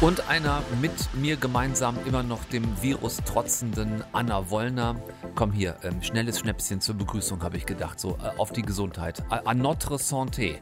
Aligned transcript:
Und 0.00 0.28
einer 0.28 0.62
mit 0.80 0.92
mir 1.14 1.36
gemeinsam 1.36 1.98
immer 2.06 2.22
noch 2.22 2.42
dem 2.44 2.64
Virus 2.80 3.18
trotzenden 3.18 4.02
Anna 4.12 4.48
Wollner. 4.48 4.96
Komm 5.34 5.52
hier, 5.52 5.76
ähm, 5.82 6.02
schnelles 6.02 6.40
Schnäpschen 6.40 6.80
zur 6.80 6.94
Begrüßung, 6.94 7.42
habe 7.42 7.58
ich 7.58 7.66
gedacht. 7.66 8.00
So, 8.00 8.16
äh, 8.16 8.38
auf 8.38 8.50
die 8.50 8.62
Gesundheit. 8.62 9.22
A, 9.28 9.52
notre 9.52 9.96
santé. 9.96 10.54
Äh, 10.54 10.60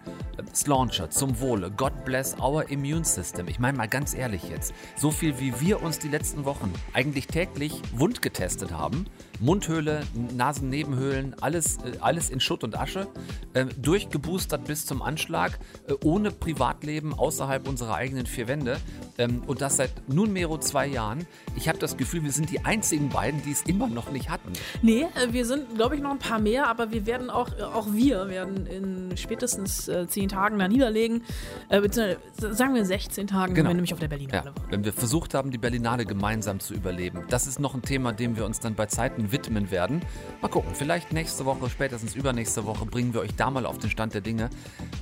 Slauncher, 0.55 1.09
zum 1.11 1.39
Wohle. 1.39 1.71
God 1.71 2.05
bless 2.05 2.37
our 2.41 2.69
immune 2.69 3.05
system. 3.05 3.47
Ich 3.47 3.61
meine 3.61 3.79
mal 3.79 3.87
ganz 3.87 4.13
ehrlich 4.13 4.43
jetzt. 4.49 4.75
So 4.97 5.13
viel 5.13 5.39
wie 5.39 5.61
wir 5.61 5.83
uns 5.83 6.01
die 6.01 6.09
letzten 6.09 6.45
Wochen 6.45 6.73
eigentlich 6.93 7.29
täglich 7.29 7.81
wund 7.93 8.23
getestet 8.23 8.73
haben. 8.73 9.07
Mundhöhle, 9.39 10.03
Nasennebenhöhlen, 10.35 11.37
alles, 11.41 11.77
äh, 11.79 11.99
alles 12.01 12.29
in 12.31 12.41
Schutt 12.41 12.65
und 12.65 12.77
Asche. 12.77 13.07
Äh, 13.55 13.67
durchgeboostert 13.81 14.65
bis 14.65 14.85
zum 14.85 15.01
Anschlag. 15.01 15.61
Äh, 15.87 15.95
ohne 16.03 16.33
Privatleben 16.33 17.15
außerhalb 17.15 17.69
unserer 17.69 17.95
eigenen 17.95 18.27
vier 18.27 18.49
Wände. 18.49 18.79
Ähm, 19.19 19.43
und 19.47 19.61
das 19.61 19.77
seit 19.77 19.91
nunmehro 20.09 20.59
zwei 20.59 20.87
Jahren. 20.87 21.27
Ich 21.57 21.69
habe 21.69 21.79
das 21.79 21.97
Gefühl, 21.97 22.23
wir 22.25 22.33
sind 22.33 22.51
die 22.51 22.65
einzigen 22.65 23.09
beiden, 23.09 23.43
die 23.43 23.51
es 23.53 23.63
immer 23.63 23.89
noch 23.89 24.11
nicht 24.13 24.31
hatten. 24.31 24.53
Nee, 24.83 25.03
äh, 25.15 25.33
wir 25.33 25.45
sind, 25.45 25.75
glaube 25.75 25.97
ich, 25.97 26.03
noch 26.03 26.11
ein 26.13 26.19
paar 26.19 26.39
mehr, 26.39 26.69
aber 26.69 26.91
wir 26.93 27.05
werden 27.07 27.31
auch, 27.31 27.49
äh, 27.59 27.63
auch 27.63 27.89
wir 27.93 28.29
werden 28.29 28.67
in 28.67 29.17
spätestens 29.17 29.89
äh, 29.89 30.07
zehn 30.07 30.29
Tagen 30.29 30.59
da 30.59 30.69
niederlegen. 30.69 31.23
Äh, 31.69 31.81
beziehungsweise 31.81 32.55
sagen 32.55 32.75
wir 32.75 32.85
16 32.85 33.27
Tagen, 33.27 33.55
Genau. 33.55 33.65
wenn 33.69 33.71
wir 33.71 33.75
nämlich 33.75 33.93
auf 33.93 33.99
der 34.01 34.09
Berlinale 34.09 34.37
Ja, 34.39 34.45
waren. 34.47 34.71
wenn 34.71 34.85
wir 34.85 34.93
versucht 34.93 35.35
haben, 35.35 35.51
die 35.51 35.59
Berlinale 35.59 36.05
gemeinsam 36.07 36.61
zu 36.61 36.75
überleben. 36.75 37.25
Das 37.29 37.47
ist 37.47 37.59
noch 37.59 37.75
ein 37.75 37.83
Thema, 37.83 38.13
dem 38.13 38.37
wir 38.37 38.45
uns 38.45 38.61
dann 38.61 38.75
bei 38.75 38.87
Zeiten 38.87 39.33
widmen 39.33 39.71
werden. 39.71 40.03
Mal 40.43 40.49
gucken, 40.49 40.71
vielleicht 40.75 41.13
nächste 41.13 41.45
Woche, 41.45 41.69
spätestens 41.71 42.15
übernächste 42.15 42.65
Woche 42.67 42.87
bringen 42.87 43.15
wir 43.15 43.21
euch 43.21 43.35
da 43.35 43.51
mal 43.51 43.67
auf 43.67 43.79
den 43.79 43.91
Stand 43.91 44.15
der 44.15 44.21
Dinge, 44.21 44.49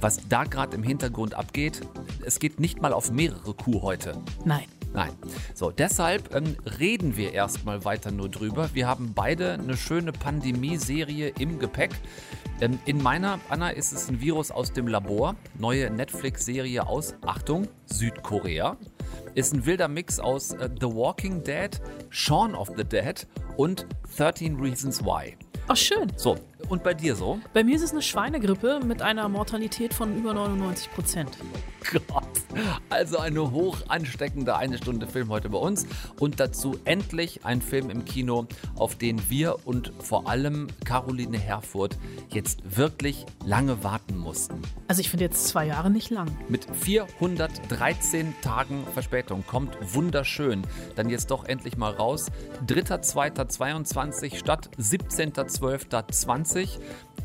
was 0.01 0.27
da 0.29 0.45
gerade 0.45 0.75
im 0.77 0.83
Hintergrund 0.83 1.35
abgeht. 1.35 1.81
Es 2.25 2.39
geht 2.39 2.61
nicht 2.61 2.81
mal 2.81 2.93
auf 2.93 3.11
mehrere 3.11 3.55
Kuh 3.55 3.83
heute. 3.87 4.21
Nein. 4.45 4.65
Nein. 4.93 5.13
So, 5.55 5.71
deshalb 5.71 6.35
ähm, 6.35 6.57
reden 6.81 7.17
wir 7.17 7.33
erstmal 7.33 7.85
weiter 7.85 8.11
nur 8.11 8.29
drüber. 8.29 8.71
Wir 8.73 8.89
haben 8.89 9.13
beide 9.15 9.53
eine 9.53 9.77
schöne 9.77 10.11
Pandemie-Serie 10.11 11.35
im 11.39 11.61
Gepäck. 11.61 11.93
Ähm, 12.61 12.81
in 12.85 13.01
meiner, 13.01 13.39
Anna, 13.49 13.71
ist 13.71 13.93
es 13.93 14.09
ein 14.09 14.21
Virus 14.21 14.51
aus 14.51 14.73
dem 14.73 14.89
Labor. 14.89 15.37
Neue 15.59 15.89
Netflix-Serie 15.91 16.87
aus, 16.87 17.15
Achtung, 17.25 17.69
Südkorea. 17.85 18.77
Ist 19.35 19.55
ein 19.55 19.67
wilder 19.67 19.87
Mix 19.87 20.19
aus 20.19 20.53
äh, 20.53 20.69
The 20.81 20.87
Walking 20.87 21.45
Dead, 21.45 21.81
Shaun 22.11 22.57
of 22.57 22.73
the 22.77 22.85
Dead 22.85 23.25
und 23.57 23.87
13 24.17 24.59
Reasons 24.59 25.05
Why. 25.05 25.37
Ach, 25.69 25.77
schön. 25.77 26.11
So, 26.17 26.37
und 26.69 26.83
bei 26.83 26.95
dir 26.95 27.17
so? 27.17 27.39
Bei 27.53 27.65
mir 27.65 27.77
ist 27.77 27.83
es 27.83 27.93
eine 27.93 28.03
Schweinegrippe 28.03 28.81
mit 28.85 29.03
einer 29.03 29.29
Mortalität 29.29 29.95
von 29.95 30.17
über 30.17 30.35
99 30.35 30.93
Prozent. 30.93 31.31
Gott. 31.93 32.25
Also 32.89 33.19
eine 33.19 33.51
hoch 33.51 33.79
ansteckende 33.89 34.57
eine 34.57 34.79
Stunde 34.79 35.07
Film 35.07 35.29
heute 35.29 35.51
bei 35.51 35.59
uns 35.59 35.87
und 36.19 36.41
dazu 36.41 36.79
endlich 36.85 37.45
ein 37.45 37.61
Film 37.63 37.91
im 37.91 38.05
Kino, 38.05 38.47
auf 38.77 38.97
den 38.97 39.31
wir 39.31 39.67
und 39.67 39.93
vor 40.01 40.29
allem 40.29 40.69
Caroline 40.85 41.39
Herfurth 41.39 41.97
jetzt 42.31 42.77
wirklich 42.77 43.25
lange 43.45 43.85
warten 43.85 44.17
mussten. 44.17 44.61
Also 44.89 45.01
ich 45.01 45.11
finde 45.11 45.27
jetzt 45.27 45.47
zwei 45.49 45.67
Jahre 45.67 45.91
nicht 45.91 46.11
lang. 46.11 46.37
Mit 46.49 46.67
413 46.73 48.35
Tagen 48.43 48.85
Verspätung 48.93 49.45
kommt 49.47 49.77
wunderschön. 49.95 50.63
Dann 50.97 51.09
jetzt 51.09 51.31
doch 51.31 51.45
endlich 51.45 51.77
mal 51.77 51.93
raus. 51.93 52.27
3.2.22 52.67 54.37
statt 54.37 54.71
17.12.20. 54.79 56.56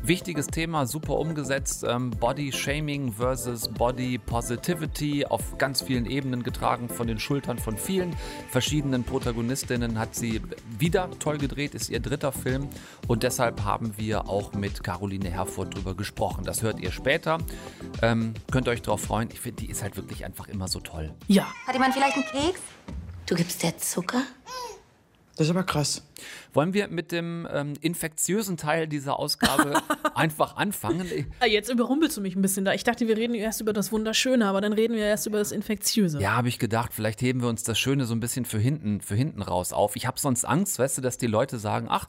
Wichtiges 0.04 0.48
Thema, 0.48 0.84
super 0.84 1.16
umgesetzt. 1.16 1.84
Ähm, 1.88 2.10
Body 2.10 2.50
Shaming 2.50 3.12
versus 3.12 3.68
Body 3.68 4.18
Positivity 4.18 5.24
auf 5.24 5.58
ganz 5.58 5.80
vielen 5.80 6.06
Ebenen 6.06 6.42
getragen 6.42 6.88
von 6.88 7.06
den 7.06 7.20
Schultern 7.20 7.56
von 7.56 7.78
vielen 7.78 8.16
verschiedenen 8.50 9.04
Protagonistinnen. 9.04 9.98
Hat 10.00 10.16
sie 10.16 10.42
wieder 10.76 11.08
toll 11.20 11.38
gedreht, 11.38 11.74
ist 11.74 11.88
ihr 11.88 12.00
dritter 12.00 12.32
Film. 12.32 12.68
Und 13.06 13.22
deshalb 13.22 13.64
haben 13.64 13.96
wir 13.96 14.28
auch 14.28 14.52
mit 14.54 14.82
Caroline 14.82 15.30
Herfurth 15.30 15.76
drüber 15.76 15.94
gesprochen. 15.94 16.42
Das 16.44 16.62
hört 16.62 16.80
ihr 16.80 16.90
später. 16.90 17.38
Ähm, 18.02 18.34
könnt 18.50 18.66
ihr 18.66 18.72
euch 18.72 18.82
drauf 18.82 19.02
freuen. 19.02 19.28
Ich 19.32 19.40
finde, 19.40 19.62
die 19.62 19.70
ist 19.70 19.84
halt 19.84 19.96
wirklich 19.96 20.24
einfach 20.24 20.48
immer 20.48 20.66
so 20.66 20.80
toll. 20.80 21.14
Ja. 21.28 21.46
Hat 21.64 21.74
jemand 21.74 21.94
vielleicht 21.94 22.16
einen 22.16 22.26
Keks? 22.26 22.60
Du 23.26 23.36
gibst 23.36 23.62
dir 23.62 23.76
Zucker? 23.78 24.22
Das 25.36 25.46
ist 25.46 25.50
aber 25.50 25.64
krass. 25.64 26.02
Wollen 26.52 26.74
wir 26.74 26.88
mit 26.88 27.10
dem 27.10 27.48
ähm, 27.50 27.72
infektiösen 27.80 28.58
Teil 28.58 28.86
dieser 28.86 29.18
Ausgabe 29.18 29.82
einfach 30.14 30.56
anfangen? 30.56 31.06
Ah, 31.40 31.46
Jetzt 31.46 31.70
überrumpelst 31.70 32.18
du 32.18 32.20
mich 32.20 32.36
ein 32.36 32.42
bisschen 32.42 32.66
da. 32.66 32.74
Ich 32.74 32.84
dachte, 32.84 33.08
wir 33.08 33.16
reden 33.16 33.34
erst 33.34 33.60
über 33.62 33.72
das 33.72 33.92
Wunderschöne, 33.92 34.46
aber 34.46 34.60
dann 34.60 34.74
reden 34.74 34.94
wir 34.94 35.06
erst 35.06 35.26
über 35.26 35.38
das 35.38 35.50
Infektiöse. 35.50 36.20
Ja, 36.20 36.36
habe 36.36 36.48
ich 36.48 36.58
gedacht, 36.58 36.92
vielleicht 36.92 37.22
heben 37.22 37.40
wir 37.40 37.48
uns 37.48 37.62
das 37.62 37.78
Schöne 37.78 38.04
so 38.04 38.14
ein 38.14 38.20
bisschen 38.20 38.44
für 38.44 38.58
hinten, 38.58 39.00
für 39.00 39.14
hinten 39.14 39.40
raus 39.40 39.72
auf. 39.72 39.96
Ich 39.96 40.06
habe 40.06 40.20
sonst 40.20 40.44
Angst, 40.44 40.78
weißt 40.78 40.98
du, 40.98 41.02
dass 41.02 41.16
die 41.16 41.28
Leute 41.28 41.58
sagen, 41.58 41.86
ach, 41.88 42.08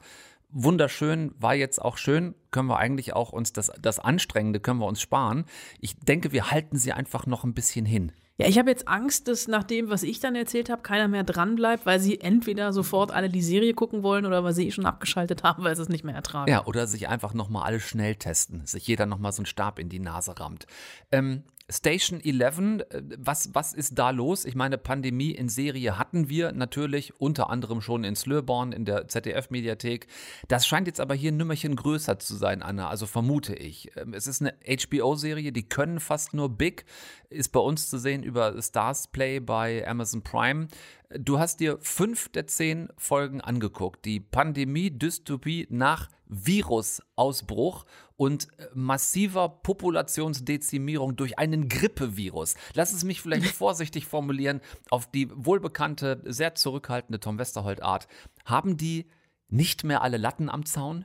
wunderschön, 0.50 1.32
war 1.38 1.54
jetzt 1.54 1.80
auch 1.80 1.96
schön, 1.96 2.34
können 2.50 2.68
wir 2.68 2.78
eigentlich 2.78 3.14
auch 3.14 3.32
uns 3.32 3.52
das, 3.52 3.72
das 3.80 3.98
Anstrengende 3.98 4.60
können 4.60 4.80
wir 4.80 4.86
uns 4.86 5.00
sparen. 5.00 5.46
Ich 5.80 5.96
denke, 5.96 6.32
wir 6.32 6.50
halten 6.50 6.76
sie 6.76 6.92
einfach 6.92 7.26
noch 7.26 7.44
ein 7.44 7.54
bisschen 7.54 7.86
hin. 7.86 8.12
Ja, 8.36 8.48
ich 8.48 8.58
habe 8.58 8.68
jetzt 8.68 8.88
Angst, 8.88 9.28
dass 9.28 9.46
nach 9.46 9.62
dem, 9.62 9.90
was 9.90 10.02
ich 10.02 10.18
dann 10.18 10.34
erzählt 10.34 10.68
habe, 10.68 10.82
keiner 10.82 11.06
mehr 11.06 11.22
dran 11.22 11.54
bleibt, 11.54 11.86
weil 11.86 12.00
sie 12.00 12.20
entweder 12.20 12.72
sofort 12.72 13.12
alle 13.12 13.28
die 13.28 13.42
Serie 13.42 13.74
gucken 13.74 14.02
wollen 14.02 14.26
oder 14.26 14.42
weil 14.42 14.52
sie 14.52 14.66
eh 14.66 14.70
schon 14.72 14.86
abgeschaltet 14.86 15.44
haben, 15.44 15.62
weil 15.62 15.76
sie 15.76 15.82
es 15.82 15.88
nicht 15.88 16.02
mehr 16.02 16.16
ertragen. 16.16 16.50
Ja, 16.50 16.64
oder 16.64 16.88
sich 16.88 17.06
einfach 17.08 17.32
nochmal 17.32 17.62
alle 17.62 17.78
schnell 17.78 18.16
testen, 18.16 18.66
sich 18.66 18.88
jeder 18.88 19.06
nochmal 19.06 19.30
so 19.30 19.38
einen 19.38 19.46
Stab 19.46 19.78
in 19.78 19.88
die 19.88 20.00
Nase 20.00 20.36
rammt. 20.36 20.66
Ähm, 21.12 21.44
Station 21.70 22.20
11, 22.20 22.58
äh, 22.90 23.02
was, 23.18 23.54
was 23.54 23.72
ist 23.72 23.98
da 23.98 24.10
los? 24.10 24.44
Ich 24.44 24.54
meine, 24.54 24.76
Pandemie 24.76 25.30
in 25.30 25.48
Serie 25.48 25.98
hatten 25.98 26.28
wir 26.28 26.52
natürlich, 26.52 27.18
unter 27.18 27.48
anderem 27.48 27.80
schon 27.80 28.04
in 28.04 28.16
Slöborn, 28.16 28.72
in 28.72 28.84
der 28.84 29.08
ZDF-Mediathek. 29.08 30.06
Das 30.48 30.66
scheint 30.66 30.86
jetzt 30.86 31.00
aber 31.00 31.14
hier 31.14 31.32
ein 31.32 31.38
Nümmerchen 31.38 31.74
größer 31.76 32.18
zu 32.18 32.36
sein, 32.36 32.62
Anna, 32.62 32.88
also 32.88 33.06
vermute 33.06 33.54
ich. 33.54 33.90
Ähm, 33.96 34.12
Es 34.12 34.26
ist 34.26 34.42
eine 34.42 34.54
HBO-Serie, 34.66 35.52
die 35.52 35.66
können 35.68 36.00
fast 36.00 36.34
nur 36.34 36.50
Big, 36.50 36.84
ist 37.30 37.50
bei 37.50 37.60
uns 37.60 37.88
zu 37.88 37.98
sehen 37.98 38.22
über 38.22 38.60
Stars 38.60 39.08
Play 39.08 39.40
bei 39.40 39.88
Amazon 39.88 40.22
Prime. 40.22 40.68
Du 41.16 41.38
hast 41.38 41.60
dir 41.60 41.78
fünf 41.80 42.28
der 42.30 42.48
zehn 42.48 42.88
Folgen 42.98 43.40
angeguckt. 43.40 44.04
Die 44.04 44.18
Pandemie-Dystopie 44.18 45.68
nach 45.70 46.08
Virusausbruch 46.26 47.84
und 48.16 48.48
äh, 48.58 48.66
massiver 48.74 49.48
Populationsdezimierung 49.48 51.14
durch 51.14 51.38
einen 51.38 51.68
Grippevirus. 51.68 52.56
Lass 52.74 52.92
es 52.92 53.04
mich 53.04 53.20
vielleicht 53.20 53.46
vorsichtig 53.54 54.06
formulieren, 54.06 54.60
auf 54.90 55.08
die 55.08 55.28
wohlbekannte, 55.32 56.20
sehr 56.24 56.56
zurückhaltende 56.56 57.20
Tom 57.20 57.38
Westerholt-Art. 57.38 58.08
Haben 58.44 58.76
die 58.76 59.06
nicht 59.54 59.84
mehr 59.84 60.02
alle 60.02 60.16
Latten 60.16 60.50
am 60.50 60.66
Zaun? 60.66 61.04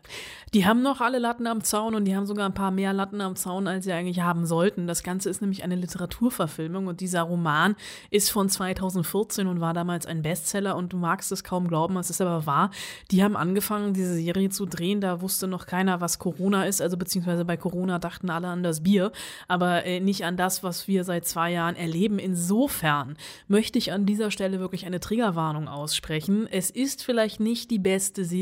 Die 0.53 0.65
haben 0.65 0.81
noch 0.81 0.99
alle 0.99 1.19
Latten 1.19 1.45
am 1.45 1.63
Zaun 1.63 1.93
und 1.93 2.05
die 2.05 2.15
haben 2.15 2.25
sogar 2.25 2.47
ein 2.47 2.55
paar 2.55 2.71
mehr 2.71 2.91
Latten 2.91 3.21
am 3.21 3.35
Zaun, 3.35 3.67
als 3.67 3.85
sie 3.85 3.93
eigentlich 3.93 4.21
haben 4.21 4.47
sollten. 4.47 4.87
Das 4.87 5.03
Ganze 5.03 5.29
ist 5.29 5.41
nämlich 5.41 5.63
eine 5.63 5.75
Literaturverfilmung 5.75 6.87
und 6.87 7.01
dieser 7.01 7.21
Roman 7.21 7.75
ist 8.09 8.31
von 8.31 8.49
2014 8.49 9.45
und 9.45 9.61
war 9.61 9.73
damals 9.73 10.07
ein 10.07 10.23
Bestseller 10.23 10.75
und 10.75 10.91
du 10.91 10.97
magst 10.97 11.31
es 11.31 11.43
kaum 11.43 11.67
glauben, 11.67 11.95
es 11.97 12.09
ist 12.09 12.21
aber 12.21 12.47
wahr. 12.47 12.71
Die 13.11 13.23
haben 13.23 13.37
angefangen, 13.37 13.93
diese 13.93 14.15
Serie 14.15 14.49
zu 14.49 14.65
drehen, 14.65 15.01
da 15.01 15.21
wusste 15.21 15.47
noch 15.47 15.67
keiner, 15.67 16.01
was 16.01 16.17
Corona 16.17 16.65
ist, 16.65 16.81
also 16.81 16.97
beziehungsweise 16.97 17.45
bei 17.45 17.57
Corona 17.57 17.99
dachten 17.99 18.31
alle 18.31 18.47
an 18.47 18.63
das 18.63 18.81
Bier, 18.81 19.11
aber 19.47 19.85
äh, 19.85 19.99
nicht 19.99 20.25
an 20.25 20.35
das, 20.35 20.63
was 20.63 20.87
wir 20.87 21.03
seit 21.03 21.25
zwei 21.25 21.51
Jahren 21.51 21.75
erleben. 21.75 22.17
Insofern 22.17 23.17
möchte 23.47 23.77
ich 23.77 23.91
an 23.91 24.07
dieser 24.07 24.31
Stelle 24.31 24.59
wirklich 24.59 24.87
eine 24.87 24.99
Triggerwarnung 24.99 25.67
aussprechen. 25.67 26.47
Es 26.49 26.71
ist 26.71 27.03
vielleicht 27.03 27.39
nicht 27.39 27.69
die 27.69 27.79
beste 27.79 28.25
Serie, 28.25 28.38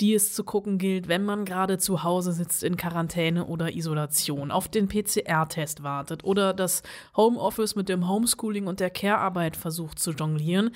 die 0.00 0.12
es 0.12 0.34
zu 0.34 0.44
gucken 0.44 0.76
gilt, 0.76 1.08
wenn 1.08 1.24
man 1.24 1.46
gerade 1.46 1.78
zu 1.78 2.02
Hause 2.02 2.32
sitzt 2.32 2.62
in 2.62 2.76
Quarantäne 2.76 3.46
oder 3.46 3.74
Isolation, 3.74 4.50
auf 4.50 4.68
den 4.68 4.88
PCR-Test 4.88 5.82
wartet 5.82 6.22
oder 6.22 6.52
das 6.52 6.82
Homeoffice 7.16 7.76
mit 7.76 7.88
dem 7.88 8.06
Homeschooling 8.06 8.66
und 8.66 8.80
der 8.80 8.90
Care-Arbeit 8.90 9.56
versucht 9.56 9.98
zu 9.98 10.10
jonglieren. 10.10 10.70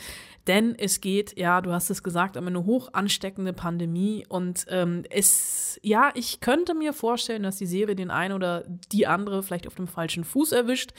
Denn 0.47 0.75
es 0.75 1.03
geht, 1.03 1.39
ja, 1.39 1.61
du 1.61 1.71
hast 1.71 1.91
es 1.91 2.03
gesagt, 2.03 2.39
um 2.39 2.47
eine 2.47 2.65
hoch 2.65 2.95
ansteckende 2.95 3.53
Pandemie 3.53 4.25
und 4.27 4.65
ähm, 4.69 5.05
es, 5.11 5.79
ja, 5.83 6.11
ich 6.15 6.41
könnte 6.41 6.75
mir 6.75 6.95
vorstellen, 6.95 7.43
dass 7.43 7.57
die 7.57 7.67
Serie 7.67 7.95
den 7.95 8.11
einen 8.11 8.35
oder 8.35 8.65
die 8.91 9.07
andere 9.07 9.43
vielleicht 9.43 9.67
auf 9.67 9.75
dem 9.75 9.87
falschen 9.87 10.25
Fuß 10.25 10.53
erwischt. 10.53 10.93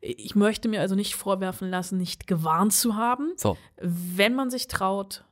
Ich 0.00 0.36
möchte 0.36 0.68
mir 0.68 0.80
also 0.80 0.94
nicht 0.94 1.16
vorwerfen 1.16 1.70
lassen, 1.70 1.98
nicht 1.98 2.28
gewarnt 2.28 2.72
zu 2.72 2.94
haben. 2.94 3.32
So. 3.36 3.56
Wenn 3.80 4.36
man 4.36 4.48
sich 4.48 4.68
traut, 4.68 5.24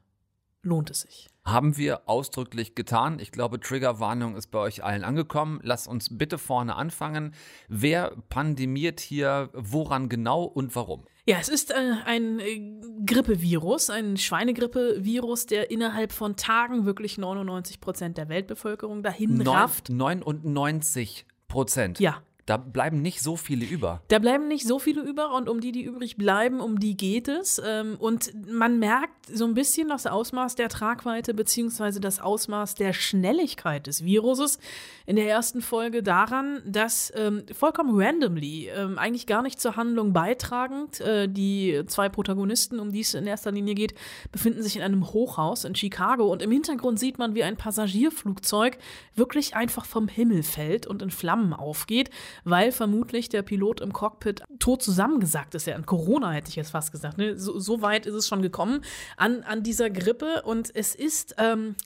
lohnt 0.62 0.90
es 0.90 1.02
sich. 1.02 1.31
Haben 1.44 1.76
wir 1.76 2.08
ausdrücklich 2.08 2.74
getan. 2.74 3.18
Ich 3.18 3.32
glaube, 3.32 3.58
Triggerwarnung 3.58 4.36
ist 4.36 4.52
bei 4.52 4.60
euch 4.60 4.84
allen 4.84 5.02
angekommen. 5.02 5.58
Lasst 5.62 5.88
uns 5.88 6.16
bitte 6.16 6.38
vorne 6.38 6.76
anfangen. 6.76 7.34
Wer 7.68 8.12
pandemiert 8.28 9.00
hier, 9.00 9.50
woran 9.52 10.08
genau 10.08 10.44
und 10.44 10.76
warum? 10.76 11.04
Ja, 11.24 11.38
es 11.40 11.48
ist 11.48 11.70
äh, 11.70 11.74
ein 12.04 12.40
äh, 12.40 12.60
Grippevirus, 13.06 13.90
ein 13.90 14.16
Schweinegrippe-Virus, 14.16 15.46
der 15.46 15.70
innerhalb 15.70 16.12
von 16.12 16.36
Tagen 16.36 16.84
wirklich 16.84 17.16
99 17.16 17.80
Prozent 17.80 18.18
der 18.18 18.28
Weltbevölkerung 18.28 19.02
dahin 19.02 19.40
rafft. 19.42 19.88
99 19.88 21.26
Prozent. 21.46 22.00
Ja, 22.00 22.22
Da 22.46 22.56
bleiben 22.56 23.02
nicht 23.02 23.22
so 23.22 23.36
viele 23.36 23.64
über. 23.64 24.02
Da 24.08 24.18
bleiben 24.18 24.48
nicht 24.48 24.66
so 24.66 24.80
viele 24.80 25.02
über 25.02 25.34
und 25.34 25.48
um 25.48 25.60
die, 25.60 25.70
die 25.70 25.82
übrig 25.82 26.16
bleiben, 26.16 26.60
um 26.60 26.80
die 26.80 26.96
geht 26.96 27.28
es. 27.28 27.62
Ähm, 27.64 27.96
Und 28.00 28.32
man 28.50 28.80
merkt 28.80 29.26
so 29.32 29.44
ein 29.44 29.54
bisschen 29.54 29.88
das 29.88 30.06
Ausmaß 30.06 30.56
der 30.56 30.68
Tragweite 30.68 31.34
beziehungsweise 31.34 32.00
das 32.00 32.20
Ausmaß 32.20 32.74
der 32.74 32.92
Schnelligkeit 32.92 33.86
des 33.86 34.04
Viruses 34.04 34.58
in 35.06 35.16
der 35.16 35.28
ersten 35.28 35.62
Folge 35.62 36.02
daran, 36.02 36.62
dass 36.66 37.12
ähm, 37.14 37.44
vollkommen 37.52 38.00
randomly, 38.00 38.68
ähm, 38.68 38.98
eigentlich 38.98 39.26
gar 39.26 39.42
nicht 39.42 39.60
zur 39.60 39.76
Handlung 39.76 40.12
beitragend, 40.12 41.00
äh, 41.00 41.28
die 41.28 41.82
zwei 41.86 42.08
Protagonisten, 42.08 42.80
um 42.80 42.92
die 42.92 43.00
es 43.00 43.14
in 43.14 43.26
erster 43.26 43.52
Linie 43.52 43.74
geht, 43.74 43.94
befinden 44.32 44.62
sich 44.62 44.76
in 44.76 44.82
einem 44.82 45.12
Hochhaus 45.12 45.64
in 45.64 45.74
Chicago 45.74 46.30
und 46.30 46.42
im 46.42 46.50
Hintergrund 46.50 46.98
sieht 46.98 47.18
man, 47.18 47.34
wie 47.34 47.44
ein 47.44 47.56
Passagierflugzeug 47.56 48.78
wirklich 49.14 49.54
einfach 49.54 49.84
vom 49.84 50.08
Himmel 50.08 50.42
fällt 50.42 50.86
und 50.86 51.02
in 51.02 51.10
Flammen 51.10 51.52
aufgeht, 51.52 52.10
weil 52.44 52.72
vermutlich 52.72 53.28
der 53.28 53.42
Pilot 53.42 53.80
im 53.80 53.92
Cockpit 53.92 54.42
tot 54.58 54.82
zusammengesackt 54.82 55.54
ist. 55.54 55.66
Ja, 55.66 55.74
an 55.74 55.86
Corona 55.86 56.32
hätte 56.32 56.48
ich 56.48 56.56
jetzt 56.56 56.70
fast 56.70 56.92
gesagt. 56.92 57.18
Ne? 57.18 57.38
So, 57.38 57.58
so 57.58 57.82
weit 57.82 58.06
ist 58.06 58.14
es 58.14 58.28
schon 58.28 58.42
gekommen 58.42 58.82
an, 59.16 59.42
an 59.42 59.62
dieser 59.62 59.90
Grippe 59.90 60.42
und 60.44 60.74
es 60.74 60.94
ist, 60.94 61.34
ähm, 61.38 61.76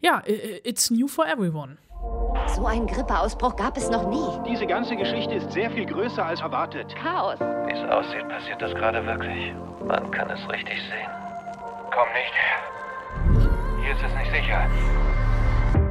ja, 0.00 0.22
it's 0.26 0.90
new 0.90 1.08
for 1.08 1.26
everyone. 1.26 1.78
So 2.48 2.66
einen 2.66 2.86
Grippeausbruch 2.86 3.56
gab 3.56 3.76
es 3.76 3.88
noch 3.88 4.08
nie. 4.08 4.50
Diese 4.50 4.66
ganze 4.66 4.96
Geschichte 4.96 5.34
ist 5.34 5.52
sehr 5.52 5.70
viel 5.70 5.86
größer 5.86 6.24
als 6.24 6.40
erwartet. 6.40 6.94
Chaos. 6.96 7.38
Wie 7.38 7.72
es 7.72 7.90
aussieht, 7.90 8.28
passiert 8.28 8.60
das 8.60 8.74
gerade 8.74 9.04
wirklich. 9.06 9.54
Man 9.86 10.10
kann 10.10 10.28
es 10.30 10.40
richtig 10.48 10.78
sehen. 10.82 11.10
Komm 11.92 12.08
nicht 12.14 12.34
her. 12.34 12.58
Hier 13.82 13.92
ist 13.92 14.02
es 14.02 14.14
nicht 14.14 14.32
sicher. 14.32 14.70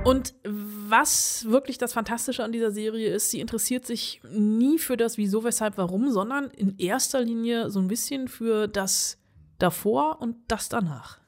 Und 0.03 0.33
was 0.91 1.45
wirklich 1.47 1.77
das 1.77 1.93
Fantastische 1.93 2.43
an 2.43 2.51
dieser 2.51 2.71
Serie 2.71 3.13
ist, 3.13 3.31
sie 3.31 3.39
interessiert 3.39 3.85
sich 3.85 4.21
nie 4.29 4.77
für 4.77 4.97
das 4.97 5.17
Wieso, 5.17 5.43
Weshalb, 5.43 5.77
Warum, 5.77 6.11
sondern 6.11 6.51
in 6.51 6.77
erster 6.77 7.21
Linie 7.21 7.69
so 7.69 7.79
ein 7.79 7.87
bisschen 7.87 8.27
für 8.27 8.67
das 8.67 9.17
davor 9.57 10.21
und 10.21 10.35
das 10.47 10.69
danach. 10.69 11.19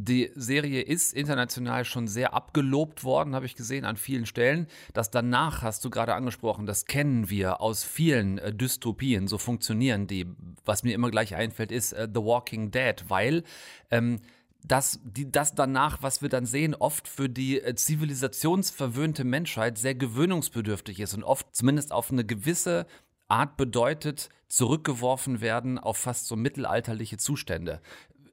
Die 0.00 0.30
Serie 0.36 0.82
ist 0.82 1.12
international 1.12 1.84
schon 1.84 2.06
sehr 2.06 2.32
abgelobt 2.32 3.02
worden, 3.02 3.34
habe 3.34 3.46
ich 3.46 3.56
gesehen, 3.56 3.84
an 3.84 3.96
vielen 3.96 4.26
Stellen. 4.26 4.68
Das 4.94 5.10
danach 5.10 5.62
hast 5.62 5.84
du 5.84 5.90
gerade 5.90 6.14
angesprochen, 6.14 6.66
das 6.66 6.84
kennen 6.84 7.30
wir 7.30 7.60
aus 7.60 7.82
vielen 7.82 8.38
äh, 8.38 8.54
Dystopien, 8.54 9.26
so 9.26 9.38
funktionieren 9.38 10.06
die. 10.06 10.26
Was 10.64 10.84
mir 10.84 10.94
immer 10.94 11.10
gleich 11.10 11.34
einfällt, 11.34 11.72
ist 11.72 11.94
äh, 11.94 12.06
The 12.14 12.20
Walking 12.20 12.70
Dead, 12.70 12.94
weil 13.08 13.42
ähm, 13.90 14.20
das, 14.68 15.00
die, 15.02 15.30
das 15.30 15.54
danach, 15.54 16.02
was 16.02 16.22
wir 16.22 16.28
dann 16.28 16.46
sehen, 16.46 16.74
oft 16.74 17.08
für 17.08 17.28
die 17.28 17.60
äh, 17.60 17.74
zivilisationsverwöhnte 17.74 19.24
Menschheit 19.24 19.78
sehr 19.78 19.94
gewöhnungsbedürftig 19.94 21.00
ist 21.00 21.14
und 21.14 21.24
oft 21.24 21.54
zumindest 21.54 21.92
auf 21.92 22.12
eine 22.12 22.24
gewisse 22.24 22.86
Art 23.28 23.56
bedeutet, 23.56 24.28
zurückgeworfen 24.48 25.40
werden 25.40 25.78
auf 25.78 25.98
fast 25.98 26.26
so 26.26 26.36
mittelalterliche 26.36 27.18
Zustände. 27.18 27.80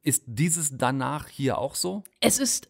Ist 0.02 0.24
dieses 0.28 0.78
danach 0.78 1.28
hier 1.28 1.58
auch 1.58 1.76
so? 1.76 2.04
Es 2.20 2.38
ist 2.38 2.68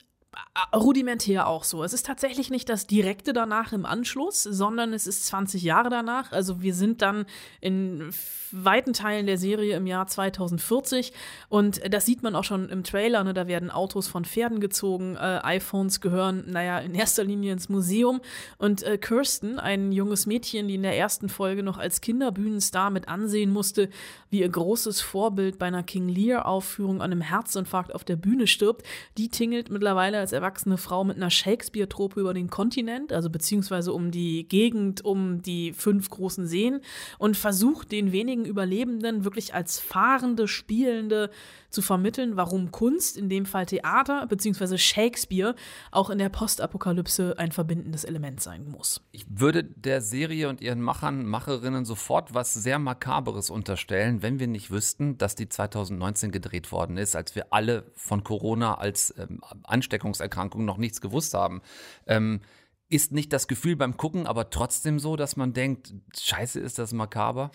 rudimentär 0.74 1.48
auch 1.48 1.64
so. 1.64 1.84
Es 1.84 1.94
ist 1.94 2.06
tatsächlich 2.06 2.50
nicht 2.50 2.70
das 2.70 2.88
direkte 2.88 3.34
danach 3.34 3.74
im 3.74 3.86
Anschluss, 3.86 4.44
sondern 4.44 4.94
es 4.94 5.08
ist 5.08 5.26
20 5.28 5.64
Jahre 5.64 5.90
danach. 5.90 6.32
Also 6.32 6.62
wir 6.62 6.74
sind 6.74 7.02
dann 7.02 7.26
in 7.62 8.12
weiten 8.52 8.94
Teilen 8.94 9.26
der 9.26 9.38
Serie 9.38 9.76
im 9.76 9.88
Jahr 9.88 10.08
2040 10.08 11.12
und 11.50 11.82
das 11.94 12.06
sieht 12.06 12.24
man 12.24 12.36
auch 12.36 12.44
schon 12.44 12.70
im 12.70 12.84
Trailer. 12.84 13.24
Ne? 13.24 13.34
Da 13.34 13.48
werden 13.48 13.70
Autos 13.70 14.08
von 14.08 14.24
Pferden 14.24 14.60
gezogen, 14.60 15.16
äh, 15.16 15.40
iPhones 15.44 16.00
gehören, 16.00 16.46
naja, 16.48 16.80
in 16.80 16.96
erster 16.96 17.24
Linie 17.24 17.54
ins 17.54 17.70
Museum 17.70 18.22
und 18.58 18.84
äh, 18.84 18.98
Kirsten, 18.98 19.60
ein 19.60 19.92
junges 19.92 20.26
Mädchen, 20.26 20.68
die 20.68 20.76
in 20.76 20.84
der 20.84 20.98
ersten 20.98 21.28
Folge 21.28 21.64
noch 21.64 21.78
als 21.78 22.02
Kinderbühnenstar 22.02 22.92
mit 22.92 23.10
ansehen 23.10 23.52
musste, 23.52 23.90
wie 24.30 24.42
ihr 24.42 24.50
großes 24.50 25.02
Vorbild 25.02 25.60
bei 25.60 25.68
einer 25.68 25.84
King 25.84 26.08
Lear-Aufführung 26.08 27.02
an 27.02 27.12
einem 27.12 27.22
Herzinfarkt 27.22 27.94
auf 27.94 28.04
der 28.04 28.16
Bühne 28.16 28.48
stirbt, 28.48 28.86
die 29.18 29.30
tingelt 29.30 29.70
mittlerweile 29.70 30.25
als 30.26 30.32
erwachsene 30.32 30.78
Frau 30.78 31.04
mit 31.04 31.18
einer 31.18 31.30
Shakespeare-Trope 31.30 32.20
über 32.20 32.34
den 32.34 32.50
Kontinent, 32.50 33.14
also 33.14 33.30
beziehungsweise 33.30 33.94
um 33.94 34.10
die 34.10 34.48
Gegend, 34.48 35.06
um 35.06 35.44
die 35.44 35.72
fünf 35.72 36.10
großen 36.10 36.48
Seen 36.48 36.82
und 37.20 37.38
versucht 37.38 37.92
den 37.92 38.12
wenigen 38.12 38.44
Überlebenden 38.44 39.24
wirklich 39.24 39.54
als 39.54 39.80
fahrende, 39.80 40.48
spielende 40.48 41.30
zu 41.76 41.84
vermitteln, 41.84 42.38
warum 42.38 42.72
Kunst, 42.72 43.18
in 43.18 43.30
dem 43.30 43.46
Fall 43.46 43.68
Theater, 43.68 44.26
beziehungsweise 44.26 44.80
Shakespeare, 44.80 45.54
auch 45.92 46.10
in 46.10 46.18
der 46.18 46.30
Postapokalypse 46.30 47.36
ein 47.38 47.52
verbindendes 47.52 48.04
Element 48.04 48.42
sein 48.42 48.68
muss. 48.68 49.02
Ich 49.12 49.26
würde 49.30 49.64
der 49.64 50.02
Serie 50.02 50.50
und 50.50 50.62
ihren 50.62 50.82
Machern, 50.82 51.26
Macherinnen 51.26 51.86
sofort 51.86 52.34
was 52.34 52.54
sehr 52.54 52.80
Makaberes 52.80 53.50
unterstellen, 53.50 54.24
wenn 54.24 54.40
wir 54.40 54.48
nicht 54.48 54.72
wüssten, 54.72 55.18
dass 55.18 55.36
die 55.36 55.50
2019 55.50 56.32
gedreht 56.32 56.72
worden 56.72 56.98
ist, 56.98 57.16
als 57.16 57.36
wir 57.36 57.54
alle 57.54 57.92
von 57.94 58.24
Corona 58.24 58.76
als 58.76 59.14
ähm, 59.18 59.42
Ansteckungserkrankung 59.64 60.66
noch 60.66 60.78
nichts 60.78 61.02
gewusst 61.02 61.34
haben. 61.34 61.62
Ähm, 62.08 62.40
ist 62.88 63.12
nicht 63.12 63.34
das 63.34 63.48
Gefühl 63.48 63.76
beim 63.76 63.98
Gucken 63.98 64.28
aber 64.28 64.50
trotzdem 64.50 65.00
so, 65.00 65.16
dass 65.16 65.36
man 65.36 65.54
denkt, 65.54 65.94
scheiße, 66.18 66.60
ist 66.60 66.80
das 66.80 66.94
makaber? 66.94 67.52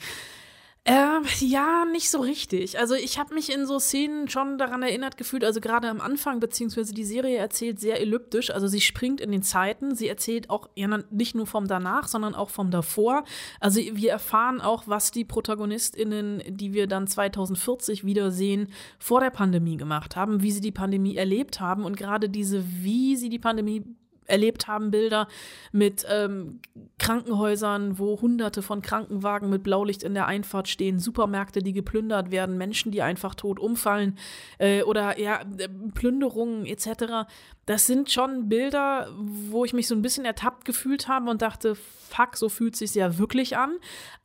Ähm, 0.87 1.25
ja, 1.41 1.85
nicht 1.85 2.09
so 2.09 2.21
richtig. 2.21 2.79
Also 2.79 2.94
ich 2.94 3.19
habe 3.19 3.35
mich 3.35 3.53
in 3.53 3.67
so 3.67 3.79
Szenen 3.79 4.29
schon 4.29 4.56
daran 4.56 4.82
erinnert 4.82 5.19
gefühlt, 5.19 5.44
also 5.44 5.61
gerade 5.61 5.91
am 5.91 6.00
Anfang, 6.00 6.41
beziehungsweise 6.41 6.94
die 6.94 7.05
Serie 7.05 7.37
erzählt 7.37 7.79
sehr 7.79 8.00
elliptisch, 8.00 8.50
also 8.50 8.67
sie 8.67 8.81
springt 8.81 9.21
in 9.21 9.31
den 9.31 9.43
Zeiten, 9.43 9.94
sie 9.94 10.09
erzählt 10.09 10.49
auch 10.49 10.71
ja, 10.75 10.88
nicht 11.11 11.35
nur 11.35 11.47
vom 11.47 11.69
danach, 11.69 12.09
sondern 12.09 12.35
auch 12.35 12.49
vom 12.49 12.71
davor. 12.71 13.25
Also 13.61 13.79
wir 13.79 14.11
erfahren 14.11 14.62
auch, 14.62 14.85
was 14.87 15.11
die 15.11 15.27
ProtagonistInnen, 15.27 16.43
die 16.49 16.73
wir 16.73 16.87
dann 16.87 17.06
2040 17.06 18.06
wiedersehen, 18.06 18.73
vor 18.99 19.21
der 19.21 19.31
Pandemie 19.31 19.77
gemacht 19.77 20.17
haben, 20.17 20.43
wie 20.43 20.50
sie 20.50 20.62
die 20.62 20.73
Pandemie 20.73 21.17
erlebt 21.17 21.61
haben 21.61 21.85
und 21.85 21.99
gerade 21.99 22.31
diese, 22.31 22.65
wie 22.82 23.17
sie 23.17 23.29
die 23.29 23.38
Pandemie 23.38 23.85
erlebt 24.31 24.69
haben, 24.69 24.91
Bilder 24.91 25.29
mit 25.73 26.06
ähm, 26.09 26.61
Krankenhäusern, 26.99 27.99
wo 27.99 28.21
hunderte 28.21 28.62
von 28.62 28.82
Krankenwagen 28.82 29.50
mit 29.50 29.62
Blaulicht 29.62 30.03
in 30.03 30.15
der 30.15 30.27
Einfahrt 30.27 30.69
stehen, 30.69 30.99
Supermärkte, 30.99 31.62
die 31.62 31.73
geplündert 31.73 32.31
werden, 32.31 32.56
Menschen, 32.56 32.93
die 32.93 33.03
einfach 33.03 33.35
tot 33.35 33.59
umfallen 33.59 34.17
äh, 34.59 34.82
oder 34.82 35.19
ja, 35.19 35.41
äh, 35.59 35.69
Plünderungen 35.94 36.67
etc. 36.67 37.29
Das 37.70 37.87
sind 37.87 38.11
schon 38.11 38.48
Bilder, 38.48 39.06
wo 39.17 39.65
ich 39.65 39.72
mich 39.72 39.86
so 39.86 39.94
ein 39.94 40.03
bisschen 40.03 40.24
ertappt 40.24 40.65
gefühlt 40.65 41.06
habe 41.06 41.31
und 41.31 41.41
dachte, 41.41 41.77
fuck, 41.77 42.36
so 42.36 42.48
fühlt 42.48 42.74
sich 42.74 42.94
ja 42.94 43.17
wirklich 43.17 43.56
an. 43.56 43.77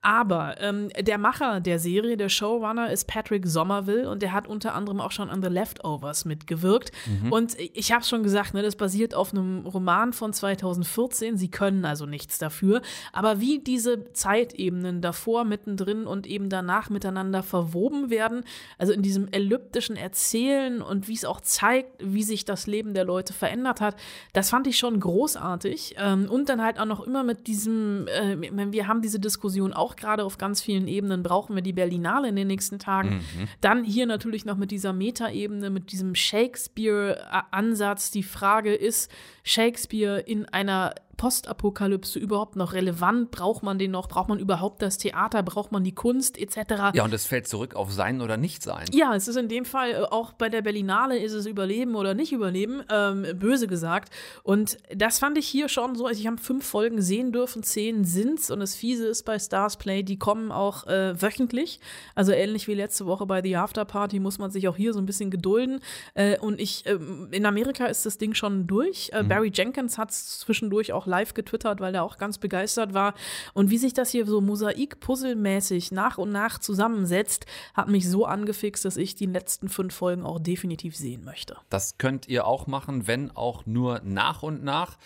Aber 0.01 0.61
ähm, 0.61 0.89
der 0.99 1.17
Macher 1.17 1.61
der 1.61 1.79
Serie, 1.79 2.15
der 2.15 2.29
Showrunner, 2.29 2.91
ist 2.91 3.05
Patrick 3.05 3.47
Somerville 3.47 4.07
und 4.09 4.21
der 4.21 4.33
hat 4.33 4.47
unter 4.47 4.75
anderem 4.75 4.99
auch 5.01 5.11
schon 5.11 5.31
an 5.31 5.41
The 5.41 5.49
Leftovers 5.49 6.25
mitgewirkt. 6.25 6.91
Und 7.31 7.55
ich 7.59 7.91
habe 7.91 8.03
schon 8.03 8.21
gesagt, 8.21 8.53
ne, 8.53 8.61
das 8.61 8.75
basiert 8.75 9.15
auf 9.15 9.33
einem 9.33 9.65
Roman 9.65 10.13
von 10.13 10.31
2014. 10.31 11.37
Sie 11.37 11.49
können 11.49 11.85
also 11.85 12.05
nichts 12.05 12.37
dafür. 12.37 12.81
Aber 13.13 13.39
wie 13.41 13.59
diese 13.59 14.11
Zeitebenen 14.13 15.01
davor, 15.01 15.43
mittendrin 15.43 16.05
und 16.05 16.27
eben 16.27 16.49
danach 16.49 16.91
miteinander 16.91 17.41
verwoben 17.41 18.11
werden, 18.11 18.43
also 18.77 18.93
in 18.93 19.01
diesem 19.01 19.27
elliptischen 19.29 19.95
Erzählen 19.95 20.83
und 20.83 21.07
wie 21.07 21.15
es 21.15 21.25
auch 21.25 21.41
zeigt, 21.41 21.93
wie 21.99 22.23
sich 22.23 22.45
das 22.45 22.67
Leben 22.67 22.93
der 22.93 23.05
Leute 23.05 23.33
verändert 23.35 23.81
hat, 23.81 23.95
das 24.33 24.49
fand 24.49 24.67
ich 24.67 24.77
schon 24.77 24.99
großartig. 24.99 25.95
Ähm, 25.97 26.29
und 26.29 26.49
dann 26.49 26.61
halt 26.61 26.79
auch 26.79 26.85
noch 26.85 27.05
immer 27.05 27.23
mit 27.23 27.47
diesem, 27.47 28.07
äh, 28.07 28.71
wir 28.71 28.87
haben 28.87 29.01
diese 29.01 29.19
Diskussion 29.19 29.73
auch 29.73 29.95
gerade 29.95 30.23
auf 30.23 30.37
ganz 30.37 30.61
vielen 30.61 30.87
Ebenen, 30.87 31.23
brauchen 31.23 31.55
wir 31.55 31.61
die 31.61 31.73
Berlinale 31.73 32.29
in 32.29 32.35
den 32.35 32.47
nächsten 32.47 32.79
Tagen. 32.79 33.21
Dann 33.61 33.83
hier 33.83 34.05
natürlich 34.05 34.45
noch 34.45 34.57
mit 34.57 34.71
dieser 34.71 34.93
Metaebene, 34.93 35.69
mit 35.69 35.91
diesem 35.91 36.15
Shakespeare-Ansatz. 36.15 38.11
Die 38.11 38.23
Frage 38.23 38.73
ist, 38.73 39.11
Shakespeare 39.43 40.19
in 40.19 40.45
einer 40.45 40.95
Postapokalypse 41.17 42.19
überhaupt 42.19 42.55
noch 42.55 42.73
relevant? 42.73 43.31
Braucht 43.31 43.63
man 43.63 43.77
den 43.77 43.91
noch? 43.91 44.07
Braucht 44.07 44.29
man 44.29 44.39
überhaupt 44.39 44.81
das 44.81 44.97
Theater? 44.97 45.43
Braucht 45.43 45.71
man 45.71 45.83
die 45.83 45.93
Kunst 45.93 46.37
etc.? 46.37 46.91
Ja, 46.93 47.03
und 47.03 47.13
es 47.13 47.25
fällt 47.25 47.47
zurück 47.47 47.75
auf 47.75 47.91
Sein 47.91 48.21
oder 48.21 48.37
Nicht-Sein. 48.37 48.85
Ja, 48.93 49.15
es 49.15 49.27
ist 49.27 49.35
in 49.35 49.47
dem 49.47 49.65
Fall 49.65 49.91
äh, 49.91 50.01
auch 50.03 50.33
bei 50.33 50.49
der 50.49 50.61
Berlinale 50.61 51.17
ist 51.17 51.33
es 51.33 51.45
Überleben 51.45 51.95
oder 51.95 52.13
nicht 52.13 52.31
Überleben, 52.31 52.83
ähm, 52.91 53.25
böse 53.35 53.67
gesagt. 53.67 54.13
Und 54.43 54.77
das 54.93 55.19
fand 55.19 55.37
ich 55.37 55.47
hier 55.47 55.69
schon 55.69 55.95
so. 55.95 56.05
Also 56.05 56.19
ich 56.19 56.27
habe 56.27 56.37
fünf 56.37 56.65
Folgen 56.65 57.01
sehen 57.01 57.31
dürfen, 57.31 57.63
zehn 57.63 58.03
sind's. 58.03 58.51
Und 58.51 58.59
das 58.59 58.75
Fiese 58.75 59.07
ist 59.07 59.23
bei 59.23 59.39
Stars 59.39 59.77
Play, 59.77 60.03
die 60.03 60.17
kommen 60.17 60.51
auch 60.51 60.87
äh, 60.87 61.19
wöchentlich. 61.21 61.79
Also 62.15 62.31
ähnlich 62.31 62.67
wie 62.67 62.73
letzte 62.73 63.05
Woche 63.05 63.25
bei 63.25 63.41
The 63.41 63.57
After 63.57 63.85
Party 63.85 64.19
muss 64.19 64.37
man 64.37 64.51
sich 64.51 64.67
auch 64.67 64.75
hier 64.75 64.93
so 64.93 64.99
ein 64.99 65.05
bisschen 65.05 65.31
gedulden. 65.31 65.79
Äh, 66.13 66.37
und 66.39 66.59
ich, 66.59 66.85
äh, 66.85 66.97
in 67.31 67.45
Amerika 67.45 67.85
ist 67.85 68.05
das 68.05 68.17
Ding 68.17 68.33
schon 68.33 68.67
durch. 68.67 69.09
Äh, 69.13 69.23
mhm. 69.23 69.27
Barry 69.27 69.51
Jenkins 69.53 69.97
hat 69.97 70.11
es 70.11 70.39
zwischendurch 70.39 70.93
auch 70.93 71.04
live 71.05 71.33
getwittert, 71.33 71.79
weil 71.79 71.95
er 71.95 72.03
auch 72.03 72.17
ganz 72.17 72.37
begeistert 72.37 72.93
war. 72.93 73.13
Und 73.53 73.69
wie 73.69 73.77
sich 73.77 73.93
das 73.93 74.11
hier 74.11 74.25
so 74.25 74.41
mosaik-puzzelmäßig 74.41 75.91
nach 75.91 76.17
und 76.17 76.31
nach 76.31 76.59
zusammensetzt, 76.59 77.45
hat 77.73 77.87
mich 77.87 78.09
so 78.09 78.25
angefixt, 78.25 78.85
dass 78.85 78.97
ich 78.97 79.15
die 79.15 79.25
letzten 79.25 79.69
fünf 79.69 79.93
Folgen 79.93 80.23
auch 80.23 80.39
definitiv 80.39 80.95
sehen 80.95 81.23
möchte. 81.23 81.57
Das 81.69 81.97
könnt 81.97 82.27
ihr 82.27 82.45
auch 82.45 82.67
machen, 82.67 83.07
wenn 83.07 83.31
auch 83.31 83.65
nur 83.65 84.01
nach 84.03 84.43
und 84.43 84.63
nach. 84.63 84.97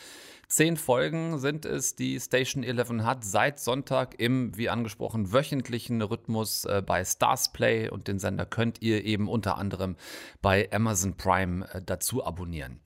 Zehn 0.49 0.77
Folgen 0.77 1.37
sind 1.37 1.65
es, 1.65 1.95
die 1.95 2.19
Station 2.19 2.63
11 2.63 3.03
hat, 3.03 3.23
seit 3.23 3.59
Sonntag 3.59 4.19
im, 4.19 4.57
wie 4.57 4.67
angesprochen, 4.69 5.31
wöchentlichen 5.31 6.01
Rhythmus 6.01 6.65
äh, 6.65 6.81
bei 6.83 7.05
Stars 7.05 7.53
Play 7.53 7.87
und 7.87 8.07
den 8.07 8.17
Sender 8.17 8.47
könnt 8.47 8.81
ihr 8.81 9.05
eben 9.05 9.29
unter 9.29 9.59
anderem 9.59 9.95
bei 10.41 10.67
Amazon 10.71 11.15
Prime 11.17 11.71
äh, 11.71 11.83
dazu 11.85 12.25
abonnieren. 12.25 12.79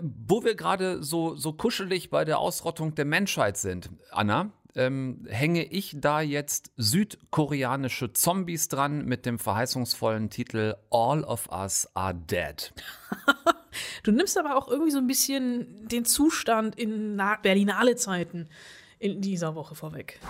Wo 0.00 0.44
wir 0.44 0.54
gerade 0.54 1.02
so, 1.02 1.34
so 1.34 1.52
kuschelig 1.52 2.10
bei 2.10 2.24
der 2.24 2.38
Ausrottung 2.38 2.94
der 2.94 3.04
Menschheit 3.04 3.56
sind, 3.56 3.90
Anna, 4.10 4.52
ähm, 4.76 5.26
hänge 5.28 5.64
ich 5.64 5.96
da 5.98 6.20
jetzt 6.20 6.70
südkoreanische 6.76 8.12
Zombies 8.12 8.68
dran 8.68 9.04
mit 9.04 9.26
dem 9.26 9.38
verheißungsvollen 9.38 10.30
Titel 10.30 10.76
All 10.90 11.24
of 11.24 11.48
Us 11.50 11.88
Are 11.94 12.14
Dead. 12.14 12.72
du 14.04 14.12
nimmst 14.12 14.38
aber 14.38 14.56
auch 14.56 14.68
irgendwie 14.68 14.92
so 14.92 14.98
ein 14.98 15.06
bisschen 15.06 15.88
den 15.88 16.04
Zustand 16.04 16.78
in 16.78 17.20
Berlinale 17.42 17.96
Zeiten 17.96 18.48
in 18.98 19.20
dieser 19.20 19.54
Woche 19.54 19.74
vorweg. 19.74 20.20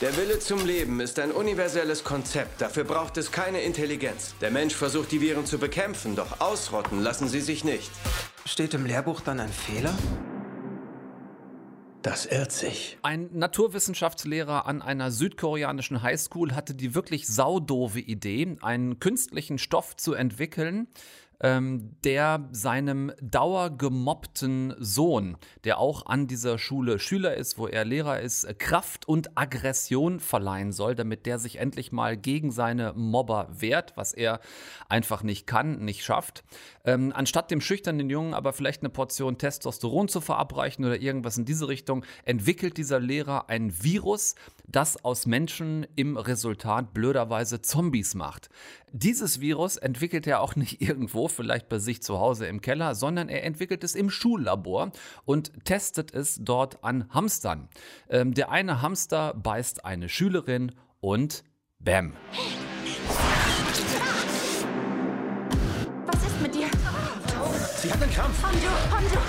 Der 0.00 0.16
Wille 0.16 0.38
zum 0.38 0.64
Leben 0.64 0.98
ist 1.00 1.18
ein 1.18 1.30
universelles 1.30 2.04
Konzept. 2.04 2.62
Dafür 2.62 2.84
braucht 2.84 3.18
es 3.18 3.30
keine 3.30 3.60
Intelligenz. 3.60 4.34
Der 4.40 4.50
Mensch 4.50 4.74
versucht, 4.74 5.12
die 5.12 5.20
Viren 5.20 5.44
zu 5.44 5.58
bekämpfen, 5.58 6.16
doch 6.16 6.40
ausrotten 6.40 7.02
lassen 7.02 7.28
sie 7.28 7.42
sich 7.42 7.64
nicht. 7.64 7.90
Steht 8.46 8.72
im 8.72 8.86
Lehrbuch 8.86 9.20
dann 9.20 9.40
ein 9.40 9.50
Fehler? 9.50 9.94
Das 12.00 12.24
irrt 12.24 12.50
sich. 12.50 12.98
Ein 13.02 13.28
Naturwissenschaftslehrer 13.34 14.64
an 14.64 14.80
einer 14.80 15.10
südkoreanischen 15.10 16.00
Highschool 16.00 16.54
hatte 16.54 16.74
die 16.74 16.94
wirklich 16.94 17.26
saudove 17.26 18.00
Idee, 18.00 18.56
einen 18.62 19.00
künstlichen 19.00 19.58
Stoff 19.58 19.96
zu 19.96 20.14
entwickeln, 20.14 20.88
ähm, 21.40 21.96
der 22.04 22.48
seinem 22.52 23.12
dauergemobbten 23.22 24.74
Sohn, 24.78 25.36
der 25.64 25.78
auch 25.78 26.06
an 26.06 26.26
dieser 26.26 26.58
Schule 26.58 26.98
Schüler 26.98 27.34
ist, 27.34 27.58
wo 27.58 27.66
er 27.66 27.84
Lehrer 27.84 28.20
ist, 28.20 28.46
Kraft 28.58 29.08
und 29.08 29.36
Aggression 29.36 30.20
verleihen 30.20 30.72
soll, 30.72 30.94
damit 30.94 31.26
der 31.26 31.38
sich 31.38 31.56
endlich 31.56 31.92
mal 31.92 32.16
gegen 32.16 32.50
seine 32.50 32.92
Mobber 32.94 33.48
wehrt, 33.50 33.96
was 33.96 34.12
er 34.12 34.40
einfach 34.88 35.22
nicht 35.22 35.46
kann, 35.46 35.84
nicht 35.84 36.04
schafft. 36.04 36.44
Ähm, 36.84 37.12
anstatt 37.14 37.50
dem 37.50 37.60
schüchternen 37.60 38.08
Jungen 38.08 38.34
aber 38.34 38.52
vielleicht 38.52 38.82
eine 38.82 38.90
Portion 38.90 39.38
Testosteron 39.38 40.08
zu 40.08 40.20
verabreichen 40.20 40.84
oder 40.84 41.00
irgendwas 41.00 41.36
in 41.36 41.44
diese 41.44 41.68
Richtung, 41.68 42.04
entwickelt 42.24 42.76
dieser 42.76 43.00
Lehrer 43.00 43.48
ein 43.48 43.82
Virus, 43.82 44.34
das 44.66 45.04
aus 45.04 45.26
Menschen 45.26 45.86
im 45.96 46.16
Resultat 46.16 46.94
blöderweise 46.94 47.60
Zombies 47.60 48.14
macht. 48.14 48.48
Dieses 48.92 49.40
Virus 49.40 49.76
entwickelt 49.76 50.26
er 50.26 50.40
auch 50.40 50.56
nicht 50.56 50.80
irgendwo, 50.90 51.28
vielleicht 51.28 51.68
bei 51.68 51.78
sich 51.78 52.02
zu 52.02 52.18
Hause 52.18 52.46
im 52.46 52.60
Keller, 52.60 52.94
sondern 52.94 53.28
er 53.28 53.44
entwickelt 53.44 53.84
es 53.84 53.94
im 53.94 54.10
Schullabor 54.10 54.92
und 55.24 55.64
testet 55.64 56.14
es 56.14 56.38
dort 56.42 56.82
an 56.82 57.08
Hamstern. 57.10 57.68
Ähm, 58.08 58.34
der 58.34 58.50
eine 58.50 58.82
Hamster 58.82 59.34
beißt 59.34 59.84
eine 59.84 60.08
Schülerin 60.08 60.72
und 61.00 61.44
Bäm. 61.78 62.14
Einen 68.00 68.12
Krampf. 68.12 68.42
Hondo, 68.42 68.68
Hondo. 68.96 69.20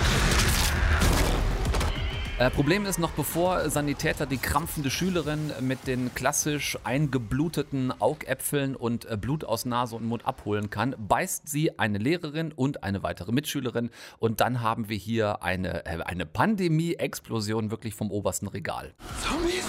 Äh, 2.38 2.50
Problem 2.50 2.86
ist 2.86 2.98
noch, 2.98 3.10
bevor 3.10 3.68
Sanitäter 3.68 4.24
die 4.24 4.38
krampfende 4.38 4.90
Schülerin 4.90 5.52
mit 5.60 5.86
den 5.86 6.14
klassisch 6.14 6.78
eingebluteten 6.82 7.92
Augäpfeln 8.00 8.74
und 8.74 9.04
äh, 9.04 9.18
Blut 9.18 9.44
aus 9.44 9.66
Nase 9.66 9.94
und 9.94 10.06
Mund 10.06 10.26
abholen 10.26 10.70
kann, 10.70 10.96
beißt 10.98 11.46
sie 11.46 11.78
eine 11.78 11.98
Lehrerin 11.98 12.50
und 12.50 12.82
eine 12.82 13.02
weitere 13.02 13.30
Mitschülerin 13.30 13.90
und 14.18 14.40
dann 14.40 14.62
haben 14.62 14.88
wir 14.88 14.96
hier 14.96 15.42
eine, 15.42 15.84
äh, 15.84 16.02
eine 16.02 16.24
Pandemie-Explosion 16.24 17.70
wirklich 17.70 17.94
vom 17.94 18.10
obersten 18.10 18.48
Regal. 18.48 18.94
Zombies? 19.22 19.64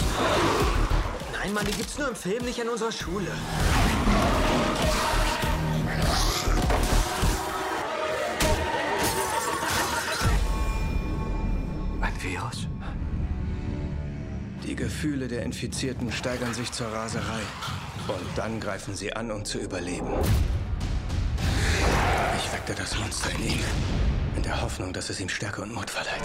Nein, 1.34 1.54
Mann, 1.54 1.66
die 1.66 1.74
gibt's 1.74 1.98
nur 2.00 2.08
im 2.08 2.16
Film, 2.16 2.46
nicht 2.46 2.62
an 2.62 2.70
unserer 2.70 2.94
Schule. 2.94 3.28
Die 14.74 14.78
Gefühle 14.78 15.28
der 15.28 15.44
Infizierten 15.44 16.12
steigern 16.12 16.52
sich 16.56 16.72
zur 16.72 16.88
Raserei. 16.88 17.42
Und 18.08 18.26
dann 18.36 18.60
greifen 18.60 18.96
sie 18.96 19.14
an, 19.14 19.30
um 19.30 19.46
zu 19.46 19.60
überleben. 19.60 20.08
Ich 22.40 22.52
weckte 22.52 22.74
das 22.74 22.98
Monster 22.98 23.30
in 23.38 23.52
ihm. 23.52 23.60
In 24.36 24.42
der 24.42 24.64
Hoffnung, 24.64 24.92
dass 24.92 25.12
es 25.12 25.22
ihm 25.22 25.30
Stärke 25.30 25.62
und 25.62 25.76
Mut 25.76 25.92
verleiht. 25.92 26.24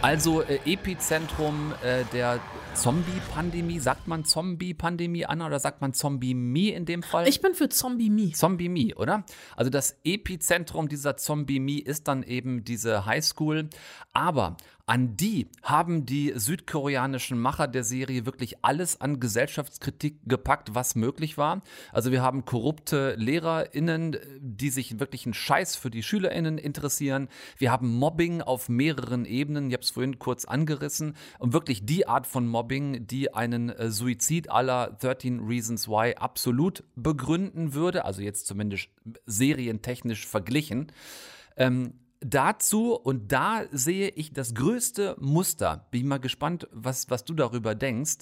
Also 0.00 0.40
äh, 0.40 0.60
Epizentrum 0.64 1.74
äh, 1.84 2.04
der 2.14 2.40
Zombie-Pandemie. 2.74 3.78
Sagt 3.78 4.08
man 4.08 4.24
Zombie-Pandemie, 4.24 5.26
Anna, 5.26 5.46
oder 5.46 5.60
sagt 5.60 5.80
man 5.80 5.92
Zombie-Me 5.92 6.72
in 6.72 6.86
dem 6.86 7.02
Fall? 7.02 7.28
Ich 7.28 7.40
bin 7.40 7.54
für 7.54 7.68
Zombie-Me. 7.68 8.32
Zombie-Me, 8.32 8.94
oder? 8.96 9.24
Also 9.54 9.70
das 9.70 9.98
Epizentrum 10.04 10.88
dieser 10.88 11.16
Zombie-Me 11.16 11.80
ist 11.80 12.08
dann 12.08 12.22
eben 12.22 12.64
diese 12.64 13.04
Highschool. 13.04 13.68
Aber 14.12 14.56
an 14.86 15.16
die 15.16 15.48
haben 15.62 16.06
die 16.06 16.32
südkoreanischen 16.34 17.38
Macher 17.38 17.68
der 17.68 17.84
Serie 17.84 18.26
wirklich 18.26 18.64
alles 18.64 19.00
an 19.00 19.20
Gesellschaftskritik 19.20 20.18
gepackt, 20.26 20.74
was 20.74 20.96
möglich 20.96 21.38
war. 21.38 21.62
Also 21.92 22.10
wir 22.10 22.20
haben 22.20 22.44
korrupte 22.44 23.14
LehrerInnen, 23.16 24.16
die 24.40 24.70
sich 24.70 24.98
wirklich 24.98 25.24
einen 25.24 25.34
Scheiß 25.34 25.76
für 25.76 25.90
die 25.90 26.02
SchülerInnen 26.02 26.58
interessieren. 26.58 27.28
Wir 27.58 27.70
haben 27.70 27.96
Mobbing 27.96 28.42
auf 28.42 28.68
mehreren 28.68 29.24
Ebenen. 29.24 29.68
Ich 29.68 29.74
habe 29.74 29.84
es 29.84 29.90
vorhin 29.90 30.18
kurz 30.18 30.44
angerissen. 30.44 31.14
Und 31.38 31.52
wirklich 31.52 31.86
die 31.86 32.08
Art 32.08 32.26
von 32.26 32.48
Mobbing, 32.48 33.06
die 33.06 33.32
einen 33.32 33.70
äh, 33.70 33.88
Suizid 33.88 34.50
aller 34.50 34.96
13 35.00 35.40
Reasons 35.40 35.86
Why 35.86 36.16
absolut 36.16 36.82
begründen 36.96 37.72
würde. 37.74 38.04
Also 38.04 38.20
jetzt 38.20 38.48
zumindest 38.48 38.88
serientechnisch 39.26 40.26
verglichen. 40.26 40.90
Ähm, 41.56 41.94
dazu, 42.24 42.94
und 42.94 43.32
da 43.32 43.64
sehe 43.70 44.08
ich 44.08 44.32
das 44.32 44.54
größte 44.54 45.16
Muster, 45.18 45.86
bin 45.90 46.08
mal 46.08 46.18
gespannt, 46.18 46.68
was, 46.72 47.10
was 47.10 47.24
du 47.24 47.34
darüber 47.34 47.74
denkst, 47.74 48.18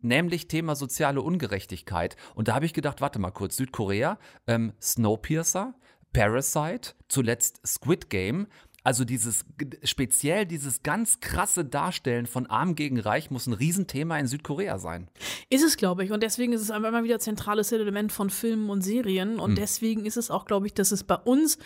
nämlich 0.00 0.48
Thema 0.48 0.74
soziale 0.74 1.22
Ungerechtigkeit. 1.22 2.16
Und 2.34 2.48
da 2.48 2.54
habe 2.54 2.66
ich 2.66 2.74
gedacht, 2.74 3.00
warte 3.00 3.18
mal 3.18 3.30
kurz, 3.30 3.56
Südkorea, 3.56 4.18
ähm, 4.46 4.72
Snowpiercer, 4.80 5.74
Parasite, 6.12 6.94
zuletzt 7.08 7.60
Squid 7.66 8.10
Game. 8.10 8.46
Also 8.84 9.04
dieses 9.04 9.44
speziell 9.84 10.44
dieses 10.44 10.82
ganz 10.82 11.20
krasse 11.20 11.64
Darstellen 11.64 12.26
von 12.26 12.46
Arm 12.46 12.74
gegen 12.74 12.98
Reich 12.98 13.30
muss 13.30 13.46
ein 13.46 13.52
Riesenthema 13.52 14.18
in 14.18 14.26
Südkorea 14.26 14.78
sein. 14.78 15.08
Ist 15.50 15.64
es, 15.64 15.76
glaube 15.76 16.04
ich. 16.04 16.10
Und 16.10 16.22
deswegen 16.22 16.52
ist 16.52 16.62
es 16.62 16.70
einfach 16.70 16.88
immer 16.88 17.04
wieder 17.04 17.20
zentrales 17.20 17.70
Element 17.70 18.10
von 18.10 18.28
Filmen 18.30 18.70
und 18.70 18.82
Serien. 18.82 19.38
Und 19.38 19.50
hm. 19.50 19.56
deswegen 19.56 20.04
ist 20.04 20.16
es 20.16 20.30
auch, 20.30 20.46
glaube 20.46 20.66
ich, 20.66 20.74
dass 20.74 20.90
es 20.90 21.04
bei 21.04 21.14
uns 21.14 21.58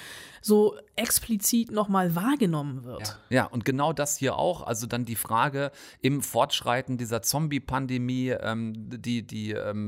so 0.43 0.77
explizit 0.95 1.71
nochmal 1.71 2.15
wahrgenommen 2.15 2.85
wird. 2.85 3.19
Ja. 3.31 3.37
ja, 3.37 3.45
und 3.45 3.65
genau 3.65 3.93
das 3.93 4.17
hier 4.17 4.37
auch. 4.37 4.67
Also 4.67 4.87
dann 4.87 5.05
die 5.05 5.17
Frage 5.17 5.73
im 6.03 6.23
Fortschreiten 6.23 6.99
dieser 6.99 7.23
Zombie-Pandemie, 7.23 8.31
ähm, 8.41 8.73
die, 8.77 9.27
die, 9.27 9.53
ähm, 9.53 9.87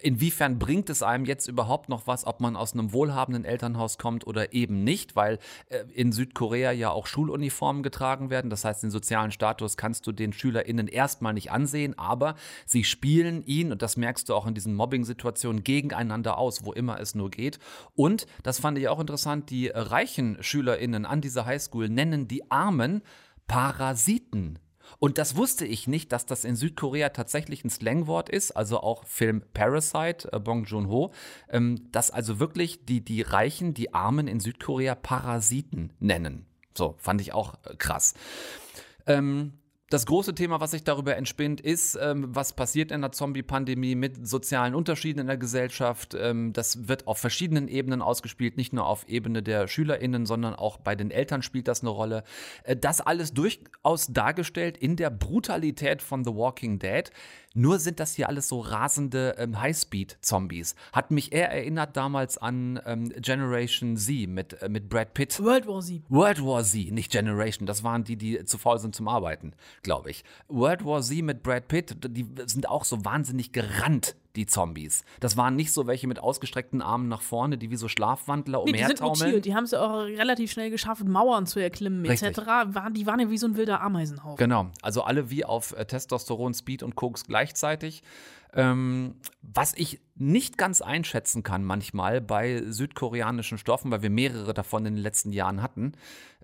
inwiefern 0.00 0.58
bringt 0.58 0.90
es 0.90 1.02
einem 1.02 1.24
jetzt 1.26 1.46
überhaupt 1.46 1.88
noch 1.88 2.06
was, 2.06 2.26
ob 2.26 2.40
man 2.40 2.56
aus 2.56 2.72
einem 2.72 2.92
wohlhabenden 2.92 3.44
Elternhaus 3.44 3.98
kommt 3.98 4.26
oder 4.26 4.52
eben 4.52 4.82
nicht, 4.82 5.14
weil 5.14 5.38
äh, 5.68 5.84
in 5.94 6.12
Südkorea 6.12 6.69
Südkorea 6.70 6.72
ja 6.72 6.90
auch 6.90 7.06
Schuluniformen 7.06 7.82
getragen 7.82 8.30
werden. 8.30 8.50
Das 8.50 8.64
heißt, 8.64 8.82
den 8.82 8.90
sozialen 8.90 9.30
Status 9.30 9.76
kannst 9.76 10.06
du 10.06 10.12
den 10.12 10.32
SchülerInnen 10.32 10.88
erstmal 10.88 11.34
nicht 11.34 11.50
ansehen, 11.50 11.98
aber 11.98 12.34
sie 12.66 12.84
spielen 12.84 13.42
ihn, 13.42 13.72
und 13.72 13.82
das 13.82 13.96
merkst 13.96 14.28
du 14.28 14.34
auch 14.34 14.46
in 14.46 14.54
diesen 14.54 14.74
Mobbing-Situationen, 14.74 15.64
gegeneinander 15.64 16.38
aus, 16.38 16.64
wo 16.64 16.72
immer 16.72 17.00
es 17.00 17.14
nur 17.14 17.30
geht. 17.30 17.58
Und, 17.94 18.26
das 18.42 18.60
fand 18.60 18.78
ich 18.78 18.88
auch 18.88 19.00
interessant, 19.00 19.50
die 19.50 19.68
reichen 19.68 20.38
SchülerInnen 20.40 21.06
an 21.06 21.20
dieser 21.20 21.46
Highschool 21.46 21.88
nennen 21.88 22.28
die 22.28 22.50
Armen 22.50 23.02
Parasiten. 23.46 24.58
Und 24.98 25.18
das 25.18 25.36
wusste 25.36 25.64
ich 25.64 25.86
nicht, 25.86 26.12
dass 26.12 26.26
das 26.26 26.44
in 26.44 26.56
Südkorea 26.56 27.10
tatsächlich 27.10 27.64
ein 27.64 27.70
Slangwort 27.70 28.28
ist, 28.28 28.52
also 28.52 28.80
auch 28.80 29.04
Film 29.04 29.42
Parasite, 29.54 30.32
äh, 30.32 30.40
Bong 30.40 30.64
Joon-ho, 30.64 31.12
ähm, 31.48 31.90
dass 31.92 32.10
also 32.10 32.40
wirklich 32.40 32.84
die, 32.86 33.04
die 33.04 33.22
Reichen, 33.22 33.74
die 33.74 33.94
Armen 33.94 34.26
in 34.26 34.40
Südkorea 34.40 34.94
Parasiten 34.94 35.92
nennen. 36.00 36.49
So, 36.74 36.94
fand 36.98 37.20
ich 37.20 37.32
auch 37.32 37.54
äh, 37.64 37.74
krass. 37.76 38.14
Ähm, 39.06 39.54
das 39.90 40.06
große 40.06 40.36
Thema, 40.36 40.60
was 40.60 40.70
sich 40.70 40.84
darüber 40.84 41.16
entspinnt, 41.16 41.60
ist, 41.60 41.98
ähm, 42.00 42.28
was 42.28 42.52
passiert 42.52 42.92
in 42.92 43.00
der 43.00 43.10
Zombie-Pandemie 43.10 43.96
mit 43.96 44.24
sozialen 44.24 44.76
Unterschieden 44.76 45.18
in 45.18 45.26
der 45.26 45.36
Gesellschaft. 45.36 46.14
Ähm, 46.14 46.52
das 46.52 46.86
wird 46.86 47.08
auf 47.08 47.18
verschiedenen 47.18 47.66
Ebenen 47.66 48.00
ausgespielt, 48.00 48.56
nicht 48.56 48.72
nur 48.72 48.86
auf 48.86 49.08
Ebene 49.08 49.42
der 49.42 49.66
SchülerInnen, 49.66 50.26
sondern 50.26 50.54
auch 50.54 50.76
bei 50.76 50.94
den 50.94 51.10
Eltern 51.10 51.42
spielt 51.42 51.66
das 51.66 51.80
eine 51.80 51.90
Rolle. 51.90 52.22
Äh, 52.62 52.76
das 52.76 53.00
alles 53.00 53.34
durchaus 53.34 54.06
dargestellt 54.06 54.78
in 54.78 54.94
der 54.94 55.10
Brutalität 55.10 56.02
von 56.02 56.22
The 56.22 56.36
Walking 56.36 56.78
Dead. 56.78 57.10
Nur 57.54 57.80
sind 57.80 57.98
das 57.98 58.14
hier 58.14 58.28
alles 58.28 58.48
so 58.48 58.60
rasende 58.60 59.34
ähm, 59.36 59.60
Highspeed-Zombies. 59.60 60.76
Hat 60.92 61.10
mich 61.10 61.32
eher 61.32 61.50
erinnert 61.50 61.96
damals 61.96 62.38
an 62.38 62.80
ähm, 62.86 63.08
Generation 63.16 63.96
Z 63.96 64.28
mit, 64.28 64.62
äh, 64.62 64.68
mit 64.68 64.88
Brad 64.88 65.14
Pitt. 65.14 65.42
World 65.42 65.66
War 65.66 65.80
Z. 65.80 66.02
World 66.08 66.44
War 66.44 66.62
Z, 66.62 66.92
nicht 66.92 67.10
Generation. 67.10 67.66
Das 67.66 67.82
waren 67.82 68.04
die, 68.04 68.16
die 68.16 68.44
zu 68.44 68.56
faul 68.56 68.78
sind 68.78 68.94
zum 68.94 69.08
Arbeiten, 69.08 69.52
glaube 69.82 70.10
ich. 70.10 70.24
World 70.48 70.84
War 70.84 71.02
Z 71.02 71.22
mit 71.22 71.42
Brad 71.42 71.66
Pitt, 71.66 71.96
die 72.08 72.26
sind 72.46 72.68
auch 72.68 72.84
so 72.84 73.04
wahnsinnig 73.04 73.52
gerannt 73.52 74.14
die 74.36 74.46
Zombies. 74.46 75.04
Das 75.18 75.36
waren 75.36 75.56
nicht 75.56 75.72
so 75.72 75.86
welche 75.86 76.06
mit 76.06 76.20
ausgestreckten 76.20 76.82
Armen 76.82 77.08
nach 77.08 77.22
vorne, 77.22 77.58
die 77.58 77.70
wie 77.70 77.76
so 77.76 77.88
Schlafwandler 77.88 78.62
Nee, 78.64 78.72
die 78.72 78.78
sind 78.78 79.00
umhertaumeln. 79.00 79.30
mutiert. 79.30 79.44
Die 79.44 79.54
haben 79.54 79.64
es 79.64 79.74
auch 79.74 80.02
relativ 80.04 80.52
schnell 80.52 80.70
geschafft, 80.70 81.04
Mauern 81.04 81.46
zu 81.46 81.58
erklimmen, 81.60 82.04
etc. 82.04 82.38
Waren, 82.46 82.94
die 82.94 83.06
waren 83.06 83.20
ja 83.20 83.30
wie 83.30 83.38
so 83.38 83.46
ein 83.46 83.56
wilder 83.56 83.80
Ameisenhaufen. 83.80 84.36
Genau, 84.36 84.70
also 84.82 85.02
alle 85.02 85.30
wie 85.30 85.44
auf 85.44 85.72
äh, 85.72 85.84
Testosteron, 85.84 86.54
Speed 86.54 86.82
und 86.82 86.94
Koks 86.94 87.24
gleichzeitig. 87.24 88.02
Ähm, 88.52 89.14
was 89.42 89.74
ich 89.74 90.00
nicht 90.16 90.58
ganz 90.58 90.82
einschätzen 90.82 91.42
kann 91.42 91.64
manchmal 91.64 92.20
bei 92.20 92.62
südkoreanischen 92.66 93.58
Stoffen, 93.58 93.90
weil 93.90 94.02
wir 94.02 94.10
mehrere 94.10 94.54
davon 94.54 94.86
in 94.86 94.94
den 94.96 95.02
letzten 95.02 95.32
Jahren 95.32 95.62
hatten, 95.62 95.92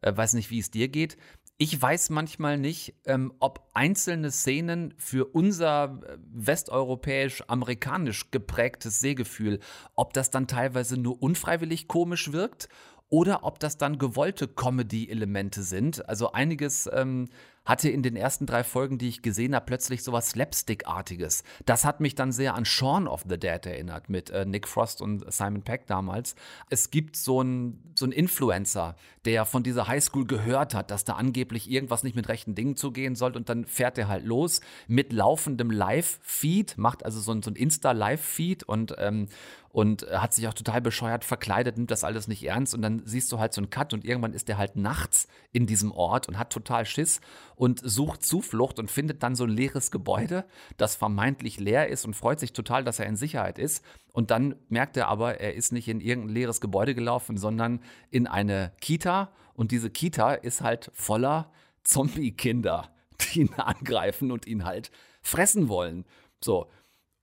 äh, 0.02 0.16
weiß 0.16 0.34
nicht, 0.34 0.50
wie 0.50 0.60
es 0.60 0.70
dir 0.70 0.88
geht. 0.88 1.16
Ich 1.58 1.80
weiß 1.80 2.10
manchmal 2.10 2.58
nicht, 2.58 2.94
ähm, 3.06 3.32
ob 3.38 3.70
einzelne 3.72 4.30
Szenen 4.30 4.92
für 4.98 5.24
unser 5.24 6.02
äh, 6.06 6.18
westeuropäisch-amerikanisch 6.34 8.30
geprägtes 8.30 9.00
Sehgefühl, 9.00 9.60
ob 9.94 10.12
das 10.12 10.30
dann 10.30 10.48
teilweise 10.48 11.00
nur 11.00 11.22
unfreiwillig 11.22 11.88
komisch 11.88 12.32
wirkt 12.32 12.68
oder 13.08 13.42
ob 13.44 13.58
das 13.58 13.78
dann 13.78 13.96
gewollte 13.96 14.48
Comedy-Elemente 14.48 15.62
sind. 15.62 16.06
Also 16.06 16.32
einiges 16.32 16.90
ähm, 16.92 17.28
hatte 17.66 17.90
in 17.90 18.02
den 18.02 18.16
ersten 18.16 18.46
drei 18.46 18.64
Folgen, 18.64 18.96
die 18.96 19.08
ich 19.08 19.20
gesehen 19.20 19.54
habe, 19.54 19.66
plötzlich 19.66 20.02
sowas 20.02 20.30
Slapstick-artiges. 20.30 21.44
Das 21.66 21.84
hat 21.84 22.00
mich 22.00 22.14
dann 22.14 22.32
sehr 22.32 22.54
an 22.54 22.64
Shaun 22.64 23.06
of 23.08 23.24
the 23.28 23.38
Dead 23.38 23.66
erinnert 23.66 24.08
mit 24.08 24.30
äh, 24.30 24.46
Nick 24.46 24.66
Frost 24.66 25.02
und 25.02 25.30
Simon 25.32 25.62
Peck 25.62 25.86
damals. 25.86 26.36
Es 26.70 26.90
gibt 26.90 27.16
so 27.16 27.40
einen 27.40 27.92
so 27.96 28.06
Influencer, 28.06 28.94
der 29.24 29.44
von 29.44 29.64
dieser 29.64 29.88
Highschool 29.88 30.26
gehört 30.26 30.74
hat, 30.74 30.90
dass 30.90 31.04
da 31.04 31.14
angeblich 31.14 31.68
irgendwas 31.70 32.04
nicht 32.04 32.14
mit 32.14 32.28
rechten 32.28 32.54
Dingen 32.54 32.76
zugehen 32.76 33.16
soll 33.16 33.36
und 33.36 33.48
dann 33.48 33.64
fährt 33.64 33.98
er 33.98 34.08
halt 34.08 34.24
los 34.24 34.60
mit 34.86 35.12
laufendem 35.12 35.70
Live-Feed, 35.70 36.78
macht 36.78 37.04
also 37.04 37.20
so 37.20 37.32
ein, 37.32 37.42
so 37.42 37.50
ein 37.50 37.56
Insta-Live-Feed 37.56 38.62
und 38.62 38.94
ähm, 38.98 39.28
und 39.76 40.06
hat 40.10 40.32
sich 40.32 40.48
auch 40.48 40.54
total 40.54 40.80
bescheuert 40.80 41.22
verkleidet, 41.22 41.76
nimmt 41.76 41.90
das 41.90 42.02
alles 42.02 42.28
nicht 42.28 42.42
ernst 42.44 42.74
und 42.74 42.80
dann 42.80 43.02
siehst 43.04 43.30
du 43.30 43.38
halt 43.38 43.52
so 43.52 43.60
einen 43.60 43.68
Cut 43.68 43.92
und 43.92 44.06
irgendwann 44.06 44.32
ist 44.32 44.48
der 44.48 44.56
halt 44.56 44.76
nachts 44.76 45.28
in 45.52 45.66
diesem 45.66 45.92
Ort 45.92 46.28
und 46.28 46.38
hat 46.38 46.50
total 46.50 46.86
Schiss 46.86 47.20
und 47.56 47.80
sucht 47.82 48.24
Zuflucht 48.24 48.78
und 48.78 48.90
findet 48.90 49.22
dann 49.22 49.34
so 49.34 49.44
ein 49.44 49.50
leeres 49.50 49.90
Gebäude, 49.90 50.44
das 50.76 50.94
vermeintlich 50.94 51.58
leer 51.58 51.88
ist 51.88 52.04
und 52.04 52.14
freut 52.14 52.38
sich 52.38 52.52
total, 52.52 52.84
dass 52.84 53.00
er 53.00 53.06
in 53.06 53.16
Sicherheit 53.16 53.58
ist 53.58 53.82
und 54.12 54.30
dann 54.30 54.54
merkt 54.68 54.96
er 54.96 55.08
aber, 55.08 55.40
er 55.40 55.54
ist 55.54 55.72
nicht 55.72 55.88
in 55.88 56.00
irgendein 56.00 56.34
leeres 56.34 56.60
Gebäude 56.60 56.94
gelaufen, 56.94 57.36
sondern 57.36 57.80
in 58.10 58.26
eine 58.26 58.72
Kita 58.80 59.32
und 59.54 59.72
diese 59.72 59.90
Kita 59.90 60.34
ist 60.34 60.60
halt 60.60 60.90
voller 60.94 61.50
Zombie-Kinder, 61.82 62.94
die 63.20 63.40
ihn 63.40 63.54
angreifen 63.54 64.30
und 64.30 64.46
ihn 64.46 64.64
halt 64.64 64.90
fressen 65.22 65.68
wollen. 65.68 66.04
So, 66.40 66.70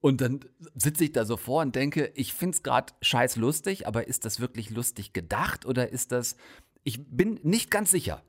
und 0.01 0.19
dann 0.19 0.41
sitze 0.75 1.05
ich 1.05 1.13
da 1.13 1.23
so 1.25 1.37
vor 1.37 1.61
und 1.61 1.75
denke, 1.75 2.11
ich 2.15 2.33
finde 2.33 2.55
es 2.55 2.63
gerade 2.63 2.91
scheiß 3.01 3.37
lustig, 3.37 3.87
aber 3.87 4.07
ist 4.07 4.25
das 4.25 4.39
wirklich 4.39 4.69
lustig 4.71 5.13
gedacht 5.13 5.65
oder 5.65 5.89
ist 5.89 6.11
das. 6.11 6.35
Ich 6.83 6.99
bin 7.07 7.39
nicht 7.43 7.71
ganz 7.71 7.91
sicher 7.91 8.21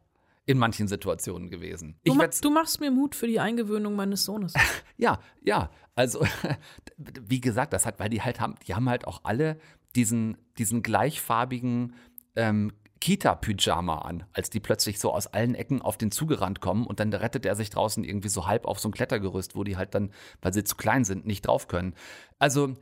in 0.47 0.59
manchen 0.59 0.89
Situationen 0.89 1.51
gewesen. 1.51 1.99
Du, 2.05 2.13
Ich 2.13 2.19
ma 2.19 2.27
du 2.27 2.51
machst 2.51 2.81
mir 2.81 2.91
Mut 2.91 3.15
für 3.15 3.27
die 3.27 3.41
Eingewöhnung 3.41 3.97
meines 3.97 4.25
Sohnes. 4.25 4.55
ja, 4.97 5.21
ja. 5.43 5.71
Also, 5.95 6.27
wie 6.97 7.41
gesagt, 7.41 7.73
das 7.73 7.87
hat, 7.87 7.99
weil 7.99 8.11
die 8.11 8.23
halt 8.23 8.41
haben, 8.41 8.57
die 8.67 8.75
haben 8.75 8.89
halt 8.89 9.07
auch 9.07 9.21
alle 9.25 9.59
diesen, 9.95 10.37
diesen 10.59 10.83
gleichfarbigen 10.83 11.95
ähm, 12.37 12.73
Kita-Pyjama 13.01 13.99
an, 13.99 14.25
als 14.33 14.51
die 14.51 14.61
plötzlich 14.61 14.99
so 14.99 15.13
aus 15.13 15.27
allen 15.27 15.55
Ecken 15.55 15.83
auf 15.83 15.99
den 15.99 16.11
zugerannt 16.11 16.61
kommen 16.61 16.87
und 16.87 17.01
dann 17.01 17.13
rettet 17.13 17.45
er 17.45 17.55
sich 17.55 17.71
draußen 17.71 18.03
irgendwie 18.03 18.31
so 18.31 18.47
halb 18.47 18.67
auf 18.67 18.81
so 18.81 18.89
ein 18.89 18.93
Klettergerüst, 18.93 19.55
wo 19.57 19.63
die 19.63 19.77
halt 19.77 19.95
dann, 19.95 20.11
weil 20.41 20.55
sie 20.55 20.65
zu 20.65 20.75
klein 20.77 21.05
sind, 21.05 21.27
nicht 21.27 21.47
drauf 21.47 21.69
können. 21.69 21.95
Also 22.39 22.77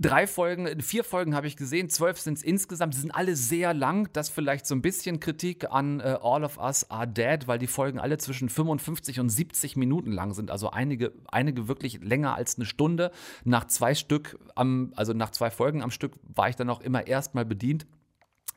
drei 0.00 0.26
Folgen, 0.26 0.80
vier 0.80 1.04
Folgen 1.04 1.34
habe 1.34 1.46
ich 1.46 1.56
gesehen, 1.56 1.90
zwölf 1.90 2.18
sind 2.18 2.38
es 2.38 2.42
insgesamt. 2.42 2.94
Sie 2.94 3.02
sind 3.02 3.10
alle 3.10 3.36
sehr 3.36 3.74
lang. 3.74 4.08
Das 4.12 4.30
vielleicht 4.30 4.66
so 4.66 4.74
ein 4.74 4.82
bisschen 4.82 5.20
Kritik 5.20 5.70
an 5.70 6.00
äh, 6.00 6.18
All 6.22 6.42
of 6.42 6.58
Us 6.58 6.90
Are 6.90 7.06
Dead, 7.06 7.46
weil 7.46 7.58
die 7.58 7.66
Folgen 7.66 7.98
alle 8.00 8.18
zwischen 8.18 8.48
55 8.48 9.20
und 9.20 9.28
70 9.28 9.76
Minuten 9.76 10.10
lang 10.10 10.32
sind. 10.32 10.50
Also 10.50 10.70
einige, 10.70 11.12
einige 11.28 11.68
wirklich 11.68 12.02
länger 12.02 12.34
als 12.34 12.56
eine 12.56 12.64
Stunde. 12.64 13.12
Nach 13.44 13.66
zwei 13.66 13.94
Stück 13.94 14.38
am, 14.54 14.92
also 14.96 15.12
nach 15.12 15.30
zwei 15.30 15.50
Folgen 15.50 15.82
am 15.82 15.90
Stück 15.90 16.14
war 16.22 16.48
ich 16.48 16.56
dann 16.56 16.70
auch 16.70 16.80
immer 16.80 17.06
erstmal 17.06 17.44
bedient. 17.44 17.86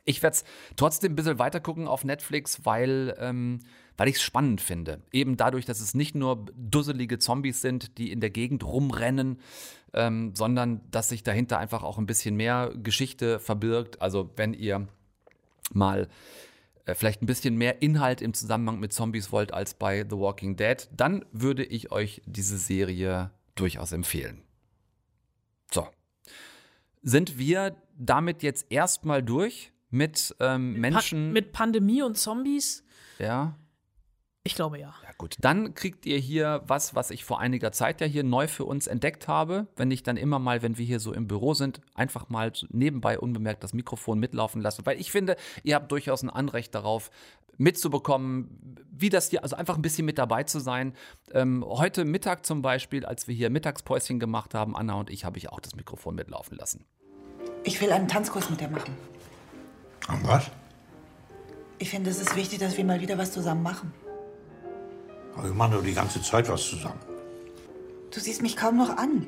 Ich 0.06 0.22
werde 0.22 0.36
es 0.36 0.44
trotzdem 0.76 1.12
ein 1.12 1.16
bisschen 1.16 1.38
weiter 1.38 1.60
gucken 1.60 1.86
auf 1.86 2.04
Netflix, 2.04 2.64
weil, 2.64 3.14
ähm, 3.18 3.60
weil 3.96 4.08
ich 4.08 4.16
es 4.16 4.22
spannend 4.22 4.60
finde. 4.60 5.00
Eben 5.12 5.36
dadurch, 5.36 5.64
dass 5.64 5.80
es 5.80 5.94
nicht 5.94 6.14
nur 6.14 6.46
dusselige 6.56 7.18
Zombies 7.18 7.60
sind, 7.60 7.98
die 7.98 8.10
in 8.10 8.20
der 8.20 8.30
Gegend 8.30 8.64
rumrennen, 8.64 9.38
ähm, 9.92 10.34
sondern 10.34 10.80
dass 10.90 11.10
sich 11.10 11.22
dahinter 11.22 11.58
einfach 11.58 11.82
auch 11.82 11.98
ein 11.98 12.06
bisschen 12.06 12.36
mehr 12.36 12.72
Geschichte 12.82 13.38
verbirgt. 13.38 14.02
Also 14.02 14.30
wenn 14.36 14.52
ihr 14.52 14.88
mal 15.72 16.08
äh, 16.86 16.94
vielleicht 16.94 17.22
ein 17.22 17.26
bisschen 17.26 17.56
mehr 17.56 17.82
Inhalt 17.82 18.20
im 18.20 18.34
Zusammenhang 18.34 18.80
mit 18.80 18.92
Zombies 18.92 19.32
wollt 19.32 19.54
als 19.54 19.74
bei 19.74 20.04
The 20.08 20.16
Walking 20.16 20.56
Dead, 20.56 20.88
dann 20.94 21.24
würde 21.32 21.64
ich 21.64 21.92
euch 21.92 22.22
diese 22.26 22.58
Serie 22.58 23.30
durchaus 23.54 23.92
empfehlen. 23.92 24.42
So. 25.70 25.86
Sind 27.02 27.38
wir 27.38 27.76
damit 27.96 28.42
jetzt 28.42 28.66
erstmal 28.70 29.22
durch 29.22 29.72
mit 29.90 30.34
ähm, 30.40 30.80
Menschen? 30.80 31.28
Pa 31.28 31.32
mit 31.32 31.52
Pandemie 31.52 32.02
und 32.02 32.18
Zombies? 32.18 32.82
ja. 33.18 33.56
Ich 34.46 34.54
glaube 34.54 34.78
ja. 34.78 34.94
Ja, 35.02 35.10
gut. 35.16 35.36
Dann 35.40 35.74
kriegt 35.74 36.04
ihr 36.04 36.18
hier 36.18 36.62
was, 36.66 36.94
was 36.94 37.10
ich 37.10 37.24
vor 37.24 37.40
einiger 37.40 37.72
Zeit 37.72 38.02
ja 38.02 38.06
hier 38.06 38.24
neu 38.24 38.46
für 38.46 38.66
uns 38.66 38.86
entdeckt 38.86 39.26
habe. 39.26 39.68
Wenn 39.74 39.90
ich 39.90 40.02
dann 40.02 40.18
immer 40.18 40.38
mal, 40.38 40.60
wenn 40.60 40.76
wir 40.76 40.84
hier 40.84 41.00
so 41.00 41.14
im 41.14 41.26
Büro 41.26 41.54
sind, 41.54 41.80
einfach 41.94 42.28
mal 42.28 42.52
nebenbei 42.68 43.18
unbemerkt 43.18 43.64
das 43.64 43.72
Mikrofon 43.72 44.18
mitlaufen 44.18 44.60
lasse. 44.60 44.84
Weil 44.84 45.00
ich 45.00 45.10
finde, 45.10 45.36
ihr 45.62 45.74
habt 45.74 45.90
durchaus 45.90 46.22
ein 46.22 46.28
Anrecht 46.28 46.74
darauf, 46.74 47.10
mitzubekommen, 47.56 48.86
wie 48.90 49.08
das 49.08 49.30
hier, 49.30 49.42
also 49.42 49.56
einfach 49.56 49.76
ein 49.76 49.82
bisschen 49.82 50.04
mit 50.04 50.18
dabei 50.18 50.42
zu 50.42 50.60
sein. 50.60 50.94
Ähm, 51.32 51.64
heute 51.66 52.04
Mittag 52.04 52.44
zum 52.44 52.62
Beispiel, 52.62 53.06
als 53.06 53.28
wir 53.28 53.34
hier 53.34 53.48
Mittagspäuschen 53.48 54.20
gemacht 54.20 54.54
haben, 54.54 54.76
Anna 54.76 54.94
und 54.94 55.08
ich, 55.08 55.24
habe 55.24 55.38
ich 55.38 55.50
auch 55.50 55.60
das 55.60 55.74
Mikrofon 55.74 56.14
mitlaufen 56.14 56.56
lassen. 56.58 56.84
Ich 57.62 57.80
will 57.80 57.92
einen 57.92 58.08
Tanzkurs 58.08 58.50
mit 58.50 58.60
dir 58.60 58.68
machen. 58.68 58.94
Und 60.08 60.26
was? 60.26 60.50
Ich 61.78 61.90
finde, 61.90 62.10
es 62.10 62.20
ist 62.20 62.36
wichtig, 62.36 62.58
dass 62.58 62.76
wir 62.76 62.84
mal 62.84 63.00
wieder 63.00 63.16
was 63.16 63.32
zusammen 63.32 63.62
machen. 63.62 63.92
Aber 65.34 65.44
wir 65.44 65.54
machen 65.54 65.72
doch 65.72 65.82
die 65.82 65.94
ganze 65.94 66.22
Zeit 66.22 66.48
was 66.48 66.68
zusammen. 66.68 67.00
Du 68.10 68.20
siehst 68.20 68.42
mich 68.42 68.56
kaum 68.56 68.76
noch 68.76 68.96
an. 68.96 69.26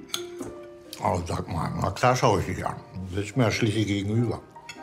Oh, 1.02 1.20
sag 1.26 1.48
mal, 1.48 1.72
na 1.80 1.90
klar 1.90 2.16
schaue 2.16 2.40
ich 2.40 2.46
dich 2.46 2.64
an. 2.64 2.76
Du 3.10 3.16
sitzt 3.16 3.36
mir 3.36 3.44
ja 3.44 3.50
schließlich 3.50 3.86
gegenüber. 3.86 4.40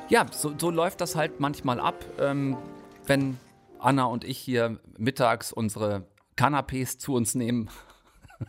Ja, 0.09 0.25
so, 0.31 0.53
so 0.57 0.69
läuft 0.69 1.01
das 1.01 1.15
halt 1.15 1.39
manchmal 1.39 1.79
ab, 1.79 2.05
ähm, 2.19 2.57
wenn 3.05 3.37
Anna 3.79 4.05
und 4.05 4.23
ich 4.23 4.37
hier 4.37 4.79
mittags 4.97 5.51
unsere 5.51 6.05
Canapés 6.37 6.97
zu 6.99 7.13
uns 7.13 7.35
nehmen 7.35 7.69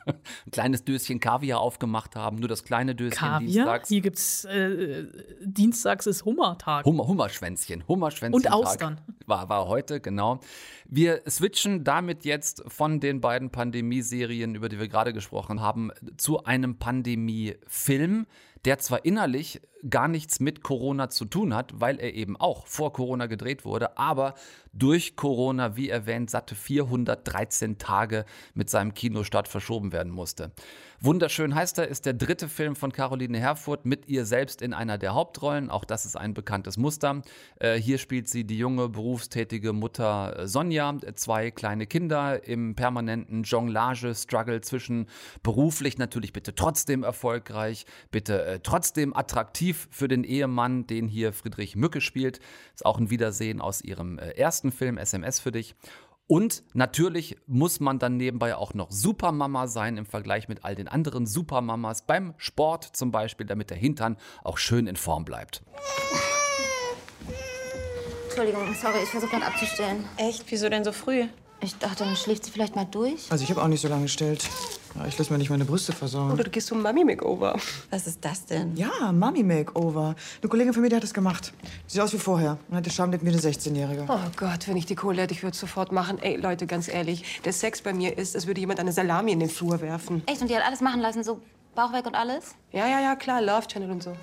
ein 0.07 0.50
kleines 0.50 0.85
Döschen 0.85 1.20
Kaviar 1.20 1.61
aufgemacht 1.61 2.16
haben, 2.16 2.37
nur 2.37 2.48
das 2.48 2.64
kleine 2.64 2.94
Döschen 2.94 3.18
Kaviar? 3.18 3.40
dienstags. 3.40 3.88
Hier 3.88 4.00
gibt's 4.00 4.44
äh, 4.44 5.04
dienstags 5.42 6.07
ist 6.07 6.24
Hummertag. 6.24 6.85
Hummer, 6.85 7.07
Hummerschwänzchen, 7.07 7.87
Hummerschwänzchen. 7.88 8.35
Und 8.35 8.52
Austern. 8.52 9.00
War, 9.26 9.48
war 9.48 9.66
heute, 9.68 10.00
genau. 10.00 10.40
Wir 10.87 11.22
switchen 11.28 11.85
damit 11.85 12.24
jetzt 12.24 12.62
von 12.68 13.00
den 13.00 13.20
beiden 13.20 13.50
Pandemieserien, 13.50 14.54
über 14.54 14.68
die 14.68 14.78
wir 14.78 14.88
gerade 14.88 15.12
gesprochen 15.12 15.61
haben, 15.61 15.90
zu 16.16 16.44
einem 16.44 16.78
Pandemiefilm, 16.78 18.26
der 18.64 18.79
zwar 18.79 19.05
innerlich 19.05 19.61
gar 19.88 20.09
nichts 20.09 20.40
mit 20.40 20.62
Corona 20.62 21.11
zu 21.11 21.27
tun 21.27 21.55
hat, 21.55 21.72
weil 21.74 22.00
er 22.00 22.14
eben 22.14 22.37
auch 22.37 22.66
vor 22.66 22.92
Corona 22.92 23.27
gedreht 23.27 23.64
wurde, 23.64 23.98
aber 23.98 24.35
durch 24.72 25.16
Corona, 25.16 25.77
wie 25.77 25.90
erwähnt, 25.90 26.31
satte 26.31 26.55
413 26.55 27.79
Tage 27.79 28.24
mit 28.55 28.70
seinem 28.70 28.94
Kinostart 28.94 29.46
verschoben 29.46 29.92
werden 29.92 30.12
musste. 30.12 30.53
Wunderschön 31.00 31.54
heißt 31.54 31.78
er, 31.78 31.88
ist 31.88 32.07
der 32.07 32.14
dritte 32.14 32.48
Film 32.48 32.76
von 32.76 32.92
Caroline 32.92 33.38
Herfurth 33.38 33.85
mit 33.85 34.09
ihr 34.09 34.24
selbst 34.24 34.62
in 34.62 34.72
einer 34.72 34.96
der 34.96 35.14
Hauptrollen. 35.14 35.70
Auch 35.70 35.85
das 35.85 36.07
ist 36.07 36.16
ein 36.16 36.35
bekanntes 36.35 36.76
Muster. 36.76 37.22
Äh, 37.59 37.74
hier 37.74 37.98
spielt 37.98 38.28
sie 38.28 38.44
die 38.44 38.59
junge, 38.59 38.88
berufstätige 38.88 39.72
Mutter 39.72 40.38
äh, 40.38 40.46
Sonja, 40.46 40.94
zwei 41.14 41.50
kleine 41.50 41.87
Kinder 41.87 42.46
im 42.46 42.74
permanenten 42.74 43.42
Jonglage-Struggle 43.42 44.61
zwischen 44.61 45.07
beruflich 45.42 45.98
natürlich 45.98 46.33
bitte 46.33 46.54
trotzdem 46.54 47.02
erfolgreich, 47.02 47.87
bitte 48.11 48.44
äh, 48.44 48.61
trotzdem 48.61 49.14
attraktiv 49.14 49.88
für 49.90 50.09
den 50.09 50.24
Ehemann, 50.24 50.87
den 50.87 51.09
hier 51.09 51.33
Friedrich 51.33 51.76
Mücke 51.76 52.00
spielt. 52.00 52.40
Ist 52.74 52.87
auch 52.87 52.98
ein 52.98 53.11
Wiedersehen 53.11 53.61
aus 53.61 53.83
ihrem 53.83 54.18
ersten 54.18 54.72
Film 54.72 54.98
SMS 54.98 55.40
für 55.40 55.52
dich. 55.52 55.74
Und 56.27 56.63
natürlich 56.73 57.37
muss 57.47 57.81
man 57.81 57.99
dann 57.99 58.17
nebenbei 58.17 58.57
auch 58.57 58.73
noch 58.73 58.91
Supermama 58.91 59.67
sein 59.67 59.99
im 59.99 60.07
Vergleich 60.07 60.49
mit 60.49 60.65
all 60.65 60.75
den 60.75 60.89
anderen 60.89 61.27
Supermamas 61.27 62.07
beim 62.07 62.33
Sport 62.39 62.85
zum 62.85 63.11
Beispiel, 63.11 63.47
damit 63.47 63.69
der 63.69 63.77
Hintern 63.77 64.17
auch 64.43 64.57
schön 64.57 64.87
in 64.87 64.97
Form 64.97 65.27
bleibt. 65.27 65.63
Entschuldigung, 68.25 68.75
sorry, 68.75 69.03
ich 69.03 69.11
versuche 69.11 69.33
gerade 69.33 69.47
abzustellen. 69.47 70.09
Echt? 70.17 70.45
Wieso 70.49 70.69
denn 70.69 70.83
so 70.83 70.93
früh? 70.93 71.27
Ich 71.61 71.77
dachte, 71.77 72.05
dann 72.05 72.17
schläft 72.17 72.45
sie 72.45 72.51
vielleicht 72.51 72.75
mal 72.75 72.87
durch. 72.87 73.31
Also 73.31 73.45
ich 73.45 73.51
habe 73.51 73.63
auch 73.63 73.69
nicht 73.69 73.81
so 73.81 73.89
lange 73.89 74.05
gestellt. 74.05 74.49
Ja, 74.96 75.07
ich 75.07 75.18
lasse 75.18 75.33
mir 75.33 75.38
nicht 75.38 75.50
meine 75.50 75.64
Brüste 75.64 75.92
versauen. 75.92 76.30
Oder 76.30 76.44
du 76.44 76.50
gehst 76.50 76.68
zum 76.68 76.80
Mami-Makeover. 76.80 77.59
Was 77.90 78.07
ist 78.07 78.24
das 78.24 78.46
denn? 78.46 78.76
Ja, 78.76 79.11
Mami-Makeover. 79.12 80.14
Eine 80.40 80.48
Kollegin 80.48 80.72
von 80.72 80.83
mir, 80.83 80.88
die 80.88 80.96
hat 80.96 81.02
das 81.02 81.14
gemacht. 81.14 81.52
Sieht 81.87 82.00
aus 82.00 82.12
wie 82.12 82.18
vorher 82.18 82.59
und 82.68 82.76
hat 82.76 82.87
den 82.87 82.92
Charme 82.92 83.12
wie 83.20 83.28
eine 83.28 83.38
16-Jährige. 83.38 84.04
Oh 84.09 84.18
Gott, 84.37 84.68
wenn 84.68 84.76
ich 84.76 84.87
die 84.87 84.94
Kohle 84.94 85.22
hätte, 85.22 85.35
ich 85.35 85.42
würde 85.42 85.54
es 85.54 85.61
sofort 85.61 85.90
machen. 85.90 86.18
Ey, 86.20 86.37
Leute, 86.37 86.66
ganz 86.66 86.88
ehrlich, 86.88 87.40
der 87.44 87.52
Sex 87.52 87.83
bei 87.83 87.92
mir 87.92 88.16
ist, 88.16 88.37
als 88.37 88.46
würde 88.46 88.61
jemand 88.61 88.78
eine 88.78 88.92
Salami 88.92 89.33
in 89.33 89.40
den 89.40 89.50
Flur 89.50 89.80
werfen. 89.80 90.22
Echt? 90.26 90.42
Und 90.42 90.48
die 90.48 90.57
hat 90.57 90.64
alles 90.64 90.80
machen 90.80 91.00
lassen, 91.00 91.24
so 91.24 91.40
Bauch 91.74 91.92
weg 91.92 92.07
und 92.07 92.14
alles? 92.14 92.54
Ja, 92.70 92.87
ja, 92.87 93.00
ja, 93.00 93.16
klar, 93.16 93.42
Love 93.42 93.66
Channel 93.66 93.90
und 93.90 94.02
so. 94.02 94.16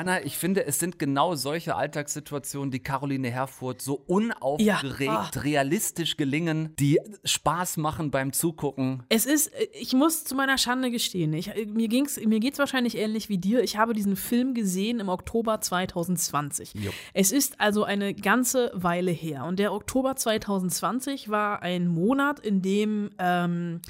Anna, 0.00 0.24
ich 0.24 0.38
finde, 0.38 0.64
es 0.64 0.78
sind 0.78 0.98
genau 0.98 1.34
solche 1.34 1.76
Alltagssituationen, 1.76 2.70
die 2.70 2.78
Caroline 2.78 3.28
Herfurth 3.28 3.82
so 3.82 4.02
unaufgeregt, 4.06 5.00
Ja. 5.00 5.30
Ah. 5.34 5.40
realistisch 5.40 6.16
gelingen, 6.16 6.74
die 6.78 6.98
Spaß 7.22 7.76
machen 7.76 8.10
beim 8.10 8.32
Zugucken. 8.32 9.02
Es 9.10 9.26
ist, 9.26 9.52
ich 9.78 9.92
muss 9.92 10.24
zu 10.24 10.34
meiner 10.34 10.56
Schande 10.56 10.90
gestehen, 10.90 11.34
ich, 11.34 11.50
mir, 11.66 11.88
ging's, 11.88 12.18
mir 12.18 12.40
geht's 12.40 12.58
wahrscheinlich 12.58 12.96
ähnlich 12.96 13.28
wie 13.28 13.36
dir. 13.36 13.62
Ich 13.62 13.76
habe 13.76 13.92
diesen 13.92 14.16
Film 14.16 14.54
gesehen 14.54 15.00
im 15.00 15.10
Oktober 15.10 15.60
2020. 15.60 16.72
Jo. 16.74 16.92
Es 17.12 17.30
ist 17.30 17.60
also 17.60 17.84
eine 17.84 18.14
ganze 18.14 18.70
Weile 18.72 19.10
her. 19.10 19.44
Und 19.44 19.58
der 19.58 19.74
Oktober 19.74 20.16
2020 20.16 21.28
war 21.28 21.60
ein 21.60 21.88
Monat, 21.88 22.40
in 22.40 22.62
dem 22.62 23.10
ähm, 23.18 23.82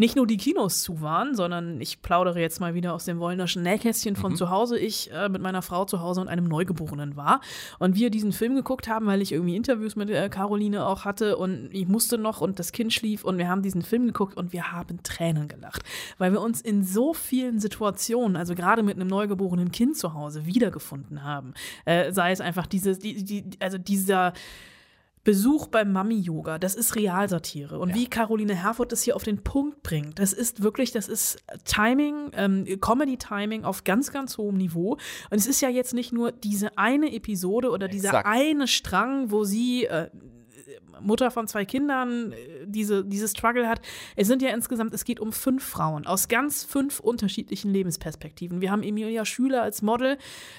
nicht 0.00 0.16
nur 0.16 0.26
die 0.26 0.38
Kinos 0.38 0.82
zu 0.82 1.02
waren, 1.02 1.34
sondern 1.34 1.78
ich 1.78 2.00
plaudere 2.00 2.40
jetzt 2.40 2.58
mal 2.58 2.72
wieder 2.72 2.94
aus 2.94 3.04
dem 3.04 3.20
Wollnerschen 3.20 3.62
Nähkästchen 3.62 4.16
von 4.16 4.32
Mhm. 4.32 4.36
zu 4.36 4.48
Hause. 4.48 4.78
Ich 4.78 5.12
äh, 5.12 5.28
mit 5.28 5.42
meiner 5.42 5.60
Frau 5.60 5.84
zu 5.84 6.00
Hause 6.00 6.22
und 6.22 6.28
einem 6.28 6.46
Neugeborenen 6.46 7.16
war. 7.16 7.42
Und 7.78 7.96
wir 7.96 8.08
diesen 8.08 8.32
Film 8.32 8.54
geguckt 8.54 8.88
haben, 8.88 9.06
weil 9.06 9.20
ich 9.20 9.30
irgendwie 9.30 9.54
Interviews 9.54 9.96
mit 9.96 10.08
äh, 10.08 10.30
Caroline 10.30 10.86
auch 10.86 11.04
hatte 11.04 11.36
und 11.36 11.68
ich 11.72 11.86
musste 11.86 12.16
noch 12.16 12.40
und 12.40 12.58
das 12.58 12.72
Kind 12.72 12.94
schlief 12.94 13.24
und 13.24 13.36
wir 13.36 13.46
haben 13.48 13.60
diesen 13.60 13.82
Film 13.82 14.06
geguckt 14.06 14.38
und 14.38 14.54
wir 14.54 14.72
haben 14.72 15.02
Tränen 15.02 15.48
gelacht, 15.48 15.82
weil 16.16 16.32
wir 16.32 16.40
uns 16.40 16.62
in 16.62 16.82
so 16.82 17.12
vielen 17.12 17.60
Situationen, 17.60 18.36
also 18.36 18.54
gerade 18.54 18.82
mit 18.82 18.96
einem 18.96 19.08
neugeborenen 19.08 19.70
Kind 19.70 19.98
zu 19.98 20.14
Hause, 20.14 20.46
wiedergefunden 20.46 21.24
haben. 21.24 21.52
Äh, 21.84 22.10
sei 22.12 22.32
es 22.32 22.40
einfach 22.40 22.66
dieses, 22.66 23.00
die, 23.00 23.22
die, 23.22 23.44
also 23.60 23.76
dieser 23.76 24.32
Besuch 25.30 25.68
beim 25.68 25.92
Mami-Yoga, 25.92 26.58
das 26.58 26.74
ist 26.74 26.96
Realsatire. 26.96 27.78
Und 27.78 27.94
wie 27.94 28.08
Caroline 28.08 28.52
Herfurth 28.52 28.90
das 28.90 29.02
hier 29.02 29.14
auf 29.14 29.22
den 29.22 29.44
Punkt 29.44 29.80
bringt, 29.84 30.18
das 30.18 30.32
ist 30.32 30.60
wirklich, 30.60 30.90
das 30.90 31.06
ist 31.06 31.38
Timing, 31.64 32.32
ähm, 32.32 32.64
Comedy-Timing 32.80 33.62
auf 33.62 33.84
ganz, 33.84 34.10
ganz 34.10 34.38
hohem 34.38 34.56
Niveau. 34.56 34.98
Und 35.30 35.38
es 35.38 35.46
ist 35.46 35.60
ja 35.60 35.68
jetzt 35.68 35.94
nicht 35.94 36.12
nur 36.12 36.32
diese 36.32 36.76
eine 36.76 37.14
Episode 37.14 37.70
oder 37.70 37.86
dieser 37.86 38.08
Exakt. 38.08 38.26
eine 38.26 38.66
Strang, 38.66 39.30
wo 39.30 39.44
sie 39.44 39.84
äh, 39.84 40.10
Mutter 41.00 41.30
von 41.30 41.46
zwei 41.46 41.64
Kindern 41.64 42.32
äh, 42.32 42.36
diese, 42.66 43.04
diese 43.04 43.28
Struggle 43.28 43.68
hat. 43.68 43.80
Es 44.16 44.26
sind 44.28 44.42
ja 44.42 44.50
insgesamt, 44.50 44.94
es 44.94 45.04
geht 45.04 45.20
um 45.20 45.32
fünf 45.32 45.64
Frauen 45.64 46.06
aus 46.06 46.28
ganz 46.28 46.64
fünf 46.64 47.00
unterschiedlichen 47.00 47.72
Lebensperspektiven. 47.72 48.60
Wir 48.60 48.70
haben 48.70 48.82
Emilia 48.82 49.24
Schüler 49.24 49.62
als 49.62 49.82
Model, 49.82 50.18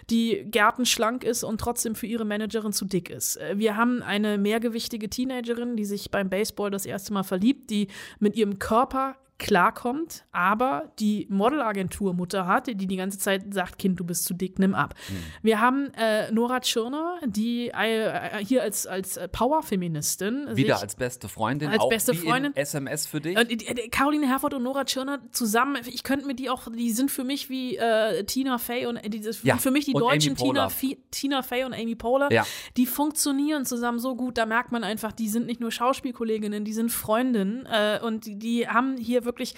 die 0.09 0.45
gärtenschlank 0.45 1.23
ist 1.23 1.43
und 1.43 1.59
trotzdem 1.59 1.95
für 1.95 2.07
ihre 2.07 2.25
Managerin 2.25 2.73
zu 2.73 2.85
dick 2.85 3.09
ist. 3.09 3.37
Äh, 3.37 3.57
Wir 3.57 3.77
haben 3.77 4.01
eine 4.01 4.37
mehrgewichtige 4.37 5.09
Teenagerin, 5.09 5.75
die 5.75 5.85
sich 5.85 6.11
beim 6.11 6.29
Baseball 6.29 6.71
das 6.71 6.85
erste 6.85 7.13
Mal 7.13 7.23
verliebt, 7.23 7.69
die 7.69 7.87
mit 8.19 8.35
ihrem 8.35 8.59
Körper 8.59 9.15
klarkommt, 9.41 10.23
aber 10.31 10.91
die 10.99 11.27
Modelagentur-Mutter 11.29 12.45
hat, 12.47 12.67
die 12.67 12.75
die 12.87 12.95
ganze 12.95 13.17
Zeit 13.17 13.53
sagt, 13.53 13.77
Kind, 13.79 13.99
du 13.99 14.03
bist 14.05 14.23
zu 14.25 14.33
dick, 14.33 14.59
nimm 14.59 14.73
ab. 14.75 14.93
Wir 15.41 15.59
haben 15.59 15.91
äh, 15.95 16.31
Nora 16.31 16.59
Tschirner, 16.59 17.17
die 17.25 17.69
äh, 17.69 18.43
hier 18.45 18.61
als, 18.61 18.85
als 18.87 19.19
Powerfeministin 19.31 20.47
Wieder 20.55 20.79
als 20.81 20.95
beste 20.95 21.27
Freundin, 21.27 21.69
Als 21.69 21.79
auch 21.79 21.89
beste 21.89 22.13
Freundin. 22.13 22.51
in 22.53 22.57
SMS 22.57 23.07
für 23.07 23.21
dich. 23.21 23.37
und 23.37 23.49
die- 23.49 23.57
die- 23.57 23.89
Caroline 23.89 24.27
Herford 24.27 24.53
und 24.53 24.63
Nora 24.63 24.85
Tschirner 24.85 25.19
zusammen, 25.31 25.81
ich 25.87 26.03
könnte 26.03 26.25
mir 26.25 26.35
die 26.35 26.49
auch, 26.49 26.67
die 26.71 26.91
sind 26.91 27.11
für 27.11 27.23
mich 27.23 27.49
wie 27.49 27.77
äh, 27.77 28.23
Tina 28.25 28.57
Fey 28.57 28.85
und 28.85 28.97
äh, 28.97 29.09
die, 29.09 29.21
Ja, 29.43 29.57
für 29.57 29.71
mich 29.71 29.85
die 29.85 29.93
deutschen 29.93 30.35
Tina, 30.35 30.51
Poehler. 30.67 30.69
Fi- 30.69 30.97
Tina 31.11 31.41
Fey 31.41 31.63
und 31.63 31.73
Amy 31.73 31.95
Poehler. 31.95 32.31
Ja. 32.31 32.45
Die 32.77 32.85
funktionieren 32.85 33.65
zusammen 33.65 33.99
so 33.99 34.15
gut, 34.15 34.37
da 34.37 34.45
merkt 34.45 34.71
man 34.71 34.83
einfach, 34.83 35.11
die 35.11 35.29
sind 35.29 35.45
nicht 35.47 35.59
nur 35.59 35.71
Schauspielkolleginnen, 35.71 36.63
die 36.63 36.73
sind 36.73 36.91
Freundinnen 36.91 37.65
äh, 37.65 37.99
und 38.03 38.25
die, 38.25 38.37
die 38.37 38.67
haben 38.67 38.97
hier 38.97 39.25
wirklich, 39.25 39.30
wirklich 39.31 39.55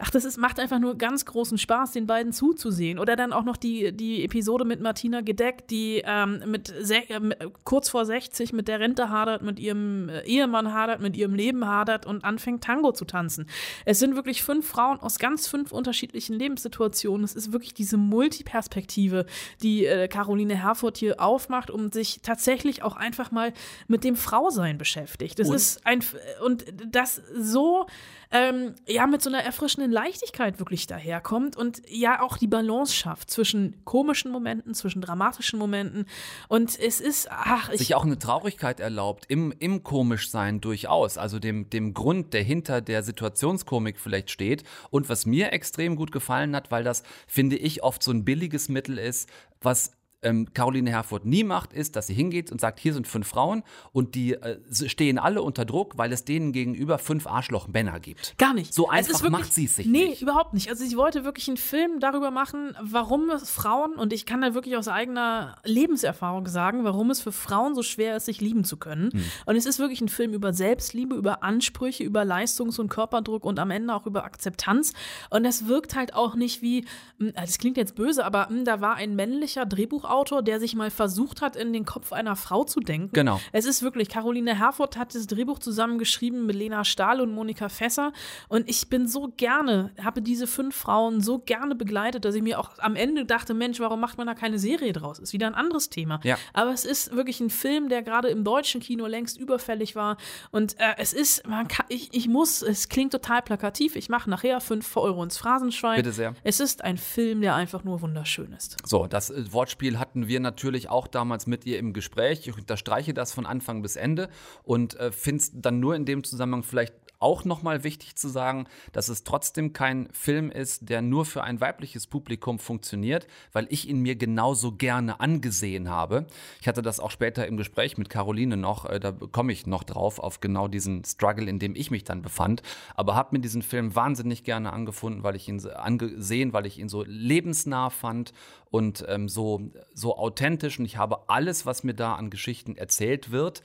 ach, 0.00 0.10
das 0.10 0.24
ist, 0.24 0.38
macht 0.38 0.58
einfach 0.58 0.78
nur 0.78 0.96
ganz 0.96 1.24
großen 1.24 1.58
Spaß, 1.58 1.92
den 1.92 2.06
beiden 2.06 2.32
zuzusehen. 2.32 2.98
Oder 2.98 3.16
dann 3.16 3.32
auch 3.32 3.44
noch 3.44 3.56
die, 3.56 3.92
die 3.92 4.24
Episode 4.24 4.64
mit 4.64 4.80
Martina 4.80 5.20
Gedeck, 5.20 5.68
die 5.68 6.02
ähm, 6.04 6.42
mit, 6.46 6.72
äh, 6.90 7.20
mit 7.20 7.38
kurz 7.64 7.90
vor 7.90 8.06
60 8.06 8.52
mit 8.52 8.68
der 8.68 8.80
Rente 8.80 9.10
hadert, 9.10 9.42
mit 9.42 9.58
ihrem 9.58 10.08
äh, 10.08 10.22
Ehemann 10.22 10.72
hadert, 10.72 11.00
mit 11.00 11.16
ihrem 11.16 11.34
Leben 11.34 11.66
hadert 11.66 12.06
und 12.06 12.24
anfängt 12.24 12.64
Tango 12.64 12.92
zu 12.92 13.04
tanzen. 13.04 13.46
Es 13.84 13.98
sind 13.98 14.16
wirklich 14.16 14.42
fünf 14.42 14.66
Frauen 14.66 14.98
aus 15.00 15.18
ganz 15.18 15.46
fünf 15.46 15.70
unterschiedlichen 15.70 16.38
Lebenssituationen. 16.38 17.24
Es 17.24 17.34
ist 17.34 17.52
wirklich 17.52 17.74
diese 17.74 17.98
Multiperspektive, 17.98 19.26
die 19.62 19.84
äh, 19.84 20.08
Caroline 20.08 20.56
Herfurth 20.56 20.96
hier 20.96 21.20
aufmacht, 21.20 21.70
um 21.70 21.92
sich 21.92 22.20
tatsächlich 22.22 22.82
auch 22.82 22.96
einfach 22.96 23.30
mal 23.30 23.52
mit 23.86 24.04
dem 24.04 24.16
Frausein 24.16 24.78
beschäftigt. 24.78 25.38
Das 25.38 25.48
Und? 25.48 25.56
ist 25.56 25.86
ein 25.86 26.00
und 26.44 26.64
das 26.90 27.20
so 27.38 27.86
ähm, 28.30 28.74
ja 28.86 29.06
mit 29.06 29.22
so 29.22 29.28
einer 29.28 29.42
erfrischenden 29.42 29.89
Leichtigkeit 29.90 30.58
wirklich 30.58 30.86
daherkommt 30.86 31.56
und 31.56 31.82
ja 31.88 32.22
auch 32.22 32.36
die 32.36 32.46
Balance 32.46 32.94
schafft 32.94 33.30
zwischen 33.30 33.84
komischen 33.84 34.30
Momenten, 34.30 34.74
zwischen 34.74 35.02
dramatischen 35.02 35.58
Momenten 35.58 36.06
und 36.48 36.78
es 36.78 37.00
ist 37.00 37.28
ach 37.30 37.70
ich 37.70 37.78
sich 37.78 37.94
auch 37.94 38.04
eine 38.04 38.18
Traurigkeit 38.18 38.80
erlaubt, 38.80 39.26
im, 39.28 39.52
im 39.58 39.82
Komischsein 39.82 40.60
durchaus, 40.60 41.18
also 41.18 41.38
dem, 41.38 41.70
dem 41.70 41.94
Grund, 41.94 42.34
der 42.34 42.42
hinter 42.42 42.80
der 42.80 43.02
Situationskomik 43.02 43.98
vielleicht 43.98 44.30
steht. 44.30 44.64
Und 44.90 45.08
was 45.08 45.26
mir 45.26 45.52
extrem 45.52 45.96
gut 45.96 46.12
gefallen 46.12 46.54
hat, 46.54 46.70
weil 46.70 46.84
das, 46.84 47.02
finde 47.26 47.56
ich, 47.56 47.82
oft 47.82 48.02
so 48.02 48.10
ein 48.10 48.24
billiges 48.24 48.68
Mittel 48.68 48.98
ist, 48.98 49.28
was 49.60 49.92
ähm, 50.22 50.52
Caroline 50.52 50.90
Herfurth 50.90 51.24
nie 51.24 51.44
macht, 51.44 51.72
ist, 51.72 51.96
dass 51.96 52.06
sie 52.06 52.14
hingeht 52.14 52.52
und 52.52 52.60
sagt, 52.60 52.78
hier 52.78 52.92
sind 52.92 53.06
fünf 53.08 53.26
Frauen 53.28 53.62
und 53.92 54.14
die 54.14 54.34
äh, 54.34 54.58
stehen 54.86 55.18
alle 55.18 55.42
unter 55.42 55.64
Druck, 55.64 55.96
weil 55.96 56.12
es 56.12 56.24
denen 56.24 56.52
gegenüber 56.52 56.98
fünf 56.98 57.26
Arschloch-Männer 57.26 58.00
gibt. 58.00 58.36
Gar 58.38 58.52
nicht. 58.54 58.74
So 58.74 58.88
einfach 58.88 59.14
wirklich- 59.22 59.30
macht 59.30 59.52
sie 59.52 59.64
es 59.64 59.76
sich 59.76 59.86
Nee, 59.86 60.08
nicht. 60.08 60.22
überhaupt 60.22 60.52
nicht. 60.52 60.68
Also 60.68 60.84
sie 60.84 60.96
wollte 60.96 61.24
wirklich 61.24 61.48
einen 61.48 61.56
Film 61.56 62.00
darüber 62.00 62.30
machen, 62.30 62.76
warum 62.82 63.30
es 63.30 63.48
Frauen, 63.50 63.94
und 63.94 64.12
ich 64.12 64.26
kann 64.26 64.42
da 64.42 64.52
wirklich 64.54 64.76
aus 64.76 64.88
eigener 64.88 65.56
Lebenserfahrung 65.64 66.46
sagen, 66.48 66.84
warum 66.84 67.10
es 67.10 67.20
für 67.22 67.32
Frauen 67.32 67.74
so 67.74 67.82
schwer 67.82 68.16
ist, 68.16 68.26
sich 68.26 68.40
lieben 68.42 68.64
zu 68.64 68.76
können. 68.76 69.10
Hm. 69.12 69.24
Und 69.46 69.56
es 69.56 69.64
ist 69.64 69.78
wirklich 69.78 70.02
ein 70.02 70.08
Film 70.10 70.34
über 70.34 70.52
Selbstliebe, 70.52 71.14
über 71.14 71.42
Ansprüche, 71.42 72.04
über 72.04 72.24
Leistungs- 72.24 72.78
und 72.78 72.88
Körperdruck 72.90 73.44
und 73.46 73.58
am 73.58 73.70
Ende 73.70 73.94
auch 73.94 74.04
über 74.06 74.24
Akzeptanz. 74.24 74.92
Und 75.30 75.44
das 75.44 75.66
wirkt 75.66 75.94
halt 75.96 76.12
auch 76.14 76.34
nicht 76.34 76.60
wie, 76.60 76.84
mh, 77.18 77.32
das 77.32 77.56
klingt 77.58 77.78
jetzt 77.78 77.94
böse, 77.94 78.24
aber 78.24 78.48
mh, 78.50 78.64
da 78.64 78.80
war 78.82 78.96
ein 78.96 79.16
männlicher 79.16 79.64
Drehbuchautor, 79.64 80.09
der 80.42 80.60
sich 80.60 80.74
mal 80.74 80.90
versucht 80.90 81.40
hat, 81.40 81.56
in 81.56 81.72
den 81.72 81.84
Kopf 81.84 82.12
einer 82.12 82.36
Frau 82.36 82.64
zu 82.64 82.80
denken. 82.80 83.10
Genau. 83.12 83.40
Es 83.52 83.64
ist 83.64 83.82
wirklich, 83.82 84.08
Caroline 84.08 84.58
Herford 84.58 84.96
hat 84.96 85.14
das 85.14 85.26
Drehbuch 85.26 85.58
zusammengeschrieben 85.58 86.46
mit 86.46 86.56
Lena 86.56 86.84
Stahl 86.84 87.20
und 87.20 87.32
Monika 87.32 87.68
Fässer. 87.68 88.12
Und 88.48 88.68
ich 88.68 88.88
bin 88.88 89.06
so 89.06 89.32
gerne, 89.36 89.92
habe 90.02 90.22
diese 90.22 90.46
fünf 90.46 90.74
Frauen 90.74 91.20
so 91.20 91.38
gerne 91.38 91.74
begleitet, 91.74 92.24
dass 92.24 92.34
ich 92.34 92.42
mir 92.42 92.58
auch 92.58 92.70
am 92.78 92.96
Ende 92.96 93.24
dachte, 93.24 93.54
Mensch, 93.54 93.78
warum 93.80 94.00
macht 94.00 94.18
man 94.18 94.26
da 94.26 94.34
keine 94.34 94.58
Serie 94.58 94.92
draus? 94.92 95.18
Ist 95.18 95.32
wieder 95.32 95.46
ein 95.46 95.54
anderes 95.54 95.90
Thema. 95.90 96.20
Ja. 96.24 96.36
Aber 96.52 96.72
es 96.72 96.84
ist 96.84 97.14
wirklich 97.14 97.40
ein 97.40 97.50
Film, 97.50 97.88
der 97.88 98.02
gerade 98.02 98.28
im 98.28 98.44
deutschen 98.44 98.80
Kino 98.80 99.06
längst 99.06 99.38
überfällig 99.38 99.94
war. 99.94 100.16
Und 100.50 100.78
äh, 100.78 100.94
es 100.98 101.12
ist, 101.12 101.46
man 101.46 101.68
kann, 101.68 101.86
ich, 101.88 102.08
ich 102.12 102.28
muss, 102.28 102.62
es 102.62 102.88
klingt 102.88 103.12
total 103.12 103.42
plakativ. 103.42 103.96
Ich 103.96 104.08
mache 104.08 104.28
nachher 104.28 104.60
fünf 104.60 104.96
Euro 104.96 105.22
ins 105.22 105.36
Phrasenschwein. 105.36 105.96
Bitte 105.96 106.12
sehr. 106.12 106.34
Es 106.42 106.58
ist 106.60 106.82
ein 106.82 106.98
Film, 106.98 107.40
der 107.40 107.54
einfach 107.54 107.84
nur 107.84 108.02
wunderschön 108.02 108.52
ist. 108.52 108.76
So, 108.84 109.06
das 109.06 109.30
äh, 109.30 109.52
Wortspiel 109.52 109.99
hatten 110.00 110.26
wir 110.26 110.40
natürlich 110.40 110.88
auch 110.88 111.06
damals 111.06 111.46
mit 111.46 111.66
ihr 111.66 111.78
im 111.78 111.92
Gespräch. 111.92 112.48
Ich 112.48 112.56
unterstreiche 112.56 113.14
das 113.14 113.32
von 113.32 113.46
Anfang 113.46 113.82
bis 113.82 113.96
Ende 113.96 114.28
und 114.64 114.98
äh, 114.98 115.12
finde 115.12 115.42
es 115.42 115.52
dann 115.54 115.78
nur 115.78 115.94
in 115.94 116.04
dem 116.04 116.24
Zusammenhang 116.24 116.62
vielleicht 116.62 116.94
auch 117.20 117.44
nochmal 117.44 117.84
wichtig 117.84 118.16
zu 118.16 118.28
sagen, 118.28 118.66
dass 118.92 119.08
es 119.08 119.24
trotzdem 119.24 119.72
kein 119.72 120.08
Film 120.12 120.50
ist, 120.50 120.88
der 120.88 121.02
nur 121.02 121.26
für 121.26 121.44
ein 121.44 121.60
weibliches 121.60 122.06
Publikum 122.06 122.58
funktioniert, 122.58 123.26
weil 123.52 123.66
ich 123.70 123.88
ihn 123.88 124.00
mir 124.00 124.16
genauso 124.16 124.72
gerne 124.72 125.20
angesehen 125.20 125.90
habe. 125.90 126.26
Ich 126.60 126.66
hatte 126.66 126.82
das 126.82 126.98
auch 126.98 127.10
später 127.10 127.46
im 127.46 127.56
Gespräch 127.56 127.98
mit 127.98 128.08
Caroline 128.08 128.56
noch, 128.56 128.86
äh, 128.86 128.98
da 128.98 129.12
komme 129.12 129.52
ich 129.52 129.66
noch 129.66 129.84
drauf, 129.84 130.18
auf 130.18 130.40
genau 130.40 130.66
diesen 130.66 131.04
Struggle, 131.04 131.48
in 131.48 131.58
dem 131.58 131.74
ich 131.74 131.90
mich 131.90 132.04
dann 132.04 132.22
befand. 132.22 132.62
Aber 132.94 133.14
habe 133.14 133.36
mir 133.36 133.40
diesen 133.40 133.62
Film 133.62 133.94
wahnsinnig 133.94 134.42
gerne 134.42 134.72
angefunden, 134.72 135.22
weil 135.22 135.36
ich 135.36 135.48
ihn 135.48 135.64
angesehen, 135.66 136.52
weil 136.52 136.66
ich 136.66 136.78
ihn 136.78 136.88
so 136.88 137.04
lebensnah 137.06 137.90
fand 137.90 138.32
und 138.70 139.04
ähm, 139.08 139.28
so, 139.28 139.70
so 139.92 140.16
authentisch. 140.16 140.78
Und 140.78 140.86
ich 140.86 140.96
habe 140.96 141.28
alles, 141.28 141.66
was 141.66 141.84
mir 141.84 141.94
da 141.94 142.14
an 142.14 142.30
Geschichten 142.30 142.76
erzählt 142.76 143.30
wird, 143.30 143.62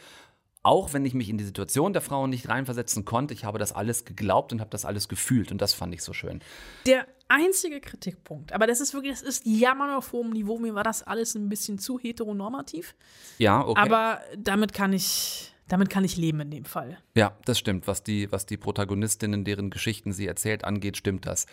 auch 0.65 0.93
wenn 0.93 1.05
ich 1.05 1.13
mich 1.13 1.29
in 1.29 1.37
die 1.37 1.43
Situation 1.43 1.93
der 1.93 2.01
Frauen 2.01 2.31
nicht 2.31 2.49
reinversetzen 2.49 3.05
konnte, 3.05 3.35
ich 3.35 3.45
habe 3.45 3.59
das 3.59 3.71
alles 3.71 4.03
geglaubt 4.03 4.51
und 4.51 4.61
habe 4.61 4.71
das 4.71 4.83
alles 4.83 5.07
gefühlt 5.07 5.51
und 5.51 5.61
das 5.61 5.73
fand 5.73 5.93
ich 5.93 6.01
so 6.01 6.11
schön. 6.11 6.41
Der 6.87 7.05
einzige 7.27 7.79
Kritikpunkt, 7.79 8.51
aber 8.51 8.65
das 8.65 8.81
ist 8.81 8.93
wirklich, 8.95 9.13
das 9.13 9.21
ist 9.21 9.45
jammern 9.45 9.91
auf 9.91 10.11
hohem 10.11 10.31
Niveau, 10.31 10.57
mir 10.57 10.73
war 10.73 10.83
das 10.83 11.03
alles 11.03 11.35
ein 11.35 11.49
bisschen 11.49 11.77
zu 11.77 11.99
heteronormativ. 11.99 12.95
Ja, 13.37 13.63
okay. 13.63 13.79
Aber 13.79 14.21
damit 14.37 14.73
kann 14.73 14.91
ich, 14.91 15.53
damit 15.67 15.91
kann 15.91 16.03
ich 16.03 16.17
leben 16.17 16.39
in 16.41 16.49
dem 16.49 16.65
Fall. 16.65 16.97
Ja, 17.15 17.37
das 17.45 17.59
stimmt. 17.59 17.87
Was 17.87 18.01
die, 18.01 18.31
was 18.31 18.47
die 18.47 18.57
Protagonistinnen, 18.57 19.43
deren 19.43 19.69
Geschichten 19.69 20.13
sie 20.13 20.25
erzählt, 20.25 20.63
angeht, 20.63 20.97
stimmt 20.97 21.27
das. 21.27 21.45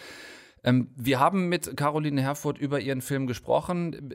Ähm, 0.64 0.90
wir 0.94 1.18
haben 1.18 1.48
mit 1.48 1.76
Caroline 1.76 2.22
Herfurth 2.22 2.58
über 2.58 2.78
ihren 2.78 3.00
Film 3.00 3.26
gesprochen. 3.26 4.14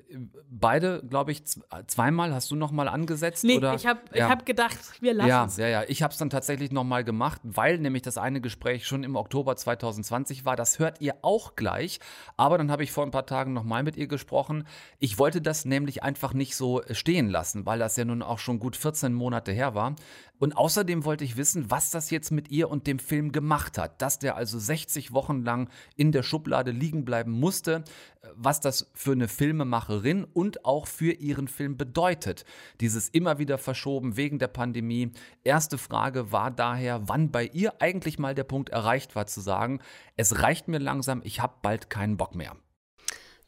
Beide, 0.49 1.03
glaube 1.09 1.31
ich, 1.31 1.43
zweimal. 1.87 2.33
Hast 2.33 2.51
du 2.51 2.55
noch 2.55 2.71
mal 2.71 2.87
angesetzt? 2.87 3.43
Nee, 3.43 3.57
oder? 3.57 3.73
ich 3.73 3.85
habe 3.85 3.99
ja. 4.13 4.29
hab 4.29 4.45
gedacht, 4.45 4.77
wir 5.01 5.13
lassen 5.13 5.29
ja, 5.29 5.45
es. 5.45 5.57
Ja, 5.57 5.67
ja, 5.67 5.83
Ich 5.87 6.03
habe 6.03 6.13
es 6.13 6.17
dann 6.17 6.29
tatsächlich 6.29 6.71
noch 6.71 6.85
mal 6.85 7.03
gemacht, 7.03 7.41
weil 7.43 7.79
nämlich 7.79 8.03
das 8.03 8.17
eine 8.17 8.39
Gespräch 8.39 8.87
schon 8.87 9.03
im 9.03 9.17
Oktober 9.17 9.57
2020 9.57 10.45
war. 10.45 10.55
Das 10.55 10.79
hört 10.79 11.01
ihr 11.01 11.15
auch 11.21 11.55
gleich. 11.55 11.99
Aber 12.37 12.57
dann 12.57 12.71
habe 12.71 12.83
ich 12.83 12.91
vor 12.91 13.03
ein 13.03 13.11
paar 13.11 13.25
Tagen 13.25 13.51
noch 13.51 13.65
mal 13.65 13.83
mit 13.83 13.97
ihr 13.97 14.07
gesprochen. 14.07 14.65
Ich 14.99 15.19
wollte 15.19 15.41
das 15.41 15.65
nämlich 15.65 16.01
einfach 16.03 16.33
nicht 16.33 16.55
so 16.55 16.81
stehen 16.91 17.29
lassen, 17.29 17.65
weil 17.65 17.79
das 17.79 17.97
ja 17.97 18.05
nun 18.05 18.21
auch 18.21 18.39
schon 18.39 18.59
gut 18.59 18.77
14 18.77 19.13
Monate 19.13 19.51
her 19.51 19.75
war. 19.75 19.95
Und 20.39 20.55
außerdem 20.55 21.03
wollte 21.03 21.23
ich 21.23 21.35
wissen, 21.35 21.71
was 21.71 21.89
das 21.89 22.11
jetzt 22.11 22.31
mit 22.31 22.51
ihr 22.51 22.69
und 22.69 22.85
dem 22.87 22.99
Film 22.99 23.31
gemacht 23.31 23.77
hat. 23.77 24.01
Dass 24.01 24.19
der 24.19 24.35
also 24.35 24.59
60 24.59 25.11
Wochen 25.11 25.41
lang 25.41 25.69
in 25.95 26.11
der 26.11 26.23
Schublade 26.37 26.69
liegen 26.69 27.03
bleiben 27.03 27.31
musste, 27.31 27.83
was 28.35 28.59
das 28.59 28.91
für 28.93 29.13
eine 29.13 29.27
Filmemacherin 29.27 30.23
und 30.23 30.65
auch 30.65 30.85
für 30.85 31.13
ihren 31.13 31.47
Film 31.47 31.77
bedeutet. 31.77 32.45
Dieses 32.79 33.09
immer 33.09 33.39
wieder 33.39 33.57
verschoben 33.57 34.17
wegen 34.17 34.37
der 34.37 34.49
Pandemie. 34.49 35.11
Erste 35.43 35.79
Frage 35.79 36.31
war 36.31 36.51
daher, 36.51 37.07
wann 37.07 37.31
bei 37.31 37.45
ihr 37.45 37.81
eigentlich 37.81 38.19
mal 38.19 38.35
der 38.35 38.43
Punkt 38.43 38.69
erreicht 38.69 39.15
war 39.15 39.25
zu 39.25 39.41
sagen, 39.41 39.79
es 40.15 40.43
reicht 40.43 40.67
mir 40.67 40.77
langsam, 40.77 41.21
ich 41.23 41.41
habe 41.41 41.55
bald 41.63 41.89
keinen 41.89 42.17
Bock 42.17 42.35
mehr. 42.35 42.55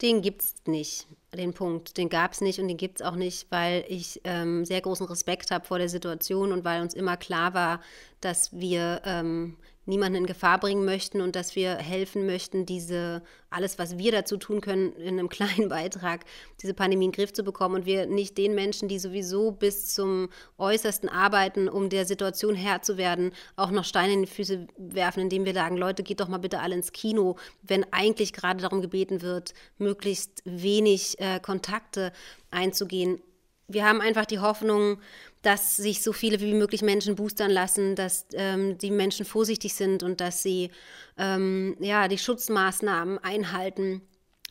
Den 0.01 0.21
gibt's 0.21 0.55
nicht, 0.65 1.07
den 1.35 1.53
Punkt. 1.53 1.97
Den 1.97 2.09
gab's 2.09 2.41
nicht 2.41 2.59
und 2.59 2.69
den 2.69 2.77
gibt's 2.77 3.01
auch 3.01 3.15
nicht, 3.15 3.51
weil 3.51 3.83
ich 3.87 4.21
ähm, 4.23 4.65
sehr 4.65 4.81
großen 4.81 5.05
Respekt 5.05 5.51
habe 5.51 5.65
vor 5.65 5.77
der 5.77 5.89
Situation 5.89 6.53
und 6.53 6.63
weil 6.63 6.81
uns 6.81 6.93
immer 6.95 7.17
klar 7.17 7.53
war, 7.53 7.81
dass 8.21 8.53
wir 8.53 9.01
ähm, 9.03 9.57
niemanden 9.85 10.19
in 10.19 10.25
Gefahr 10.25 10.59
bringen 10.59 10.85
möchten 10.85 11.21
und 11.21 11.35
dass 11.35 11.55
wir 11.55 11.75
helfen 11.75 12.25
möchten, 12.25 12.65
diese 12.65 13.23
alles, 13.49 13.79
was 13.79 13.97
wir 13.97 14.11
dazu 14.11 14.37
tun 14.37 14.61
können, 14.61 14.93
in 14.93 15.19
einem 15.19 15.29
kleinen 15.39 15.69
Beitrag, 15.69 16.25
diese 16.61 16.73
Pandemie 16.73 17.05
in 17.05 17.11
den 17.11 17.15
Griff 17.15 17.33
zu 17.33 17.43
bekommen 17.43 17.75
und 17.75 17.85
wir 17.85 18.05
nicht 18.05 18.37
den 18.37 18.55
Menschen, 18.55 18.87
die 18.87 18.99
sowieso 18.99 19.51
bis 19.51 19.93
zum 19.93 20.29
Äußersten 20.57 21.09
arbeiten, 21.09 21.67
um 21.67 21.89
der 21.89 22.05
Situation 22.05 22.55
Herr 22.55 22.81
zu 22.81 22.97
werden, 22.97 23.31
auch 23.55 23.71
noch 23.71 23.85
Steine 23.85 24.13
in 24.13 24.21
die 24.21 24.27
Füße 24.27 24.67
werfen, 24.77 25.21
indem 25.21 25.45
wir 25.45 25.53
sagen, 25.53 25.77
Leute, 25.77 26.03
geht 26.03 26.19
doch 26.19 26.27
mal 26.27 26.37
bitte 26.37 26.59
alle 26.59 26.75
ins 26.75 26.91
Kino, 26.91 27.37
wenn 27.63 27.85
eigentlich 27.91 28.33
gerade 28.33 28.61
darum 28.61 28.81
gebeten 28.81 29.21
wird, 29.21 29.53
möglichst 29.77 30.41
wenig 30.45 31.19
äh, 31.19 31.39
Kontakte 31.39 32.11
einzugehen. 32.51 33.21
Wir 33.69 33.85
haben 33.85 34.01
einfach 34.01 34.25
die 34.25 34.39
Hoffnung, 34.39 34.99
dass 35.41 35.77
sich 35.77 36.01
so 36.01 36.11
viele 36.11 36.41
wie 36.41 36.53
möglich 36.53 36.81
Menschen 36.81 37.15
boostern 37.15 37.51
lassen, 37.51 37.95
dass 37.95 38.25
ähm, 38.33 38.77
die 38.77 38.91
Menschen 38.91 39.25
vorsichtig 39.25 39.73
sind 39.73 40.03
und 40.03 40.19
dass 40.19 40.43
sie 40.43 40.71
ähm, 41.17 41.77
ja, 41.79 42.07
die 42.07 42.17
Schutzmaßnahmen 42.17 43.19
einhalten. 43.19 44.01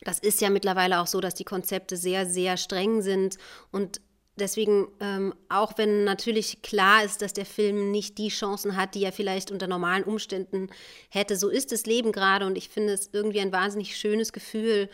Das 0.01 0.19
ist 0.19 0.41
ja 0.41 0.49
mittlerweile 0.49 1.01
auch 1.01 1.07
so, 1.07 1.19
dass 1.19 1.35
die 1.35 1.43
Konzepte 1.43 1.97
sehr, 1.97 2.25
sehr 2.25 2.57
streng 2.57 3.01
sind 3.01 3.37
und 3.71 4.01
deswegen, 4.39 4.87
ähm, 4.99 5.33
auch 5.49 5.77
wenn 5.77 6.05
natürlich 6.05 6.61
klar 6.61 7.03
ist, 7.03 7.21
dass 7.21 7.33
der 7.33 7.45
Film 7.45 7.91
nicht 7.91 8.17
die 8.17 8.29
Chancen 8.29 8.77
hat, 8.77 8.95
die 8.95 9.03
er 9.03 9.11
vielleicht 9.11 9.51
unter 9.51 9.67
normalen 9.67 10.03
Umständen 10.03 10.69
hätte, 11.09 11.35
so 11.35 11.49
ist 11.49 11.71
das 11.71 11.85
Leben 11.85 12.11
gerade 12.11 12.45
und 12.45 12.57
ich 12.57 12.69
finde 12.69 12.93
es 12.93 13.09
irgendwie 13.11 13.41
ein 13.41 13.51
wahnsinnig 13.51 13.97
schönes 13.97 14.33
Gefühl, 14.33 14.89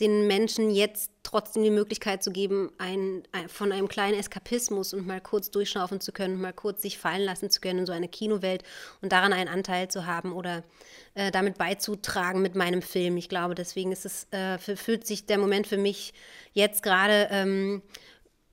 den 0.00 0.26
Menschen 0.26 0.70
jetzt 0.70 1.10
trotzdem 1.22 1.62
die 1.62 1.70
Möglichkeit 1.70 2.22
zu 2.22 2.30
geben, 2.30 2.70
ein, 2.78 3.22
ein, 3.32 3.48
von 3.48 3.72
einem 3.72 3.88
kleinen 3.88 4.18
Eskapismus 4.18 4.94
und 4.94 5.06
mal 5.06 5.20
kurz 5.20 5.50
durchschnaufen 5.50 6.00
zu 6.00 6.12
können, 6.12 6.40
mal 6.40 6.52
kurz 6.52 6.82
sich 6.82 6.98
fallen 6.98 7.22
lassen 7.22 7.50
zu 7.50 7.60
können 7.60 7.80
in 7.80 7.86
so 7.86 7.92
eine 7.92 8.08
Kinowelt 8.08 8.62
und 9.02 9.12
daran 9.12 9.32
einen 9.32 9.48
Anteil 9.48 9.88
zu 9.88 10.06
haben 10.06 10.32
oder 10.32 10.62
äh, 11.14 11.30
damit 11.30 11.58
beizutragen 11.58 12.40
mit 12.40 12.54
meinem 12.54 12.80
Film. 12.80 13.16
Ich 13.16 13.28
glaube, 13.28 13.54
deswegen 13.54 13.92
ist 13.92 14.06
es, 14.06 14.26
äh, 14.30 14.58
fühlt 14.58 15.06
sich 15.06 15.26
der 15.26 15.38
Moment 15.38 15.66
für 15.66 15.78
mich 15.78 16.14
jetzt 16.52 16.82
gerade 16.82 17.28
ähm, 17.30 17.82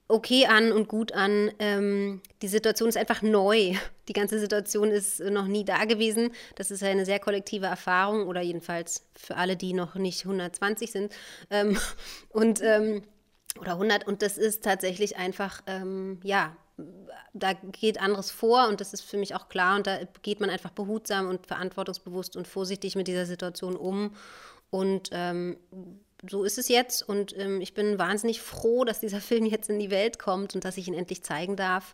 okay 0.07 0.45
an 0.45 0.71
und 0.71 0.87
gut 0.87 1.11
an. 1.13 1.51
Ähm, 1.59 2.21
die 2.41 2.47
Situation 2.47 2.89
ist 2.89 2.97
einfach 2.97 3.21
neu. 3.21 3.75
Die 4.07 4.13
ganze 4.13 4.39
Situation 4.39 4.91
ist 4.91 5.19
noch 5.19 5.47
nie 5.47 5.65
da 5.65 5.85
gewesen. 5.85 6.31
Das 6.55 6.71
ist 6.71 6.83
eine 6.83 7.05
sehr 7.05 7.19
kollektive 7.19 7.65
Erfahrung 7.65 8.27
oder 8.27 8.41
jedenfalls 8.41 9.05
für 9.15 9.35
alle, 9.35 9.55
die 9.55 9.73
noch 9.73 9.95
nicht 9.95 10.23
120 10.25 10.91
sind. 10.91 11.13
Ähm, 11.49 11.77
und 12.29 12.61
ähm, 12.61 13.03
oder 13.59 13.73
100 13.73 14.05
und 14.05 14.21
das 14.21 14.37
ist 14.37 14.63
tatsächlich 14.63 15.17
einfach, 15.17 15.61
ähm, 15.65 16.19
ja, 16.23 16.55
da 17.33 17.53
geht 17.53 18.01
anderes 18.01 18.31
vor 18.31 18.67
und 18.67 18.81
das 18.81 18.91
ist 18.91 19.01
für 19.01 19.17
mich 19.17 19.33
auch 19.33 19.47
klar 19.47 19.77
und 19.77 19.87
da 19.87 19.99
geht 20.23 20.41
man 20.41 20.49
einfach 20.49 20.71
behutsam 20.71 21.27
und 21.27 21.47
verantwortungsbewusst 21.47 22.35
und 22.35 22.49
vorsichtig 22.49 22.97
mit 22.97 23.07
dieser 23.07 23.25
Situation 23.25 23.77
um 23.77 24.13
und 24.71 25.09
ähm, 25.13 25.55
so 26.29 26.43
ist 26.43 26.57
es 26.57 26.67
jetzt 26.67 27.07
und 27.07 27.37
ähm, 27.37 27.61
ich 27.61 27.73
bin 27.73 27.99
wahnsinnig 27.99 28.41
froh, 28.41 28.83
dass 28.83 28.99
dieser 28.99 29.21
Film 29.21 29.45
jetzt 29.45 29.69
in 29.69 29.79
die 29.79 29.91
Welt 29.91 30.19
kommt 30.19 30.55
und 30.55 30.65
dass 30.65 30.77
ich 30.77 30.87
ihn 30.87 30.93
endlich 30.93 31.23
zeigen 31.23 31.55
darf. 31.55 31.93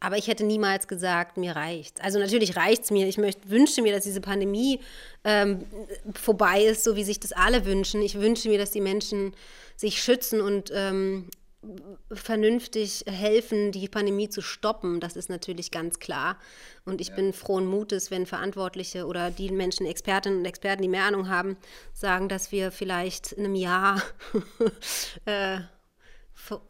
Aber 0.00 0.16
ich 0.18 0.26
hätte 0.26 0.42
niemals 0.42 0.88
gesagt, 0.88 1.36
mir 1.36 1.54
reicht. 1.54 2.02
Also 2.02 2.18
natürlich 2.18 2.56
reicht 2.56 2.82
es 2.82 2.90
mir. 2.90 3.06
Ich 3.06 3.18
möchte, 3.18 3.48
wünsche 3.48 3.82
mir, 3.82 3.94
dass 3.94 4.02
diese 4.02 4.20
Pandemie 4.20 4.80
ähm, 5.22 5.64
vorbei 6.20 6.64
ist, 6.64 6.82
so 6.82 6.96
wie 6.96 7.04
sich 7.04 7.20
das 7.20 7.30
alle 7.30 7.66
wünschen. 7.66 8.02
Ich 8.02 8.16
wünsche 8.18 8.48
mir, 8.48 8.58
dass 8.58 8.72
die 8.72 8.80
Menschen 8.80 9.32
sich 9.76 10.02
schützen 10.02 10.40
und 10.40 10.72
ähm, 10.74 11.28
vernünftig 12.12 13.04
helfen, 13.06 13.72
die 13.72 13.88
Pandemie 13.88 14.28
zu 14.28 14.40
stoppen. 14.42 15.00
Das 15.00 15.16
ist 15.16 15.30
natürlich 15.30 15.70
ganz 15.70 15.98
klar. 15.98 16.36
Und 16.84 17.00
ich 17.00 17.08
ja. 17.08 17.14
bin 17.14 17.32
frohen 17.32 17.66
Mutes, 17.66 18.10
wenn 18.10 18.26
Verantwortliche 18.26 19.06
oder 19.06 19.30
die 19.30 19.50
Menschen, 19.50 19.86
Expertinnen 19.86 20.40
und 20.40 20.44
Experten, 20.44 20.82
die 20.82 20.88
mehr 20.88 21.04
Ahnung 21.04 21.28
haben, 21.28 21.56
sagen, 21.92 22.28
dass 22.28 22.52
wir 22.52 22.72
vielleicht 22.72 23.32
in 23.32 23.44
einem 23.44 23.54
Jahr 23.54 24.02
äh, 25.26 25.60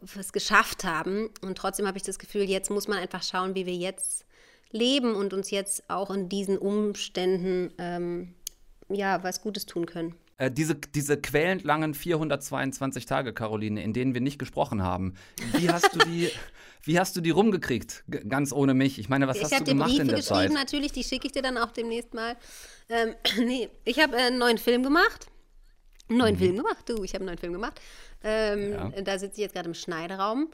was 0.01 0.33
geschafft 0.33 0.83
haben. 0.83 1.29
Und 1.41 1.57
trotzdem 1.57 1.87
habe 1.87 1.97
ich 1.97 2.03
das 2.03 2.19
Gefühl, 2.19 2.43
jetzt 2.43 2.69
muss 2.69 2.87
man 2.87 2.99
einfach 2.99 3.23
schauen, 3.23 3.55
wie 3.55 3.65
wir 3.65 3.75
jetzt 3.75 4.25
leben 4.71 5.15
und 5.15 5.33
uns 5.33 5.51
jetzt 5.51 5.89
auch 5.89 6.11
in 6.11 6.29
diesen 6.29 6.57
Umständen 6.57 7.73
ähm, 7.77 8.35
ja 8.89 9.23
was 9.23 9.41
Gutes 9.41 9.65
tun 9.65 9.85
können. 9.85 10.15
Äh, 10.43 10.51
diese, 10.51 10.75
diese 10.75 11.17
quälend 11.17 11.63
langen 11.63 11.93
422 11.93 13.05
Tage, 13.05 13.33
Caroline, 13.33 13.81
in 13.81 13.93
denen 13.93 14.13
wir 14.13 14.21
nicht 14.21 14.39
gesprochen 14.39 14.83
haben, 14.83 15.15
wie 15.53 15.69
hast 15.69 15.95
du 15.95 15.99
die, 15.99 16.29
wie 16.83 16.99
hast 16.99 17.15
du 17.15 17.21
die 17.21 17.29
rumgekriegt? 17.29 18.03
G 18.07 18.19
ganz 18.27 18.51
ohne 18.51 18.73
mich. 18.73 18.99
Ich 18.99 19.09
meine, 19.09 19.27
was 19.27 19.37
ich 19.37 19.43
hast 19.43 19.59
du 19.61 19.63
gemacht 19.63 19.89
Briefe 19.89 20.01
in 20.01 20.07
der 20.09 20.17
geschrieben, 20.17 20.39
Zeit? 20.39 20.53
natürlich, 20.53 20.91
die 20.91 21.03
schicke 21.03 21.27
ich 21.27 21.33
dir 21.33 21.41
dann 21.41 21.57
auch 21.57 21.71
demnächst 21.71 22.13
mal. 22.13 22.35
Ähm, 22.89 23.15
nee, 23.37 23.69
ich 23.85 24.01
habe 24.01 24.17
äh, 24.17 24.23
einen 24.23 24.37
neuen 24.37 24.57
Film 24.57 24.83
gemacht. 24.83 25.27
Einen 26.09 26.19
neuen 26.19 26.35
mhm. 26.35 26.39
Film 26.39 26.55
gemacht, 26.57 26.89
du, 26.89 27.03
ich 27.03 27.13
habe 27.13 27.21
einen 27.21 27.27
neuen 27.27 27.37
Film 27.37 27.53
gemacht. 27.53 27.79
Ähm, 28.23 28.71
Ja. 28.73 29.01
Da 29.01 29.17
sitze 29.17 29.35
ich 29.35 29.43
jetzt 29.43 29.53
gerade 29.53 29.69
im 29.69 29.73
Schneideraum. 29.73 30.49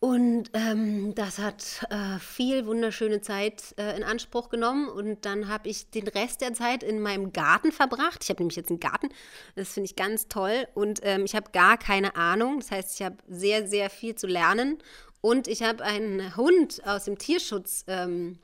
Und 0.00 0.50
ähm, 0.54 1.14
das 1.14 1.38
hat 1.38 1.86
äh, 1.90 2.18
viel 2.18 2.64
wunderschöne 2.64 3.20
Zeit 3.20 3.74
äh, 3.76 3.94
in 3.98 4.02
Anspruch 4.02 4.48
genommen. 4.48 4.88
Und 4.88 5.26
dann 5.26 5.48
habe 5.48 5.68
ich 5.68 5.90
den 5.90 6.08
Rest 6.08 6.40
der 6.40 6.54
Zeit 6.54 6.82
in 6.82 7.00
meinem 7.00 7.34
Garten 7.34 7.70
verbracht. 7.70 8.24
Ich 8.24 8.30
habe 8.30 8.40
nämlich 8.40 8.56
jetzt 8.56 8.70
einen 8.70 8.80
Garten. 8.80 9.10
Das 9.56 9.74
finde 9.74 9.84
ich 9.84 9.96
ganz 9.96 10.28
toll. 10.28 10.66
Und 10.72 11.00
ähm, 11.02 11.26
ich 11.26 11.34
habe 11.34 11.50
gar 11.52 11.76
keine 11.76 12.16
Ahnung. 12.16 12.60
Das 12.60 12.70
heißt, 12.70 12.98
ich 12.98 13.04
habe 13.04 13.18
sehr, 13.28 13.68
sehr 13.68 13.90
viel 13.90 14.14
zu 14.14 14.26
lernen. 14.26 14.78
Und 15.20 15.48
ich 15.48 15.62
habe 15.62 15.84
einen 15.84 16.34
Hund 16.34 16.80
aus 16.86 17.04
dem 17.04 17.18
Tierschutz 17.18 17.84
ähm, 17.86 18.38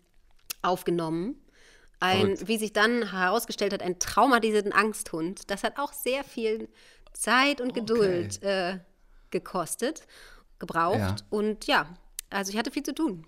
aufgenommen. 0.60 1.40
Ein, 2.00 2.20
Verrückt. 2.20 2.48
wie 2.48 2.58
sich 2.58 2.74
dann 2.74 3.12
herausgestellt 3.12 3.72
hat, 3.72 3.80
ein 3.80 3.98
traumatisierten 3.98 4.74
Angsthund. 4.74 5.50
Das 5.50 5.64
hat 5.64 5.78
auch 5.78 5.94
sehr 5.94 6.22
viel 6.22 6.68
Zeit 7.14 7.62
und 7.62 7.72
Geduld 7.72 8.42
äh, 8.42 8.78
gekostet, 9.30 10.02
gebraucht. 10.58 10.98
Ja. 10.98 11.16
Und 11.30 11.66
ja, 11.66 11.86
also 12.30 12.50
ich 12.52 12.58
hatte 12.58 12.70
viel 12.70 12.82
zu 12.82 12.94
tun. 12.94 13.24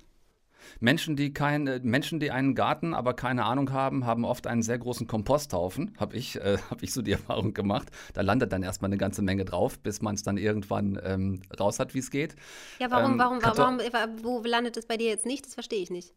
Menschen, 0.80 1.16
die 1.16 1.32
kein, 1.32 1.66
äh, 1.66 1.80
Menschen, 1.82 2.20
die 2.20 2.30
einen 2.30 2.54
Garten, 2.54 2.92
aber 2.92 3.14
keine 3.14 3.44
Ahnung 3.44 3.72
haben, 3.72 4.04
haben 4.04 4.24
oft 4.24 4.46
einen 4.46 4.62
sehr 4.62 4.78
großen 4.78 5.06
Komposthaufen. 5.06 5.94
Habe 5.98 6.16
ich, 6.16 6.36
äh, 6.36 6.58
hab 6.70 6.82
ich 6.82 6.92
so 6.92 7.00
die 7.00 7.12
Erfahrung 7.12 7.54
gemacht. 7.54 7.88
Da 8.12 8.20
landet 8.22 8.52
dann 8.52 8.62
erstmal 8.62 8.88
eine 8.88 8.98
ganze 8.98 9.22
Menge 9.22 9.44
drauf, 9.44 9.78
bis 9.78 10.02
man 10.02 10.14
es 10.16 10.22
dann 10.24 10.36
irgendwann 10.36 10.98
ähm, 11.02 11.40
raus 11.58 11.78
hat, 11.78 11.94
wie 11.94 12.00
es 12.00 12.10
geht. 12.10 12.34
Ja, 12.80 12.90
warum, 12.90 13.12
Ähm, 13.12 13.18
warum, 13.18 13.38
Karto- 13.38 13.62
warum, 13.62 13.80
wo 14.24 14.42
landet 14.42 14.76
es 14.76 14.86
bei 14.86 14.96
dir 14.96 15.08
jetzt 15.08 15.26
nicht? 15.26 15.46
Das 15.46 15.54
verstehe 15.54 15.80
ich 15.82 15.90
nicht. 15.90 16.12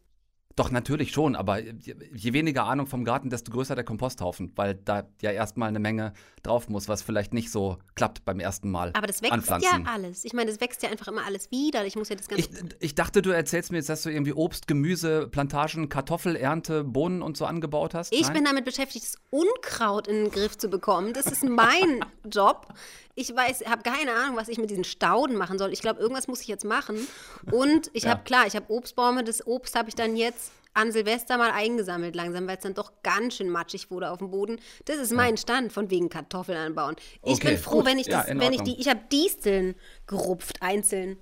Doch, 0.55 0.71
natürlich 0.71 1.11
schon, 1.11 1.35
aber 1.35 1.59
je, 1.59 2.33
weniger 2.33 2.65
Ahnung 2.65 2.87
vom 2.87 3.05
Garten, 3.05 3.29
desto 3.29 3.51
größer 3.51 3.75
der 3.75 3.83
Komposthaufen, 3.83 4.51
weil 4.55 4.75
da 4.75 5.03
ja 5.21 5.31
erstmal 5.31 5.69
eine 5.69 5.79
Menge 5.79 6.13
drauf 6.43 6.69
muss, 6.69 6.87
was 6.87 7.01
vielleicht 7.01 7.33
nicht 7.33 7.51
so 7.51 7.77
klappt 7.95 8.25
beim 8.25 8.39
ersten 8.39 8.69
Mal. 8.69 8.91
Aber 8.93 9.07
das 9.07 9.21
wächst 9.21 9.33
anpflanzen. 9.33 9.85
ja 9.85 9.91
alles. 9.91 10.25
Ich 10.25 10.33
meine, 10.33 10.51
das 10.51 10.59
wächst 10.59 10.83
ja 10.83 10.89
einfach 10.89 11.07
immer 11.07 11.25
alles 11.25 11.51
wieder. 11.51 11.85
Ich 11.85 11.95
muss 11.95 12.09
ja 12.09 12.15
das 12.15 12.27
ganze. 12.27 12.49
Ich 12.79 12.95
dachte, 12.95 13.21
du 13.21 13.29
erzählst 13.31 13.71
mir 13.71 13.77
jetzt, 13.77 13.89
dass 13.89 14.03
du 14.03 14.09
irgendwie 14.09 14.33
Obst, 14.33 14.67
Gemüse, 14.67 15.27
Plantagen, 15.27 15.89
Kartoffelernte, 15.89 16.83
Bohnen 16.83 17.21
und 17.21 17.37
so 17.37 17.45
angebaut 17.45 17.93
hast. 17.93 18.13
Ich 18.13 18.23
Nein? 18.23 18.33
bin 18.33 18.45
damit 18.45 18.65
beschäftigt, 18.65 19.05
das 19.05 19.15
Unkraut 19.29 20.07
in 20.07 20.25
den 20.25 20.31
Griff 20.31 20.57
zu 20.57 20.69
bekommen. 20.69 21.13
Das 21.13 21.27
ist 21.27 21.43
mein 21.43 22.03
Job. 22.31 22.67
Ich 23.15 23.35
weiß, 23.35 23.65
habe 23.65 23.83
keine 23.83 24.13
Ahnung, 24.13 24.35
was 24.37 24.47
ich 24.47 24.57
mit 24.57 24.69
diesen 24.69 24.83
Stauden 24.83 25.35
machen 25.35 25.57
soll. 25.57 25.73
Ich 25.73 25.81
glaube, 25.81 25.99
irgendwas 25.99 26.27
muss 26.27 26.41
ich 26.41 26.47
jetzt 26.47 26.65
machen. 26.65 27.07
Und 27.49 27.89
ich 27.93 28.05
Ja. 28.05 28.11
habe, 28.11 28.23
klar, 28.23 28.47
ich 28.47 28.55
habe 28.55 28.71
Obstbäume. 28.71 29.23
Das 29.23 29.45
Obst 29.45 29.75
habe 29.75 29.89
ich 29.89 29.95
dann 29.95 30.15
jetzt 30.15 30.51
an 30.73 30.91
Silvester 30.93 31.37
mal 31.37 31.51
eingesammelt 31.51 32.15
langsam, 32.15 32.47
weil 32.47 32.55
es 32.55 32.63
dann 32.63 32.73
doch 32.73 32.93
ganz 33.03 33.35
schön 33.35 33.49
matschig 33.49 33.91
wurde 33.91 34.09
auf 34.09 34.19
dem 34.19 34.31
Boden. 34.31 34.59
Das 34.85 34.97
ist 34.97 35.11
mein 35.11 35.35
Stand 35.37 35.73
von 35.73 35.89
wegen 35.89 36.09
Kartoffeln 36.09 36.57
anbauen. 36.57 36.95
Ich 37.23 37.33
Okay, 37.33 37.49
bin 37.49 37.57
froh, 37.57 37.77
gut. 37.77 37.85
wenn 37.85 37.99
ich 37.99 38.07
Ja, 38.07 38.21
das, 38.21 38.29
in 38.29 38.39
wenn 38.39 38.53
ich 38.53 38.61
die, 38.61 38.79
ich 38.79 38.87
habe 38.87 39.01
Disteln 39.11 39.75
gerupft, 40.07 40.61
einzeln. 40.61 41.17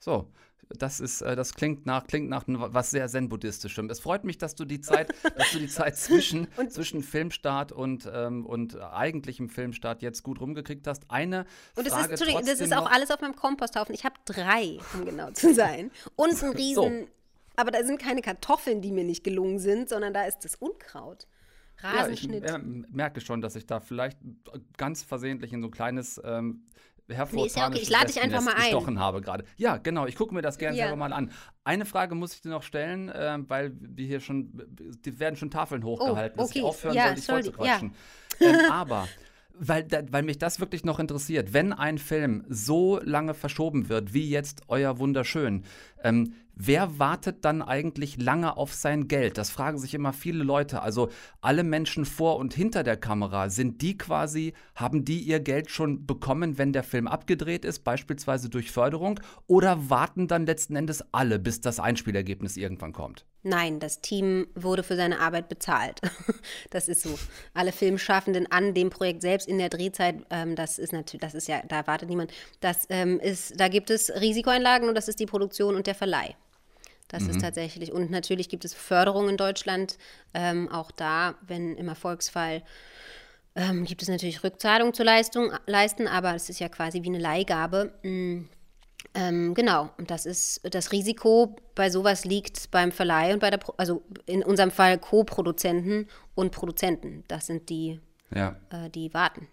So, 0.00 0.26
das 0.78 1.00
ist, 1.00 1.22
äh, 1.22 1.36
das 1.36 1.54
klingt 1.54 1.86
nach, 1.86 2.06
klingt 2.06 2.28
nach 2.28 2.44
was 2.46 2.90
sehr 2.90 3.08
zen-buddhistischem. 3.08 3.88
Es 3.90 4.00
freut 4.00 4.24
mich, 4.24 4.38
dass 4.38 4.54
du 4.54 4.64
die 4.64 4.80
Zeit, 4.80 5.12
dass 5.36 5.52
du 5.52 5.58
die 5.58 5.68
Zeit 5.68 5.96
zwischen, 5.96 6.48
zwischen 6.68 7.02
Filmstart 7.02 7.72
und, 7.72 8.10
ähm, 8.12 8.46
und 8.46 8.80
eigentlichem 8.80 9.48
Filmstart 9.48 10.02
jetzt 10.02 10.22
gut 10.22 10.40
rumgekriegt 10.40 10.86
hast. 10.86 11.10
Eine 11.10 11.46
Und 11.76 11.86
das 11.86 11.86
ist, 11.86 11.92
Frage 11.92 12.10
das 12.10 12.20
trotzdem 12.20 12.64
ist 12.64 12.72
auch 12.74 12.90
alles 12.90 13.10
auf 13.10 13.20
meinem 13.20 13.36
Komposthaufen. 13.36 13.94
Ich 13.94 14.04
habe 14.04 14.14
drei, 14.24 14.78
um 14.94 15.04
genau 15.04 15.30
zu 15.30 15.54
sein. 15.54 15.90
Und 16.16 16.42
ein 16.42 16.52
riesen. 16.52 17.08
Aber 17.56 17.70
da 17.70 17.84
sind 17.84 18.00
keine 18.00 18.22
Kartoffeln, 18.22 18.80
die 18.80 18.92
mir 18.92 19.04
nicht 19.04 19.24
gelungen 19.24 19.58
sind, 19.58 19.88
sondern 19.88 20.14
da 20.14 20.24
ist 20.24 20.40
das 20.44 20.54
Unkraut. 20.54 21.26
Ja, 21.82 21.90
ich 21.90 22.00
Rasenschnitt. 22.00 22.44
äh, 22.44 22.58
merke 22.58 23.20
schon, 23.20 23.40
dass 23.40 23.56
ich 23.56 23.66
da 23.66 23.80
vielleicht 23.80 24.18
ganz 24.76 25.02
versehentlich 25.02 25.52
in 25.52 25.60
so 25.62 25.68
ein 25.68 25.72
kleines 25.72 26.20
ähm, 26.24 26.64
Nee, 27.08 27.46
ist 27.46 27.56
ja 27.56 27.66
okay. 27.68 27.78
Ich 27.82 27.90
lade 27.90 28.06
dich 28.06 28.20
einfach 28.20 28.40
mal 28.42 28.54
ein. 28.54 28.60
gestochen 28.60 28.98
habe 28.98 29.20
gerade. 29.20 29.44
Ja, 29.56 29.76
genau. 29.76 30.06
Ich 30.06 30.16
gucke 30.16 30.34
mir 30.34 30.42
das 30.42 30.56
gerne 30.58 30.76
Ja. 30.76 30.84
selber 30.84 30.96
mal 30.96 31.12
an. 31.12 31.30
Eine 31.64 31.84
Frage 31.84 32.14
muss 32.14 32.34
ich 32.34 32.40
dir 32.40 32.48
noch 32.50 32.62
stellen, 32.62 33.08
äh, 33.08 33.38
weil 33.48 33.72
wir 33.78 34.06
hier 34.06 34.20
schon, 34.20 34.52
die 35.04 35.18
werden 35.20 35.36
schon 35.36 35.50
Tafeln 35.50 35.84
hochgehalten, 35.84 36.38
dass 36.38 36.50
ich 36.50 36.56
Oh, 36.56 36.66
okay. 36.66 36.68
aufhören 36.68 36.94
Ja, 36.94 37.06
soll, 37.06 37.14
dich 37.14 37.26
voll 37.26 37.42
zu 37.42 37.50
Entschuldigung. 37.50 37.90
quatschen. 37.90 37.94
Ähm, 38.40 38.60
aber 38.70 39.08
weil, 39.54 39.86
weil 40.10 40.22
mich 40.22 40.38
das 40.38 40.60
wirklich 40.60 40.84
noch 40.84 40.98
interessiert, 40.98 41.52
wenn 41.52 41.72
ein 41.74 41.98
Film 41.98 42.44
so 42.48 42.98
lange 43.02 43.34
verschoben 43.34 43.88
wird, 43.90 44.14
wie 44.14 44.28
jetzt 44.30 44.62
euer 44.68 44.98
Wunderschön, 44.98 45.64
ähm, 46.02 46.34
wer 46.66 46.98
wartet 46.98 47.44
dann 47.44 47.62
eigentlich 47.62 48.16
lange 48.20 48.56
auf 48.56 48.72
sein 48.72 49.08
Geld? 49.08 49.38
Das 49.38 49.50
fragen 49.50 49.78
sich 49.78 49.94
immer 49.94 50.12
viele 50.12 50.44
Leute. 50.44 50.82
Also 50.82 51.08
alle 51.40 51.64
Menschen 51.64 52.04
vor 52.04 52.36
und 52.36 52.54
hinter 52.54 52.82
der 52.82 52.96
Kamera, 52.96 53.50
sind 53.50 53.82
die 53.82 53.98
quasi, 53.98 54.52
haben 54.74 55.04
die 55.04 55.20
ihr 55.20 55.40
Geld 55.40 55.70
schon 55.70 56.06
bekommen, 56.06 56.58
wenn 56.58 56.72
der 56.72 56.82
Film 56.82 57.06
abgedreht 57.06 57.64
ist, 57.64 57.84
beispielsweise 57.84 58.48
durch 58.48 58.70
Förderung? 58.70 59.20
Oder 59.46 59.90
warten 59.90 60.28
dann 60.28 60.46
letzten 60.46 60.76
Endes 60.76 61.04
alle, 61.12 61.38
bis 61.38 61.60
das 61.60 61.80
Einspielergebnis 61.80 62.56
irgendwann 62.56 62.92
kommt? 62.92 63.24
Nein, 63.44 63.80
das 63.80 64.00
Team 64.00 64.46
wurde 64.54 64.84
für 64.84 64.96
seine 64.96 65.20
Arbeit 65.20 65.48
bezahlt. 65.48 66.00
Das 66.70 66.88
ist 66.88 67.02
so. 67.02 67.18
Alle 67.54 67.72
Filmschaffenden 67.72 68.50
an 68.50 68.74
dem 68.74 68.90
Projekt 68.90 69.22
selbst 69.22 69.46
in 69.46 69.58
der 69.58 69.68
Drehzeit, 69.68 70.16
ähm, 70.30 70.56
das 70.56 70.78
ist 70.78 70.92
natürlich, 70.92 71.20
das 71.20 71.34
ist 71.34 71.48
ja, 71.48 71.62
da 71.68 71.86
wartet 71.86 72.08
niemand. 72.08 72.32
Das 72.60 72.86
ähm, 72.88 73.20
ist, 73.20 73.58
da 73.60 73.68
gibt 73.68 73.90
es 73.90 74.10
Risikoeinlagen 74.10 74.88
und 74.88 74.94
das 74.94 75.08
ist 75.08 75.20
die 75.20 75.26
Produktion 75.26 75.76
und 75.76 75.86
der 75.86 75.94
Verleih. 75.94 76.34
Das 77.12 77.22
Mhm. 77.24 77.30
ist 77.30 77.40
tatsächlich. 77.42 77.92
Und 77.92 78.10
natürlich 78.10 78.48
gibt 78.48 78.64
es 78.64 78.74
Förderung 78.74 79.28
in 79.28 79.36
Deutschland. 79.36 79.98
Ähm, 80.34 80.68
auch 80.70 80.90
da, 80.90 81.36
wenn 81.46 81.76
im 81.76 81.86
Erfolgsfall 81.88 82.62
ähm, 83.54 83.84
gibt 83.84 84.02
es 84.02 84.08
natürlich 84.08 84.42
Rückzahlung 84.42 84.94
zur 84.94 85.04
Leistung, 85.04 85.52
leisten, 85.66 86.08
aber 86.08 86.34
es 86.34 86.48
ist 86.48 86.58
ja 86.58 86.68
quasi 86.70 87.02
wie 87.02 87.08
eine 87.08 87.18
Leihgabe. 87.18 87.92
Mm, 88.02 88.48
ähm, 89.14 89.52
genau, 89.54 89.90
und 89.98 90.10
das 90.10 90.24
ist 90.24 90.62
das 90.74 90.90
Risiko 90.90 91.54
bei 91.74 91.90
sowas 91.90 92.24
liegt 92.24 92.70
beim 92.70 92.92
Verleih 92.92 93.34
und 93.34 93.40
bei 93.40 93.50
der, 93.50 93.58
Pro 93.58 93.74
also 93.76 94.02
in 94.24 94.42
unserem 94.42 94.70
Fall 94.70 94.96
Co-Produzenten 94.98 96.08
und 96.34 96.50
Produzenten. 96.52 97.24
Das 97.28 97.46
sind 97.46 97.68
die, 97.68 98.00
Ja. 98.34 98.56
äh, 98.70 98.88
die 98.88 99.12
warten. 99.12 99.48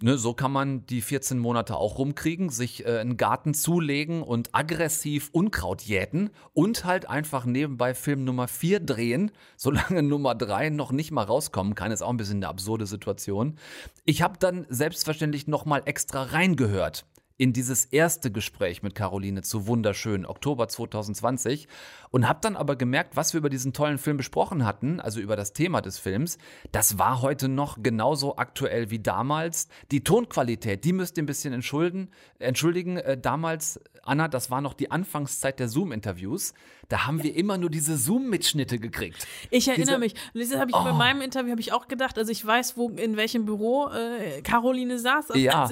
Ne, 0.00 0.16
so 0.16 0.32
kann 0.32 0.52
man 0.52 0.86
die 0.86 1.00
14 1.00 1.40
Monate 1.40 1.76
auch 1.76 1.98
rumkriegen, 1.98 2.50
sich 2.50 2.86
äh, 2.86 2.98
einen 2.98 3.16
Garten 3.16 3.52
zulegen 3.52 4.22
und 4.22 4.50
aggressiv 4.52 5.28
Unkraut 5.32 5.82
jäten 5.82 6.30
und 6.54 6.84
halt 6.84 7.08
einfach 7.08 7.44
nebenbei 7.46 7.94
Film 7.94 8.22
Nummer 8.22 8.46
4 8.46 8.78
drehen, 8.78 9.32
solange 9.56 10.04
Nummer 10.04 10.36
3 10.36 10.70
noch 10.70 10.92
nicht 10.92 11.10
mal 11.10 11.24
rauskommen 11.24 11.74
kann. 11.74 11.90
Ist 11.90 12.02
auch 12.02 12.10
ein 12.10 12.16
bisschen 12.16 12.36
eine 12.36 12.46
absurde 12.46 12.86
Situation. 12.86 13.56
Ich 14.04 14.22
habe 14.22 14.38
dann 14.38 14.66
selbstverständlich 14.68 15.48
nochmal 15.48 15.82
extra 15.84 16.22
reingehört 16.22 17.04
in 17.38 17.52
dieses 17.52 17.86
erste 17.86 18.30
Gespräch 18.30 18.82
mit 18.82 18.94
Caroline 18.94 19.42
zu 19.42 19.66
Wunderschön, 19.66 20.26
Oktober 20.26 20.68
2020, 20.68 21.68
und 22.10 22.28
habe 22.28 22.40
dann 22.42 22.56
aber 22.56 22.76
gemerkt, 22.76 23.16
was 23.16 23.32
wir 23.32 23.38
über 23.38 23.48
diesen 23.48 23.72
tollen 23.72 23.98
Film 23.98 24.16
besprochen 24.16 24.64
hatten, 24.66 25.00
also 25.00 25.20
über 25.20 25.36
das 25.36 25.52
Thema 25.52 25.80
des 25.80 25.98
Films, 25.98 26.38
das 26.72 26.98
war 26.98 27.22
heute 27.22 27.48
noch 27.48 27.82
genauso 27.82 28.36
aktuell 28.36 28.90
wie 28.90 28.98
damals. 28.98 29.68
Die 29.90 30.04
Tonqualität, 30.04 30.84
die 30.84 30.92
müsst 30.92 31.16
ihr 31.16 31.22
ein 31.22 31.26
bisschen 31.26 31.54
entschuldigen. 31.54 32.10
entschuldigen. 32.38 32.98
Äh, 32.98 33.18
damals, 33.18 33.80
Anna, 34.02 34.28
das 34.28 34.50
war 34.50 34.60
noch 34.60 34.74
die 34.74 34.90
Anfangszeit 34.90 35.58
der 35.60 35.68
Zoom-Interviews. 35.68 36.54
Da 36.88 37.06
haben 37.06 37.22
wir 37.22 37.34
immer 37.36 37.58
nur 37.58 37.70
diese 37.70 37.96
Zoom-Mitschnitte 37.96 38.78
gekriegt. 38.78 39.26
Ich 39.50 39.68
erinnere 39.68 39.86
Diese- 39.86 39.98
mich. 39.98 40.14
Und 40.34 40.40
das 40.42 40.58
habe 40.58 40.70
ich 40.70 40.76
bei 40.76 40.90
Oh. 40.90 40.94
meinem 40.94 41.20
Interview 41.20 41.50
habe 41.50 41.60
ich 41.60 41.72
auch 41.72 41.88
gedacht. 41.88 42.18
Also 42.18 42.32
ich 42.32 42.44
weiß, 42.44 42.76
wo 42.76 42.88
in 42.90 43.16
welchem 43.16 43.44
Büro 43.44 43.88
äh, 43.88 44.40
Caroline 44.42 44.98
saß. 44.98 45.30
Also 45.30 45.38
Ja. 45.42 45.68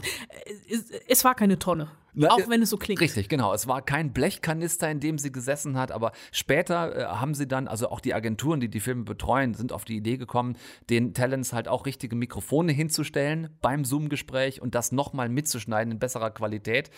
Es, 0.68 0.80
es, 0.90 0.90
es 1.08 1.24
war 1.24 1.34
keine 1.34 1.58
Tonne. 1.58 1.88
Na, 2.16 2.30
auch 2.30 2.38
äh, 2.38 2.48
wenn 2.48 2.62
es 2.62 2.70
so 2.70 2.78
klingt. 2.78 3.00
Richtig, 3.00 3.28
genau. 3.28 3.52
Es 3.52 3.66
war 3.68 3.82
kein 3.82 4.12
Blechkanister, 4.12 4.90
in 4.90 5.00
dem 5.00 5.18
sie 5.18 5.30
gesessen 5.30 5.76
hat, 5.76 5.92
aber 5.92 6.12
später 6.32 6.96
äh, 6.96 7.04
haben 7.04 7.34
sie 7.34 7.46
dann, 7.46 7.68
also 7.68 7.90
auch 7.90 8.00
die 8.00 8.14
Agenturen, 8.14 8.58
die 8.58 8.68
die 8.68 8.80
Filme 8.80 9.04
betreuen, 9.04 9.52
sind 9.52 9.70
auf 9.70 9.84
die 9.84 9.96
Idee 9.96 10.16
gekommen, 10.16 10.56
den 10.88 11.12
Talents 11.12 11.52
halt 11.52 11.68
auch 11.68 11.84
richtige 11.84 12.16
Mikrofone 12.16 12.72
hinzustellen 12.72 13.50
beim 13.60 13.84
Zoom-Gespräch 13.84 14.62
und 14.62 14.74
das 14.74 14.92
nochmal 14.92 15.28
mitzuschneiden 15.28 15.92
in 15.92 15.98
besserer 15.98 16.30
Qualität. 16.30 16.90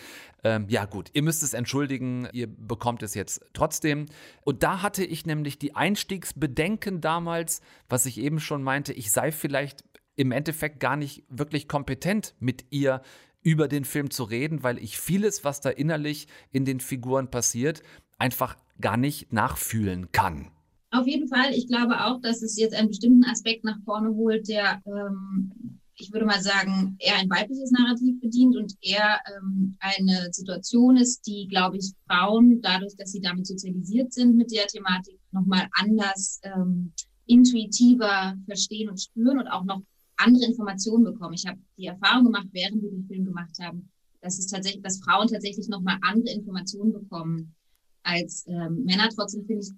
Ähm, 0.45 0.65
ja 0.69 0.85
gut, 0.85 1.09
ihr 1.13 1.21
müsst 1.21 1.43
es 1.43 1.53
entschuldigen, 1.53 2.29
ihr 2.31 2.47
bekommt 2.47 3.03
es 3.03 3.13
jetzt 3.13 3.45
trotzdem. 3.53 4.05
Und 4.45 4.63
da 4.63 4.81
hatte 4.81 5.03
ich 5.03 5.25
nämlich 5.25 5.59
die 5.59 5.75
Einstiegsbedenken 5.75 7.01
damals, 7.01 7.61
was 7.89 8.05
ich 8.05 8.19
eben 8.19 8.39
schon 8.39 8.63
meinte, 8.63 8.93
ich 8.93 9.11
sei 9.11 9.33
vielleicht 9.33 9.83
im 10.15 10.31
Endeffekt 10.31 10.79
gar 10.79 10.97
nicht 10.97 11.23
wirklich 11.29 11.67
kompetent 11.67 12.35
mit 12.39 12.65
ihr 12.71 13.01
über 13.41 13.67
den 13.67 13.85
Film 13.85 14.11
zu 14.11 14.23
reden, 14.23 14.63
weil 14.63 14.77
ich 14.77 14.99
vieles, 14.99 15.43
was 15.43 15.61
da 15.61 15.69
innerlich 15.69 16.27
in 16.51 16.65
den 16.65 16.79
Figuren 16.79 17.29
passiert, 17.29 17.81
einfach 18.17 18.57
gar 18.81 18.97
nicht 18.97 19.31
nachfühlen 19.33 20.11
kann. 20.11 20.51
Auf 20.91 21.07
jeden 21.07 21.27
Fall. 21.27 21.53
Ich 21.53 21.67
glaube 21.67 22.05
auch, 22.05 22.19
dass 22.21 22.41
es 22.41 22.57
jetzt 22.57 22.73
einen 22.73 22.87
bestimmten 22.87 23.25
Aspekt 23.25 23.63
nach 23.63 23.77
vorne 23.85 24.09
holt, 24.09 24.47
der, 24.47 24.81
ähm, 24.87 25.79
ich 25.95 26.11
würde 26.11 26.25
mal 26.25 26.41
sagen, 26.41 26.95
eher 26.99 27.17
ein 27.17 27.29
weibliches 27.29 27.71
Narrativ 27.71 28.19
bedient 28.19 28.55
und 28.55 28.73
eher 28.81 29.19
ähm, 29.37 29.77
eine 29.79 30.29
Situation 30.31 30.97
ist, 30.97 31.27
die, 31.27 31.47
glaube 31.47 31.77
ich, 31.77 31.91
Frauen, 32.07 32.61
dadurch, 32.61 32.95
dass 32.95 33.11
sie 33.11 33.21
damit 33.21 33.45
sozialisiert 33.45 34.13
sind 34.13 34.35
mit 34.35 34.51
der 34.51 34.65
Thematik, 34.65 35.19
nochmal 35.31 35.67
anders, 35.73 36.39
ähm, 36.43 36.93
intuitiver 37.27 38.35
verstehen 38.47 38.89
und 38.89 38.99
spüren 38.99 39.37
und 39.37 39.47
auch 39.47 39.63
noch 39.63 39.81
andere 40.19 40.45
Informationen 40.45 41.03
bekommen. 41.03 41.33
Ich 41.33 41.45
habe 41.45 41.59
die 41.77 41.87
Erfahrung 41.87 42.25
gemacht, 42.25 42.47
während 42.51 42.81
wir 42.81 42.91
den 42.91 43.05
Film 43.05 43.25
gemacht 43.25 43.57
haben, 43.61 43.89
dass 44.21 44.37
es 44.37 44.47
tatsächlich, 44.47 44.83
dass 44.83 44.99
Frauen 44.99 45.27
tatsächlich 45.27 45.67
nochmal 45.69 45.97
andere 46.01 46.35
Informationen 46.35 46.93
bekommen 46.93 47.55
als 48.03 48.45
ähm, 48.47 48.83
Männer. 48.83 49.09
Trotzdem 49.09 49.45
finde 49.45 49.63
ich 49.63 49.71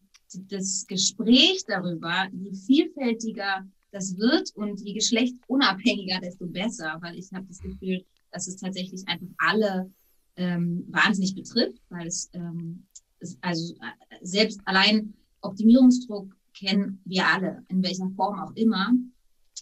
das 0.50 0.86
Gespräch 0.88 1.64
darüber, 1.68 2.28
je 2.32 2.54
vielfältiger 2.54 3.68
das 3.92 4.18
wird 4.18 4.52
und 4.56 4.80
je 4.80 4.94
geschlechtsunabhängiger, 4.94 6.20
desto 6.22 6.48
besser, 6.48 6.98
weil 7.02 7.18
ich 7.18 7.32
habe 7.34 7.46
das 7.48 7.60
Gefühl, 7.60 8.04
dass 8.32 8.48
es 8.48 8.56
tatsächlich 8.56 9.06
einfach 9.08 9.28
alle 9.38 9.92
ähm, 10.38 10.86
wahnsinnig 10.90 11.36
betrifft, 11.36 11.82
weil 11.90 12.08
es, 12.08 12.30
ähm, 12.34 12.86
es 13.20 13.38
also 13.42 13.74
äh, 13.76 14.18
selbst 14.22 14.62
allein 14.66 15.14
Optimierungsdruck 15.42 16.34
kennen 16.54 17.02
wir 17.06 17.28
alle, 17.28 17.64
in 17.68 17.84
welcher 17.84 18.10
Form 18.16 18.40
auch 18.40 18.56
immer. 18.56 18.92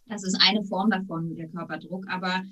Das 0.09 0.23
ist 0.23 0.37
eine 0.41 0.63
Form 0.63 0.89
davon, 0.89 1.35
der 1.35 1.47
Körperdruck, 1.47 2.05
aber 2.09 2.43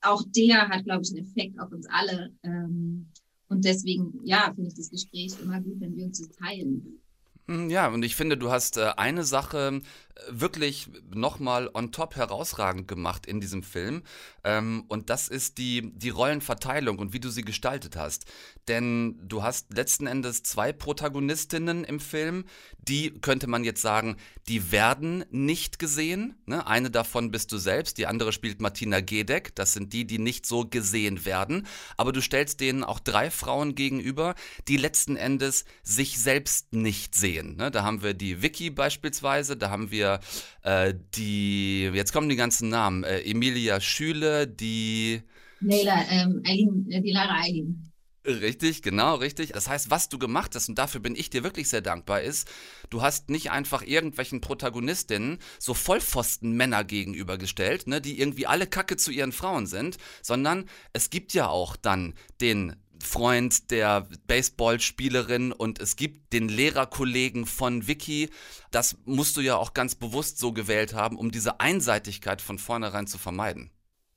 auch 0.00 0.22
der 0.34 0.68
hat, 0.68 0.84
glaube 0.84 1.02
ich, 1.02 1.10
einen 1.10 1.26
Effekt 1.26 1.60
auf 1.60 1.70
uns 1.72 1.86
alle. 1.90 2.32
Ähm, 2.42 3.08
und 3.48 3.64
deswegen, 3.64 4.20
ja, 4.24 4.52
finde 4.54 4.68
ich 4.68 4.76
das 4.76 4.90
Gespräch 4.90 5.32
immer 5.42 5.60
gut, 5.60 5.80
wenn 5.80 5.96
wir 5.96 6.06
uns 6.06 6.20
das 6.20 6.30
teilen. 6.36 7.00
Hm, 7.48 7.68
ja, 7.68 7.88
und 7.88 8.04
ich 8.04 8.14
finde, 8.14 8.38
du 8.38 8.50
hast 8.50 8.76
äh, 8.76 8.92
eine 8.96 9.24
Sache 9.24 9.82
wirklich 10.28 10.88
nochmal 11.14 11.70
on 11.72 11.92
top 11.92 12.16
herausragend 12.16 12.88
gemacht 12.88 13.26
in 13.26 13.40
diesem 13.40 13.62
Film. 13.62 14.02
Ähm, 14.44 14.84
und 14.88 15.10
das 15.10 15.28
ist 15.28 15.58
die, 15.58 15.92
die 15.94 16.10
Rollenverteilung 16.10 16.98
und 16.98 17.12
wie 17.12 17.20
du 17.20 17.30
sie 17.30 17.42
gestaltet 17.42 17.96
hast. 17.96 18.24
Denn 18.68 19.18
du 19.22 19.42
hast 19.42 19.72
letzten 19.72 20.06
Endes 20.06 20.42
zwei 20.42 20.72
Protagonistinnen 20.72 21.84
im 21.84 22.00
Film, 22.00 22.44
die 22.78 23.10
könnte 23.20 23.46
man 23.46 23.64
jetzt 23.64 23.82
sagen, 23.82 24.16
die 24.48 24.72
werden 24.72 25.24
nicht 25.30 25.78
gesehen. 25.78 26.34
Ne? 26.46 26.66
Eine 26.66 26.90
davon 26.90 27.30
bist 27.30 27.52
du 27.52 27.58
selbst, 27.58 27.98
die 27.98 28.06
andere 28.06 28.32
spielt 28.32 28.60
Martina 28.60 29.00
Gedeck. 29.00 29.54
Das 29.54 29.72
sind 29.72 29.92
die, 29.92 30.06
die 30.06 30.18
nicht 30.18 30.46
so 30.46 30.66
gesehen 30.66 31.24
werden. 31.24 31.66
Aber 31.96 32.12
du 32.12 32.20
stellst 32.20 32.60
denen 32.60 32.84
auch 32.84 33.00
drei 33.00 33.30
Frauen 33.30 33.74
gegenüber, 33.74 34.34
die 34.68 34.76
letzten 34.76 35.16
Endes 35.16 35.64
sich 35.82 36.18
selbst 36.18 36.72
nicht 36.72 37.14
sehen. 37.14 37.56
Ne? 37.56 37.70
Da 37.70 37.82
haben 37.84 38.02
wir 38.02 38.14
die 38.14 38.42
Vicky 38.42 38.70
beispielsweise, 38.70 39.56
da 39.56 39.70
haben 39.70 39.90
wir 39.90 39.99
äh, 40.00 40.94
die, 41.14 41.90
jetzt 41.92 42.12
kommen 42.12 42.28
die 42.28 42.36
ganzen 42.36 42.68
Namen, 42.68 43.04
äh, 43.04 43.20
Emilia 43.20 43.80
Schüle, 43.80 44.46
die... 44.46 45.22
Leila, 45.60 46.04
ähm, 46.10 46.42
Eileen, 46.46 46.86
äh, 46.90 47.00
die 47.00 47.12
Lara 47.12 47.40
Eileen. 47.42 47.90
Richtig, 48.26 48.82
genau, 48.82 49.14
richtig. 49.14 49.52
Das 49.52 49.66
heißt, 49.66 49.90
was 49.90 50.10
du 50.10 50.18
gemacht 50.18 50.54
hast, 50.54 50.68
und 50.68 50.78
dafür 50.78 51.00
bin 51.00 51.16
ich 51.16 51.30
dir 51.30 51.42
wirklich 51.42 51.70
sehr 51.70 51.80
dankbar, 51.80 52.20
ist, 52.20 52.48
du 52.90 53.00
hast 53.00 53.30
nicht 53.30 53.50
einfach 53.50 53.82
irgendwelchen 53.82 54.42
Protagonistinnen 54.42 55.38
so 55.58 55.72
Vollpfosten 55.72 56.52
Männer 56.52 56.84
gegenübergestellt, 56.84 57.86
ne, 57.86 58.02
die 58.02 58.20
irgendwie 58.20 58.46
alle 58.46 58.66
Kacke 58.66 58.96
zu 58.98 59.10
ihren 59.10 59.32
Frauen 59.32 59.66
sind, 59.66 59.96
sondern 60.22 60.66
es 60.92 61.08
gibt 61.08 61.32
ja 61.32 61.48
auch 61.48 61.76
dann 61.76 62.12
den 62.42 62.76
Freund 63.02 63.70
der 63.70 64.06
Baseballspielerin 64.26 65.52
und 65.52 65.80
es 65.80 65.96
gibt 65.96 66.32
den 66.32 66.48
Lehrerkollegen 66.48 67.46
von 67.46 67.86
Vicky. 67.86 68.30
Das 68.70 68.96
musst 69.04 69.36
du 69.36 69.40
ja 69.40 69.56
auch 69.56 69.74
ganz 69.74 69.94
bewusst 69.94 70.38
so 70.38 70.52
gewählt 70.52 70.94
haben, 70.94 71.16
um 71.16 71.30
diese 71.30 71.60
Einseitigkeit 71.60 72.40
von 72.40 72.58
vornherein 72.58 73.06
zu 73.06 73.18
vermeiden. 73.18 73.70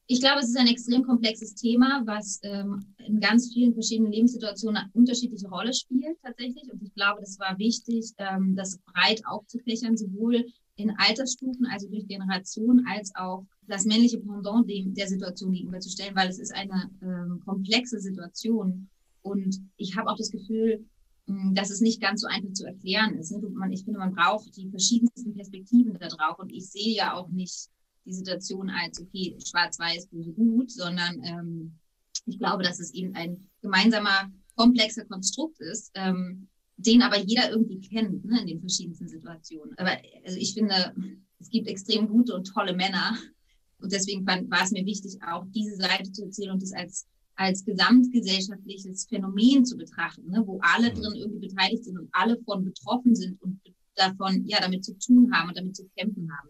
Ich 0.08 0.20
glaube, 0.20 0.42
es 0.42 0.50
ist 0.50 0.58
ein 0.58 0.68
extrem 0.68 1.04
komplexes 1.04 1.56
Thema, 1.56 2.04
was 2.06 2.40
ähm, 2.44 2.94
in 2.98 3.22
ganz 3.22 3.54
vielen 3.54 3.74
verschiedenen 3.74 4.12
Lebenssituationen 4.12 4.78
eine 4.84 4.92
unterschiedliche 4.94 5.48
Rolle 5.48 5.74
spielt 5.74 6.18
tatsächlich. 6.22 6.72
Und 6.72 6.84
ich 6.84 6.94
glaube, 6.94 7.22
das 7.22 7.40
war 7.40 7.58
wichtig, 7.58 8.12
ähm, 8.18 8.56
das 8.56 8.80
breit 8.80 9.22
aufzufächern, 9.26 9.96
sowohl 9.96 10.46
in 10.76 10.92
Altersstufen, 10.98 11.66
also 11.68 11.88
durch 11.88 12.06
Generation, 12.08 12.86
als 12.88 13.16
auch 13.16 13.46
das 13.68 13.86
männliche 13.86 14.20
Pendant 14.20 14.70
dem, 14.70 14.94
der 14.94 15.08
Situation 15.08 15.54
gegenüberzustellen, 15.54 16.16
weil 16.16 16.30
es 16.30 16.40
ist 16.40 16.54
eine 16.54 16.90
ähm, 17.02 17.42
komplexe 17.46 18.00
Situation. 18.00 18.90
Und 19.22 19.60
ich 19.78 19.96
habe 19.96 20.10
auch 20.10 20.18
das 20.18 20.32
Gefühl, 20.32 20.86
dass 21.26 21.70
es 21.70 21.80
nicht 21.80 22.02
ganz 22.02 22.22
so 22.22 22.28
einfach 22.28 22.52
zu 22.52 22.66
erklären 22.66 23.16
ist. 23.16 23.34
Man, 23.54 23.72
ich 23.72 23.86
finde, 23.86 24.00
man 24.00 24.14
braucht 24.14 24.56
die 24.58 24.70
verschiedensten 24.70 25.34
Perspektiven 25.34 25.98
da 26.00 26.08
drauf. 26.08 26.38
Und 26.40 26.52
ich 26.52 26.70
sehe 26.70 26.96
ja 26.96 27.14
auch 27.16 27.30
nicht 27.30 27.70
die 28.06 28.14
Situation 28.14 28.70
als, 28.70 29.00
okay, 29.00 29.38
schwarz-weiß, 29.44 30.08
böse, 30.08 30.34
gut, 30.34 30.70
sondern 30.70 31.24
ähm, 31.24 31.80
ich 32.26 32.38
glaube, 32.40 32.64
dass 32.64 32.80
es 32.80 32.94
eben 32.94 33.16
ein 33.16 33.48
gemeinsamer, 33.62 34.32
komplexer 34.56 35.06
Konstrukt 35.06 35.60
ist, 35.62 35.92
ähm, 35.96 36.48
den 36.78 37.02
aber 37.02 37.18
jeder 37.18 37.50
irgendwie 37.50 37.80
kennt, 37.80 38.26
ne, 38.26 38.42
in 38.42 38.48
den 38.48 38.60
verschiedensten 38.60 39.08
Situationen. 39.08 39.78
Aber 39.78 39.98
also 40.26 40.38
ich 40.38 40.54
finde, 40.54 40.94
es 41.40 41.50
gibt 41.50 41.68
extrem 41.68 42.08
gute 42.08 42.36
und 42.36 42.46
tolle 42.46 42.74
Männer. 42.74 43.18
Und 43.84 43.92
deswegen 43.92 44.26
fand, 44.26 44.50
war 44.50 44.64
es 44.64 44.72
mir 44.72 44.86
wichtig, 44.86 45.20
auch 45.28 45.46
diese 45.54 45.76
Seite 45.76 46.10
zu 46.12 46.24
erzählen 46.24 46.52
und 46.52 46.64
das 46.64 46.72
als, 46.72 47.06
als 47.36 47.66
gesamtgesellschaftliches 47.66 49.06
Phänomen 49.10 49.66
zu 49.66 49.76
betrachten, 49.76 50.30
ne, 50.30 50.42
wo 50.46 50.60
alle 50.62 50.90
mhm. 50.92 50.96
drin 50.96 51.16
irgendwie 51.16 51.50
beteiligt 51.50 51.84
sind 51.84 52.00
und 52.00 52.08
alle 52.14 52.40
von 52.46 52.64
betroffen 52.64 53.14
sind 53.14 53.42
und 53.42 53.60
davon, 53.96 54.46
ja, 54.48 54.60
damit 54.62 54.86
zu 54.86 54.98
tun 54.98 55.30
haben 55.34 55.50
und 55.50 55.58
damit 55.58 55.76
zu 55.76 55.86
kämpfen 55.98 56.30
haben. 56.32 56.50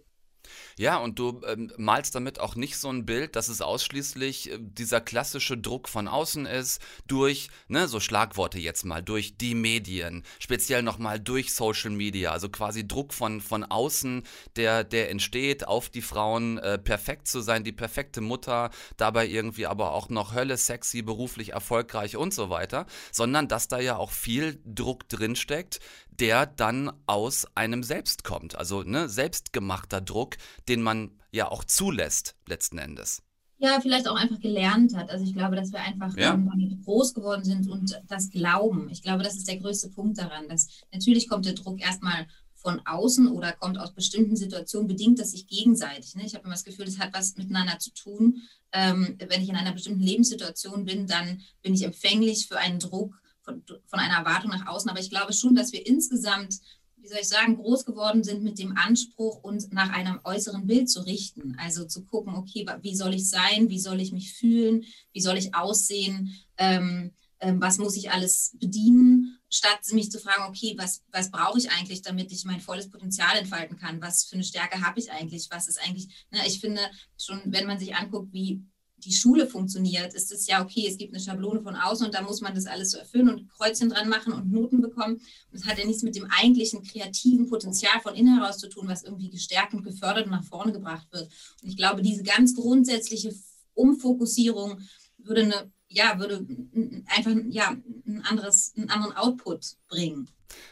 Ja, 0.77 0.97
und 0.97 1.19
du 1.19 1.41
ähm, 1.47 1.71
malst 1.77 2.15
damit 2.15 2.39
auch 2.39 2.55
nicht 2.55 2.77
so 2.77 2.89
ein 2.89 3.05
Bild, 3.05 3.35
dass 3.35 3.47
es 3.47 3.61
ausschließlich 3.61 4.51
äh, 4.51 4.57
dieser 4.59 5.01
klassische 5.01 5.57
Druck 5.57 5.87
von 5.87 6.07
außen 6.07 6.45
ist, 6.45 6.81
durch, 7.07 7.49
ne, 7.67 7.87
so 7.87 7.99
Schlagworte 7.99 8.59
jetzt 8.59 8.83
mal, 8.83 9.03
durch 9.03 9.37
die 9.37 9.55
Medien, 9.55 10.23
speziell 10.39 10.81
nochmal 10.81 11.19
durch 11.19 11.53
Social 11.53 11.91
Media, 11.91 12.31
also 12.31 12.49
quasi 12.49 12.87
Druck 12.87 13.13
von, 13.13 13.41
von 13.41 13.63
außen, 13.63 14.23
der, 14.55 14.83
der 14.83 15.11
entsteht, 15.11 15.67
auf 15.67 15.89
die 15.89 16.01
Frauen 16.01 16.57
äh, 16.57 16.77
perfekt 16.77 17.27
zu 17.27 17.41
sein, 17.41 17.63
die 17.63 17.71
perfekte 17.71 18.21
Mutter, 18.21 18.71
dabei 18.97 19.27
irgendwie 19.27 19.67
aber 19.67 19.93
auch 19.93 20.09
noch 20.09 20.33
Hölle 20.33 20.57
sexy, 20.57 21.01
beruflich 21.01 21.49
erfolgreich 21.49 22.17
und 22.17 22.33
so 22.33 22.49
weiter, 22.49 22.85
sondern 23.11 23.47
dass 23.47 23.67
da 23.67 23.79
ja 23.79 23.97
auch 23.97 24.11
viel 24.11 24.59
Druck 24.65 25.07
drinsteckt, 25.09 25.79
der 26.19 26.45
dann 26.45 26.91
aus 27.05 27.47
einem 27.55 27.83
selbst 27.83 28.23
kommt. 28.23 28.55
Also 28.55 28.83
ne, 28.83 29.09
selbstgemachter 29.09 30.01
Druck, 30.01 30.37
den 30.67 30.81
man 30.81 31.11
ja 31.31 31.49
auch 31.49 31.63
zulässt, 31.63 32.35
letzten 32.47 32.77
Endes. 32.77 33.23
Ja, 33.57 33.79
vielleicht 33.79 34.09
auch 34.09 34.17
einfach 34.17 34.41
gelernt 34.41 34.95
hat. 34.95 35.09
Also 35.09 35.23
ich 35.23 35.33
glaube, 35.33 35.55
dass 35.55 35.71
wir 35.71 35.79
einfach 35.79 36.17
ja. 36.17 36.37
groß 36.83 37.13
geworden 37.13 37.45
sind 37.45 37.69
und 37.69 37.97
das 38.07 38.29
glauben. 38.29 38.89
Ich 38.89 39.01
glaube, 39.01 39.23
das 39.23 39.35
ist 39.35 39.47
der 39.47 39.57
größte 39.57 39.89
Punkt 39.89 40.17
daran. 40.17 40.49
Dass 40.49 40.67
natürlich 40.91 41.29
kommt 41.29 41.45
der 41.45 41.53
Druck 41.53 41.79
erstmal 41.79 42.27
von 42.55 42.81
außen 42.85 43.27
oder 43.27 43.51
kommt 43.51 43.77
aus 43.77 43.93
bestimmten 43.93 44.35
Situationen, 44.35 44.87
bedingt 44.87 45.19
das 45.19 45.31
sich 45.31 45.47
gegenseitig. 45.47 46.15
Ne? 46.15 46.25
Ich 46.25 46.33
habe 46.33 46.45
immer 46.45 46.55
das 46.55 46.63
Gefühl, 46.63 46.85
das 46.85 46.99
hat 46.99 47.13
was 47.13 47.37
miteinander 47.37 47.79
zu 47.79 47.93
tun. 47.93 48.41
Ähm, 48.71 49.17
wenn 49.29 49.41
ich 49.41 49.49
in 49.49 49.55
einer 49.55 49.73
bestimmten 49.73 50.01
Lebenssituation 50.01 50.85
bin, 50.85 51.05
dann 51.07 51.41
bin 51.61 51.73
ich 51.73 51.83
empfänglich 51.83 52.47
für 52.47 52.57
einen 52.57 52.79
Druck, 52.79 53.21
von, 53.43 53.63
von 53.85 53.99
einer 53.99 54.17
Erwartung 54.17 54.51
nach 54.51 54.67
außen. 54.67 54.89
Aber 54.89 54.99
ich 54.99 55.09
glaube 55.09 55.33
schon, 55.33 55.55
dass 55.55 55.71
wir 55.71 55.85
insgesamt, 55.85 56.59
wie 56.97 57.07
soll 57.07 57.19
ich 57.21 57.27
sagen, 57.27 57.57
groß 57.57 57.85
geworden 57.85 58.23
sind 58.23 58.43
mit 58.43 58.59
dem 58.59 58.77
Anspruch, 58.77 59.43
uns 59.43 59.69
nach 59.71 59.89
einem 59.91 60.19
äußeren 60.23 60.65
Bild 60.65 60.89
zu 60.89 61.01
richten. 61.01 61.55
Also 61.59 61.85
zu 61.85 62.05
gucken, 62.05 62.35
okay, 62.35 62.65
wie 62.81 62.95
soll 62.95 63.13
ich 63.13 63.29
sein, 63.29 63.69
wie 63.69 63.79
soll 63.79 63.99
ich 63.99 64.11
mich 64.11 64.33
fühlen, 64.33 64.85
wie 65.11 65.21
soll 65.21 65.37
ich 65.37 65.53
aussehen, 65.53 66.33
ähm, 66.57 67.11
ähm, 67.43 67.61
was 67.61 67.77
muss 67.77 67.97
ich 67.97 68.09
alles 68.11 68.55
bedienen, 68.57 69.37
statt 69.49 69.79
mich 69.91 70.09
zu 70.09 70.19
fragen, 70.19 70.45
okay, 70.47 70.75
was, 70.77 71.03
was 71.11 71.29
brauche 71.29 71.59
ich 71.59 71.69
eigentlich, 71.71 72.01
damit 72.01 72.31
ich 72.31 72.45
mein 72.45 72.61
volles 72.61 72.89
Potenzial 72.89 73.37
entfalten 73.37 73.77
kann? 73.77 74.01
Was 74.01 74.23
für 74.23 74.35
eine 74.35 74.45
Stärke 74.45 74.81
habe 74.81 74.99
ich 74.99 75.11
eigentlich? 75.11 75.49
Was 75.51 75.67
ist 75.67 75.79
eigentlich, 75.81 76.07
ne, 76.31 76.39
ich 76.47 76.59
finde 76.61 76.81
schon, 77.21 77.41
wenn 77.45 77.67
man 77.67 77.79
sich 77.79 77.95
anguckt, 77.95 78.31
wie 78.31 78.63
die 79.03 79.13
Schule 79.13 79.47
funktioniert, 79.47 80.13
ist 80.13 80.31
es 80.31 80.47
ja 80.47 80.61
okay, 80.61 80.87
es 80.87 80.97
gibt 80.97 81.13
eine 81.13 81.23
Schablone 81.23 81.61
von 81.61 81.75
außen 81.75 82.05
und 82.05 82.13
da 82.13 82.21
muss 82.21 82.41
man 82.41 82.55
das 82.55 82.65
alles 82.65 82.91
so 82.91 82.97
erfüllen 82.97 83.29
und 83.29 83.49
Kreuzchen 83.49 83.89
dran 83.89 84.09
machen 84.09 84.33
und 84.33 84.51
Noten 84.51 84.81
bekommen. 84.81 85.15
Und 85.15 85.57
es 85.57 85.65
hat 85.65 85.77
ja 85.77 85.85
nichts 85.85 86.03
mit 86.03 86.15
dem 86.15 86.27
eigentlichen 86.29 86.83
kreativen 86.83 87.49
Potenzial 87.49 87.99
von 88.01 88.15
innen 88.15 88.39
heraus 88.39 88.57
zu 88.57 88.69
tun, 88.69 88.87
was 88.87 89.03
irgendwie 89.03 89.29
gestärkt 89.29 89.73
und 89.73 89.83
gefördert 89.83 90.25
und 90.25 90.31
nach 90.31 90.43
vorne 90.43 90.71
gebracht 90.71 91.07
wird. 91.11 91.29
Und 91.61 91.69
ich 91.69 91.77
glaube, 91.77 92.01
diese 92.01 92.23
ganz 92.23 92.55
grundsätzliche 92.55 93.33
Umfokussierung 93.73 94.81
würde 95.17 95.43
eine, 95.43 95.71
ja, 95.87 96.19
würde 96.19 96.45
einfach 97.07 97.31
ja, 97.49 97.75
ein 98.05 98.21
anderes, 98.23 98.73
einen 98.75 98.89
anderen 98.89 99.15
Output 99.15 99.75
bringen. 99.87 100.29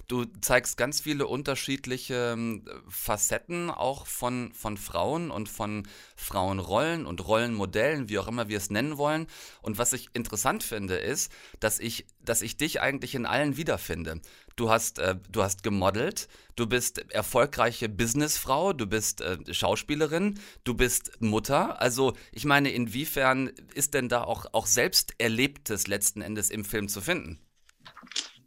Du 0.08 0.26
zeigst 0.42 0.78
ganz 0.78 1.02
viele 1.02 1.28
unterschiedliche 1.28 2.34
ähm, 2.34 2.66
Facetten 2.88 3.70
auch 3.70 4.08
von, 4.08 4.52
von 4.54 4.78
Frauen 4.78 5.32
und 5.32 5.50
von 5.50 5.88
Frauenrollen 6.16 7.06
und 7.06 7.28
Rollenmodellen, 7.28 8.10
wie 8.10 8.20
auch 8.20 8.28
immer 8.28 8.48
wir 8.50 8.58
es 8.58 8.70
nennen 8.70 8.98
wollen. 8.98 9.28
Und 9.62 9.78
was 9.78 9.94
ich 9.94 10.10
interessant 10.14 10.64
finde, 10.64 10.96
ist, 10.96 11.32
dass 11.60 11.80
ich, 11.80 12.06
dass 12.24 12.42
ich 12.42 12.58
dich 12.58 12.82
eigentlich 12.82 13.16
in 13.16 13.26
allen 13.26 13.58
wiederfinde. 13.58 14.22
Du 14.56 14.70
hast, 14.70 15.00
äh, 15.00 15.16
du 15.30 15.44
hast 15.44 15.64
gemodelt, 15.64 16.28
du 16.56 16.68
bist 16.68 17.12
erfolgreiche 17.12 17.90
Businessfrau, 17.90 18.74
du 18.74 18.86
bist 18.86 19.22
äh, 19.22 19.38
Schauspielerin, 19.54 20.40
du 20.64 20.74
bist 20.74 21.22
Mutter. 21.22 21.82
Also 21.82 22.14
ich 22.32 22.46
meine, 22.46 22.72
inwiefern 22.72 23.52
ist 23.74 23.94
denn 23.94 24.10
da 24.10 24.24
auch, 24.24 24.46
auch 24.54 24.66
Selbsterlebtes 24.66 25.88
letzten 25.88 26.22
Endes 26.22 26.50
im 26.50 26.66
Film 26.66 26.90
zu 26.90 27.02
finden? 27.02 27.40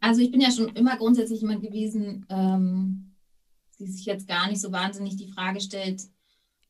Also 0.05 0.21
ich 0.21 0.29
bin 0.29 0.39
ja 0.39 0.51
schon 0.51 0.69
immer 0.75 0.97
grundsätzlich 0.97 1.41
jemand 1.41 1.63
gewesen, 1.63 2.27
ähm, 2.29 3.15
die 3.79 3.87
sich 3.87 4.05
jetzt 4.05 4.27
gar 4.27 4.47
nicht 4.47 4.61
so 4.61 4.71
wahnsinnig 4.71 5.15
die 5.15 5.31
Frage 5.31 5.59
stellt, 5.59 6.03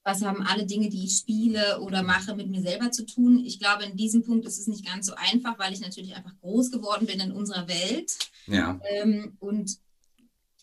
was 0.06 0.24
haben 0.24 0.42
alle 0.44 0.66
Dinge, 0.66 0.88
die 0.88 1.04
ich 1.04 1.18
spiele 1.18 1.82
oder 1.82 2.02
mache, 2.02 2.34
mit 2.34 2.48
mir 2.48 2.62
selber 2.62 2.92
zu 2.92 3.06
tun. 3.06 3.44
Ich 3.44 3.60
glaube, 3.60 3.84
in 3.84 3.98
diesem 3.98 4.24
Punkt 4.24 4.46
ist 4.46 4.58
es 4.58 4.68
nicht 4.68 4.86
ganz 4.86 5.08
so 5.08 5.16
einfach, 5.16 5.60
weil 5.60 5.74
ich 5.74 5.82
natürlich 5.82 6.16
einfach 6.16 6.32
groß 6.40 6.72
geworden 6.72 7.08
bin 7.08 7.20
in 7.20 7.34
unserer 7.34 7.68
Welt. 7.68 8.18
Ja. 8.48 8.80
Ähm, 8.90 9.36
und 9.40 9.80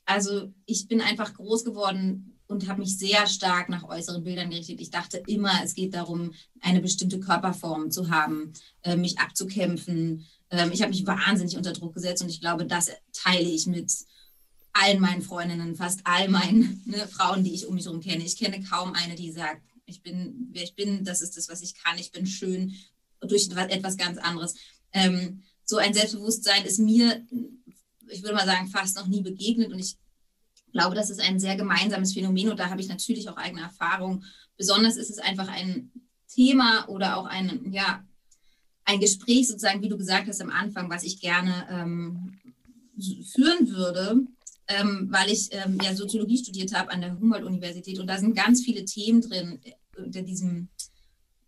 also 0.07 0.51
ich 0.65 0.89
bin 0.89 1.03
einfach 1.03 1.35
groß 1.35 1.67
geworden 1.67 2.39
und 2.47 2.69
habe 2.69 2.81
mich 2.81 2.97
sehr 2.97 3.27
stark 3.27 3.69
nach 3.69 3.85
äußeren 3.85 4.25
Bildern 4.25 4.49
gerichtet. 4.49 4.81
Ich 4.81 4.91
dachte 4.91 5.23
immer, 5.27 5.53
es 5.63 5.75
geht 5.75 5.93
darum, 5.93 6.33
eine 6.63 6.81
bestimmte 6.81 7.21
Körperform 7.21 7.91
zu 7.91 8.11
haben, 8.11 8.55
äh, 8.83 8.97
mich 8.97 9.19
abzukämpfen. 9.19 10.25
Ähm, 10.53 10.71
ich 10.71 10.83
habe 10.83 10.91
mich 10.91 11.07
wahnsinnig 11.07 11.57
unter 11.57 11.73
Druck 11.73 11.95
gesetzt 11.95 12.23
und 12.23 12.29
ich 12.29 12.41
glaube, 12.41 12.67
das 12.67 12.91
teile 13.13 13.49
ich 13.49 13.67
mit 13.67 13.91
allen 14.75 15.01
meinen 15.01 15.23
Freundinnen, 15.23 15.75
fast 15.75 16.01
all 16.05 16.29
meinen 16.29 16.83
ne, 16.87 17.09
Frauen, 17.09 17.43
die 17.43 17.55
ich 17.55 17.67
um 17.67 17.75
mich 17.75 17.87
herum 17.87 18.01
kenne. 18.01 18.25
Ich 18.25 18.37
kenne 18.37 18.63
kaum 18.63 18.93
eine, 18.93 19.17
die 19.17 19.33
sagt, 19.33 19.63
ich 19.87 20.03
bin, 20.03 20.49
wer 20.53 20.63
ich 20.63 20.75
bin, 20.75 21.05
das 21.05 21.23
ist 21.23 21.37
das, 21.37 21.49
was 21.49 21.63
ich 21.63 21.75
kann, 21.75 21.99
ich 21.99 22.13
bin 22.13 22.27
schön, 22.27 22.75
durch 23.21 23.49
etwas 23.51 23.97
ganz 23.97 24.19
anderes. 24.19 24.55
Ähm, 24.93 25.43
so 25.65 25.79
ein 25.79 25.95
Selbstbewusstsein 25.95 26.65
ist 26.65 26.79
mir, 26.79 27.27
ich 28.09 28.23
würde 28.23 28.35
mal 28.35 28.47
sagen, 28.47 28.69
fast 28.69 28.97
noch 28.97 29.07
nie 29.07 29.23
begegnet 29.23 29.73
und 29.73 29.79
ich 29.79 29.97
glaube, 30.73 30.95
das 30.95 31.11
ist 31.11 31.21
ein 31.21 31.39
sehr 31.39 31.57
gemeinsames 31.57 32.13
Phänomen 32.13 32.51
und 32.51 32.59
da 32.59 32.71
habe 32.71 32.81
ich 32.81 32.89
natürlich 32.89 33.29
auch 33.29 33.37
eigene 33.37 33.63
Erfahrungen. 33.63 34.25
Besonders 34.57 34.97
ist 34.97 35.11
es 35.11 35.19
einfach 35.19 35.49
ein 35.49 35.91
Thema 36.29 36.89
oder 36.89 37.17
auch 37.17 37.27
ein, 37.27 37.73
ja, 37.73 38.05
ein 38.85 39.01
Gespräch 39.01 39.49
sozusagen, 39.49 39.83
wie 39.83 39.89
du 39.89 39.97
gesagt 39.97 40.29
hast 40.29 40.41
am 40.41 40.51
Anfang, 40.51 40.91
was 40.91 41.05
ich 41.05 41.21
gerne 41.21 41.67
ähm, 41.71 42.39
führen 43.33 43.71
würde, 43.71 44.21
ähm, 44.69 45.09
weil 45.11 45.31
ich 45.31 45.49
ähm, 45.53 45.79
ja 45.83 45.95
Soziologie 45.95 46.39
studiert 46.39 46.75
habe 46.75 46.91
an 46.91 47.01
der 47.01 47.19
Humboldt-Universität 47.19 47.99
und 47.99 48.07
da 48.07 48.19
sind 48.19 48.35
ganz 48.35 48.63
viele 48.63 48.85
Themen 48.85 49.21
drin 49.21 49.61
äh, 49.65 50.01
unter 50.01 50.23
diesem 50.23 50.69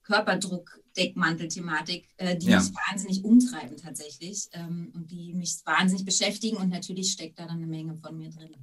Körperdruck-Deckmantel-Thematik, 0.05 2.09
äh, 2.17 2.37
die 2.37 2.49
ja. 2.49 2.61
mich 2.61 2.71
wahnsinnig 2.89 3.25
umtreiben 3.25 3.77
tatsächlich 3.77 4.49
ähm, 4.53 4.93
und 4.95 5.11
die 5.11 5.35
mich 5.35 5.57
wahnsinnig 5.65 6.05
beschäftigen 6.05 6.59
und 6.59 6.69
natürlich 6.69 7.11
steckt 7.13 7.39
da 7.39 7.47
dann 7.47 7.57
eine 7.57 7.67
Menge 7.67 7.97
von 7.97 8.17
mir 8.17 8.31
drin. 8.31 8.55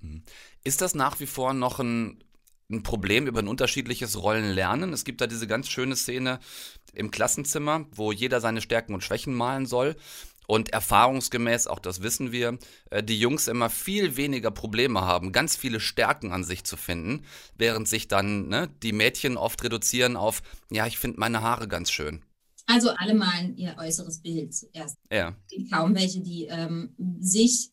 Mhm. 0.00 0.22
Ist 0.64 0.80
das 0.80 0.94
nach 0.94 1.20
wie 1.20 1.26
vor 1.26 1.52
noch 1.52 1.80
ein, 1.80 2.24
ein 2.70 2.82
Problem 2.82 3.26
über 3.26 3.40
ein 3.40 3.48
unterschiedliches 3.48 4.22
Rollenlernen? 4.22 4.92
Es 4.92 5.04
gibt 5.04 5.20
da 5.20 5.26
diese 5.26 5.46
ganz 5.46 5.68
schöne 5.68 5.96
Szene 5.96 6.40
im 6.92 7.10
Klassenzimmer, 7.10 7.86
wo 7.92 8.12
jeder 8.12 8.40
seine 8.40 8.60
Stärken 8.60 8.94
und 8.94 9.04
Schwächen 9.04 9.34
malen 9.34 9.66
soll. 9.66 9.96
Und 10.46 10.70
erfahrungsgemäß, 10.70 11.66
auch 11.66 11.80
das 11.80 12.02
wissen 12.02 12.30
wir, 12.30 12.58
äh, 12.90 13.02
die 13.02 13.18
Jungs 13.18 13.48
immer 13.48 13.68
viel 13.68 14.16
weniger 14.16 14.52
Probleme 14.52 15.00
haben, 15.00 15.32
ganz 15.32 15.56
viele 15.56 15.80
Stärken 15.80 16.30
an 16.30 16.44
sich 16.44 16.62
zu 16.62 16.76
finden, 16.76 17.24
während 17.56 17.88
sich 17.88 18.06
dann 18.06 18.48
ne, 18.48 18.70
die 18.82 18.92
Mädchen 18.92 19.36
oft 19.36 19.64
reduzieren 19.64 20.16
auf, 20.16 20.42
ja, 20.70 20.86
ich 20.86 20.98
finde 20.98 21.18
meine 21.18 21.42
Haare 21.42 21.66
ganz 21.66 21.90
schön. 21.90 22.22
Also 22.66 22.90
alle 22.90 23.14
malen 23.14 23.56
ihr 23.56 23.76
äußeres 23.78 24.22
Bild 24.22 24.54
zuerst. 24.54 24.96
Ja. 25.10 25.36
Es 25.46 25.56
gibt 25.56 25.72
kaum 25.72 25.94
welche, 25.94 26.20
die 26.20 26.46
ähm, 26.46 26.94
sich 27.20 27.70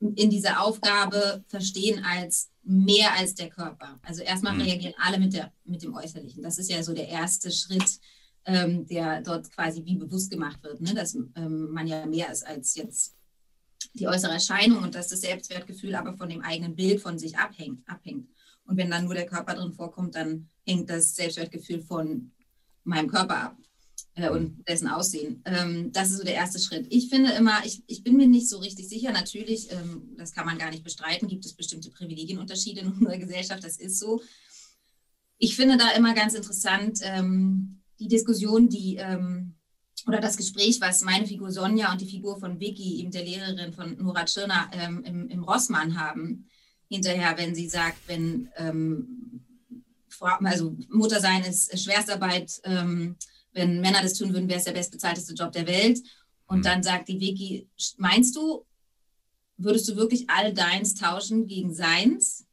in 0.00 0.30
dieser 0.30 0.62
Aufgabe 0.62 1.44
verstehen 1.48 2.04
als 2.04 2.50
mehr 2.68 3.14
als 3.14 3.34
der 3.34 3.48
Körper. 3.48 3.98
Also 4.02 4.22
erstmal 4.22 4.54
mhm. 4.54 4.60
reagieren 4.60 4.94
alle 4.98 5.18
mit, 5.18 5.32
der, 5.32 5.52
mit 5.64 5.82
dem 5.82 5.94
Äußerlichen. 5.94 6.42
Das 6.42 6.58
ist 6.58 6.70
ja 6.70 6.82
so 6.82 6.92
der 6.92 7.08
erste 7.08 7.50
Schritt, 7.50 7.98
ähm, 8.44 8.86
der 8.86 9.22
dort 9.22 9.50
quasi 9.50 9.84
wie 9.86 9.96
bewusst 9.96 10.30
gemacht 10.30 10.62
wird, 10.62 10.80
ne? 10.82 10.92
dass 10.92 11.14
ähm, 11.14 11.70
man 11.72 11.86
ja 11.86 12.04
mehr 12.04 12.30
ist 12.30 12.46
als 12.46 12.74
jetzt 12.74 13.16
die 13.94 14.06
äußere 14.06 14.32
Erscheinung 14.32 14.82
und 14.82 14.94
dass 14.94 15.08
das 15.08 15.22
Selbstwertgefühl 15.22 15.94
aber 15.94 16.14
von 16.16 16.28
dem 16.28 16.42
eigenen 16.42 16.76
Bild 16.76 17.00
von 17.00 17.18
sich 17.18 17.38
abhängt. 17.38 17.88
abhängt. 17.88 18.28
Und 18.64 18.76
wenn 18.76 18.90
dann 18.90 19.06
nur 19.06 19.14
der 19.14 19.26
Körper 19.26 19.54
drin 19.54 19.72
vorkommt, 19.72 20.14
dann 20.14 20.50
hängt 20.66 20.90
das 20.90 21.14
Selbstwertgefühl 21.16 21.80
von 21.80 22.32
meinem 22.84 23.08
Körper 23.08 23.44
ab 23.44 23.56
äh, 24.14 24.30
und 24.30 24.66
dessen 24.68 24.88
Aussehen. 24.88 25.42
Ähm, 25.44 25.92
das 25.92 26.10
ist 26.10 26.18
so 26.18 26.24
der 26.24 26.34
erste 26.34 26.58
Schritt. 26.58 26.86
Ich 26.90 27.08
finde 27.08 27.32
immer, 27.32 27.64
ich, 27.64 27.82
ich 27.86 28.02
bin 28.02 28.16
mir 28.16 28.28
nicht 28.28 28.48
so 28.48 28.58
richtig 28.58 28.88
sicher. 28.88 29.12
Natürlich, 29.12 29.70
ähm, 29.72 30.14
das 30.16 30.32
kann 30.32 30.46
man 30.46 30.58
gar 30.58 30.70
nicht 30.70 30.84
bestreiten, 30.84 31.28
gibt 31.28 31.44
es 31.44 31.54
bestimmte 31.54 31.90
Privilegienunterschiede 31.90 32.80
in 32.82 32.92
unserer 32.92 33.18
Gesellschaft, 33.18 33.64
das 33.64 33.76
ist 33.76 33.98
so. 33.98 34.20
Ich 35.38 35.54
finde 35.54 35.76
da 35.76 35.90
immer 35.92 36.14
ganz 36.14 36.34
interessant, 36.34 36.98
ähm, 37.02 37.80
die 38.00 38.08
Diskussion, 38.08 38.68
die 38.68 38.96
ähm, 38.96 39.54
oder 40.06 40.20
das 40.20 40.36
Gespräch, 40.36 40.80
was 40.80 41.02
meine 41.02 41.26
Figur 41.26 41.50
Sonja 41.50 41.92
und 41.92 42.00
die 42.00 42.08
Figur 42.08 42.38
von 42.38 42.60
Vicky, 42.60 43.00
eben 43.00 43.10
der 43.10 43.24
Lehrerin 43.24 43.72
von 43.72 43.96
Nora 43.98 44.24
Tschirner, 44.24 44.70
ähm, 44.72 45.02
im, 45.04 45.28
im 45.28 45.44
Rossmann 45.44 46.00
haben, 46.00 46.46
hinterher, 46.88 47.36
wenn 47.36 47.54
sie 47.54 47.68
sagt, 47.68 47.98
wenn 48.06 48.48
ähm, 48.56 49.44
also 50.20 50.76
Muttersein 50.88 51.44
ist 51.44 51.78
Schwerstarbeit, 51.78 52.60
ähm, 52.64 53.16
wenn 53.52 53.80
Männer 53.80 54.02
das 54.02 54.14
tun 54.14 54.32
würden, 54.32 54.48
wäre 54.48 54.58
es 54.58 54.64
der 54.64 54.72
bestbezahlteste 54.72 55.34
Job 55.34 55.52
der 55.52 55.66
Welt. 55.66 56.00
Und 56.46 56.58
mhm. 56.58 56.62
dann 56.62 56.82
sagt 56.82 57.08
die 57.08 57.20
Vicky, 57.20 57.68
meinst 57.96 58.36
du, 58.36 58.64
würdest 59.56 59.88
du 59.88 59.96
wirklich 59.96 60.28
all 60.30 60.52
deins 60.52 60.94
tauschen 60.94 61.46
gegen 61.46 61.74
seins? 61.74 62.46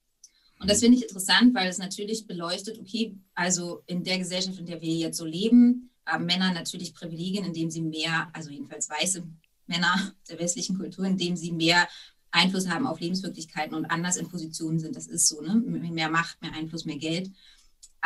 Und 0.60 0.70
das 0.70 0.80
finde 0.80 0.98
ich 0.98 1.04
interessant, 1.04 1.54
weil 1.54 1.68
es 1.68 1.78
natürlich 1.78 2.28
beleuchtet, 2.28 2.80
okay, 2.80 3.16
also 3.34 3.84
in 3.88 4.04
der 4.04 4.18
Gesellschaft, 4.18 4.58
in 4.58 4.66
der 4.66 4.82
wir 4.82 4.94
jetzt 4.94 5.18
so 5.18 5.26
leben, 5.26 5.90
haben 6.06 6.26
Männer 6.26 6.54
natürlich 6.54 6.94
Privilegien, 6.94 7.46
indem 7.46 7.70
sie 7.70 7.82
mehr, 7.82 8.30
also 8.34 8.50
jedenfalls 8.50 8.90
weiße 8.90 9.24
Männer 9.68 10.14
der 10.30 10.40
westlichen 10.40 10.78
Kultur, 10.78 11.06
indem 11.06 11.36
sie 11.36 11.52
mehr 11.52 11.88
Einfluss 12.32 12.70
haben 12.70 12.86
auf 12.86 13.00
Lebenswirklichkeiten 13.00 13.76
und 13.76 13.86
anders 13.86 14.18
in 14.18 14.28
Positionen 14.28 14.80
sind. 14.80 14.96
Das 14.96 15.08
ist 15.08 15.28
so, 15.28 15.42
ne? 15.42 15.56
Mehr 15.56 16.10
Macht, 16.10 16.42
mehr 16.42 16.54
Einfluss, 16.54 16.86
mehr 16.86 16.98
Geld. 16.98 17.32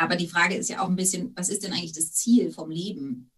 Aber 0.00 0.16
die 0.16 0.28
Frage 0.28 0.54
ist 0.54 0.70
ja 0.70 0.80
auch 0.80 0.88
ein 0.88 0.96
bisschen, 0.96 1.36
was 1.36 1.50
ist 1.50 1.62
denn 1.62 1.74
eigentlich 1.74 1.92
das 1.92 2.14
Ziel 2.14 2.50
vom 2.52 2.70
Leben? 2.70 3.30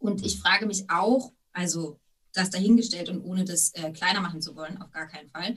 Und 0.00 0.26
ich 0.26 0.40
frage 0.40 0.66
mich 0.66 0.90
auch, 0.90 1.32
also 1.52 2.00
das 2.32 2.50
dahingestellt 2.50 3.08
und 3.08 3.20
ohne 3.20 3.44
das 3.44 3.72
äh, 3.74 3.92
kleiner 3.92 4.20
machen 4.20 4.42
zu 4.42 4.56
wollen, 4.56 4.82
auf 4.82 4.90
gar 4.90 5.06
keinen 5.06 5.28
Fall, 5.28 5.54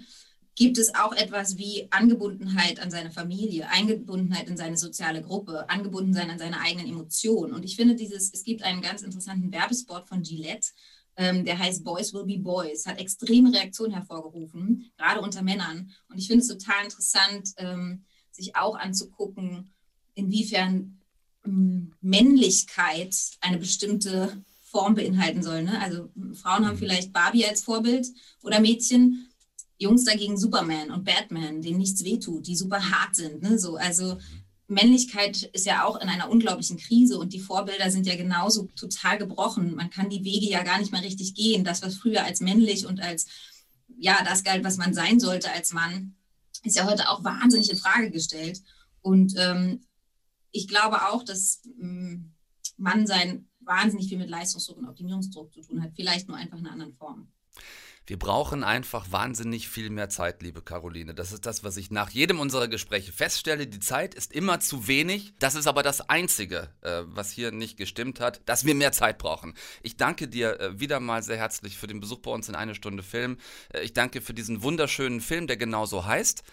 gibt 0.54 0.78
es 0.78 0.94
auch 0.94 1.14
etwas 1.14 1.58
wie 1.58 1.88
Angebundenheit 1.90 2.80
an 2.80 2.92
seine 2.92 3.10
Familie, 3.10 3.68
Eingebundenheit 3.68 4.48
in 4.48 4.56
seine 4.56 4.78
soziale 4.78 5.24
Gruppe, 5.24 5.68
Angebundensein 5.72 6.30
an 6.30 6.38
seine 6.38 6.60
eigenen 6.60 6.88
Emotionen. 6.88 7.54
Und 7.54 7.66
ich 7.66 7.76
finde 7.76 7.96
dieses, 7.96 8.32
es 8.32 8.44
gibt 8.44 8.62
einen 8.62 8.84
ganz 8.84 9.02
interessanten 9.02 9.52
Werbespot 9.52 10.08
von 10.08 10.22
Gillette, 10.22 10.68
ähm, 11.16 11.46
der 11.46 11.58
heißt 11.58 11.84
Boys 11.84 12.14
Will 12.14 12.26
Be 12.26 12.38
Boys, 12.38 12.86
hat 12.86 13.00
extreme 13.00 13.52
Reaktionen 13.52 13.94
hervorgerufen, 13.94 14.92
gerade 14.98 15.20
unter 15.20 15.42
Männern. 15.42 15.90
Und 16.10 16.20
ich 16.20 16.28
finde 16.28 16.44
es 16.44 16.48
total 16.48 16.84
interessant, 16.84 17.54
ähm, 17.58 18.04
sich 18.30 18.56
auch 18.56 18.76
anzugucken, 18.76 19.74
inwiefern 20.16 21.00
ähm, 21.46 21.94
Männlichkeit 22.02 23.16
eine 23.42 23.58
bestimmte 23.58 24.44
Form 24.64 24.96
beinhalten 24.96 25.44
soll. 25.44 25.64
Ne? 25.64 25.80
Also 25.82 26.10
Frauen 26.34 26.66
haben 26.66 26.76
mhm. 26.76 26.80
vielleicht 26.80 27.14
Barbie 27.14 27.46
als 27.46 27.64
Vorbild 27.64 28.08
oder 28.42 28.60
Mädchen, 28.60 29.30
Jungs 29.78 30.06
dagegen 30.06 30.38
Superman 30.38 30.92
und 30.92 31.04
Batman, 31.04 31.62
denen 31.62 31.80
nichts 31.80 32.04
wehtut, 32.04 32.48
die 32.48 32.56
super 32.56 32.90
hart 32.90 33.16
sind. 33.16 33.42
Ne? 33.42 33.60
So, 33.60 33.76
also 33.76 34.18
Männlichkeit 34.68 35.44
ist 35.54 35.66
ja 35.66 35.86
auch 35.86 36.00
in 36.00 36.10
einer 36.10 36.30
unglaublichen 36.30 36.78
Krise 36.78 37.20
und 37.20 37.34
die 37.34 37.40
Vorbilder 37.40 37.92
sind 37.92 38.08
ja 38.08 38.16
genauso 38.16 38.70
total 38.76 39.18
gebrochen. 39.18 39.76
Man 39.76 39.90
kann 39.90 40.10
die 40.10 40.24
Wege 40.24 40.48
ja 40.48 40.64
gar 40.64 40.80
nicht 40.80 40.92
mehr 40.92 41.04
richtig 41.04 41.36
gehen. 41.36 41.64
Das, 41.64 41.82
was 41.82 41.96
früher 41.96 42.24
als 42.24 42.40
männlich 42.40 42.86
und 42.86 43.02
als 43.02 43.28
ja, 43.98 44.24
das 44.24 44.44
galt, 44.44 44.64
was 44.64 44.78
man 44.78 44.94
sein 44.94 45.20
sollte 45.20 45.52
als 45.52 45.74
Mann, 45.74 46.16
ist 46.64 46.76
ja 46.76 46.86
heute 46.86 47.10
auch 47.10 47.24
wahnsinnig 47.24 47.70
in 47.70 47.78
Frage 47.78 48.10
gestellt. 48.10 48.62
Und 49.02 49.36
ähm, 49.38 49.82
ich 50.54 50.68
glaube 50.70 51.10
auch, 51.10 51.24
dass 51.24 51.62
ähm, 51.82 52.32
Mannsein 52.78 53.50
wahnsinnig 53.60 54.08
viel 54.08 54.18
mit 54.18 54.30
Leistungsdruck 54.30 54.78
und 54.78 54.88
Optimierungsdruck 54.88 55.52
zu 55.54 55.62
tun 55.62 55.84
hat, 55.84 55.92
vielleicht 55.96 56.28
nur 56.28 56.38
einfach 56.38 56.58
in 56.58 56.66
einer 56.66 56.74
anderen 56.74 56.94
Form. 56.94 57.28
Wir 58.06 58.20
brauchen 58.20 58.66
einfach 58.66 59.12
wahnsinnig 59.12 59.70
viel 59.70 59.90
mehr 59.90 60.10
Zeit, 60.10 60.44
liebe 60.44 60.62
Caroline. 60.62 61.14
Das 61.14 61.32
ist 61.32 61.46
das, 61.46 61.64
was 61.64 61.78
ich 61.78 61.90
nach 61.90 62.10
jedem 62.10 62.42
unserer 62.42 62.68
Gespräche 62.68 63.14
feststelle. 63.14 63.66
Die 63.66 63.80
Zeit 63.80 64.14
ist 64.14 64.34
immer 64.34 64.60
zu 64.60 64.90
wenig. 64.90 65.34
Das 65.40 65.56
ist 65.56 65.68
aber 65.68 65.84
das 65.84 66.10
Einzige, 66.10 66.70
äh, 66.82 67.04
was 67.06 67.32
hier 67.32 67.54
nicht 67.54 67.78
gestimmt 67.78 68.20
hat, 68.20 68.42
dass 68.46 68.66
wir 68.66 68.76
mehr 68.76 68.92
Zeit 68.92 69.20
brauchen. 69.20 69.54
Ich 69.84 69.96
danke 69.96 70.28
dir 70.28 70.60
äh, 70.60 70.80
wieder 70.82 71.00
mal 71.00 71.24
sehr 71.24 71.38
herzlich 71.38 71.78
für 71.78 71.88
den 71.88 72.02
Besuch 72.02 72.20
bei 72.20 72.32
uns 72.32 72.50
in 72.50 72.56
eine 72.56 72.76
Stunde 72.76 73.04
Film. 73.04 73.38
Äh, 73.74 73.84
ich 73.84 73.94
danke 73.94 74.20
für 74.20 74.34
diesen 74.34 74.64
wunderschönen 74.64 75.22
Film, 75.22 75.48
der 75.48 75.56
genauso 75.56 76.06
heißt. 76.06 76.44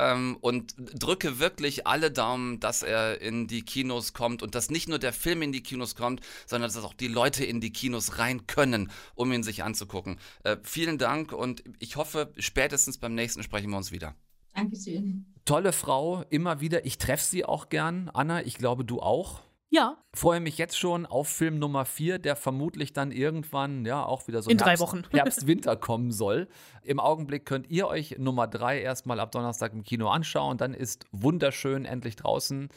Ähm, 0.00 0.38
und 0.40 0.74
drücke 0.78 1.38
wirklich 1.38 1.86
alle 1.86 2.10
Daumen, 2.10 2.58
dass 2.58 2.82
er 2.82 3.20
in 3.20 3.46
die 3.46 3.62
Kinos 3.62 4.14
kommt 4.14 4.42
und 4.42 4.54
dass 4.54 4.70
nicht 4.70 4.88
nur 4.88 4.98
der 4.98 5.12
Film 5.12 5.42
in 5.42 5.52
die 5.52 5.62
Kinos 5.62 5.94
kommt, 5.94 6.20
sondern 6.46 6.72
dass 6.72 6.82
auch 6.82 6.94
die 6.94 7.08
Leute 7.08 7.44
in 7.44 7.60
die 7.60 7.72
Kinos 7.72 8.18
rein 8.18 8.46
können, 8.46 8.90
um 9.14 9.30
ihn 9.32 9.42
sich 9.42 9.62
anzugucken. 9.62 10.18
vielen 10.62 10.96
Dank 10.96 11.32
und 11.32 11.62
ich 11.78 11.96
hoffe, 11.96 12.32
spätestens 12.38 12.98
beim 12.98 13.14
nächsten 13.14 13.42
sprechen 13.42 13.70
wir 13.70 13.76
uns 13.76 13.92
wieder. 13.92 14.14
Dankeschön. 14.54 15.26
Tolle 15.44 15.72
Frau, 15.72 16.24
immer 16.30 16.60
wieder. 16.60 16.84
Ich 16.86 16.98
treffe 16.98 17.24
sie 17.24 17.44
auch 17.44 17.68
gern. 17.68 18.10
Anna, 18.12 18.44
ich 18.44 18.56
glaube, 18.56 18.84
du 18.84 19.00
auch. 19.00 19.42
Ja. 19.70 19.96
Freue 20.14 20.40
mich 20.40 20.58
jetzt 20.58 20.76
schon 20.76 21.06
auf 21.06 21.28
Film 21.28 21.60
Nummer 21.60 21.84
4, 21.84 22.18
der 22.18 22.34
vermutlich 22.34 22.92
dann 22.92 23.12
irgendwann, 23.12 23.84
ja, 23.84 24.04
auch 24.04 24.26
wieder 24.26 24.42
so 24.42 24.50
in 24.50 24.58
Herbst, 24.58 24.66
drei 24.66 24.84
Wochen 24.84 25.04
Herbst, 25.12 25.46
Winter 25.46 25.76
kommen 25.76 26.10
soll. 26.10 26.48
Im 26.82 26.98
Augenblick 26.98 27.46
könnt 27.46 27.70
ihr 27.70 27.86
euch 27.86 28.16
Nummer 28.18 28.48
3 28.48 28.80
erstmal 28.80 29.20
ab 29.20 29.30
Donnerstag 29.30 29.72
im 29.72 29.84
Kino 29.84 30.08
anschauen. 30.08 30.58
Dann 30.58 30.74
ist 30.74 31.06
wunderschön 31.12 31.84
endlich 31.84 32.16
draußen. 32.16 32.68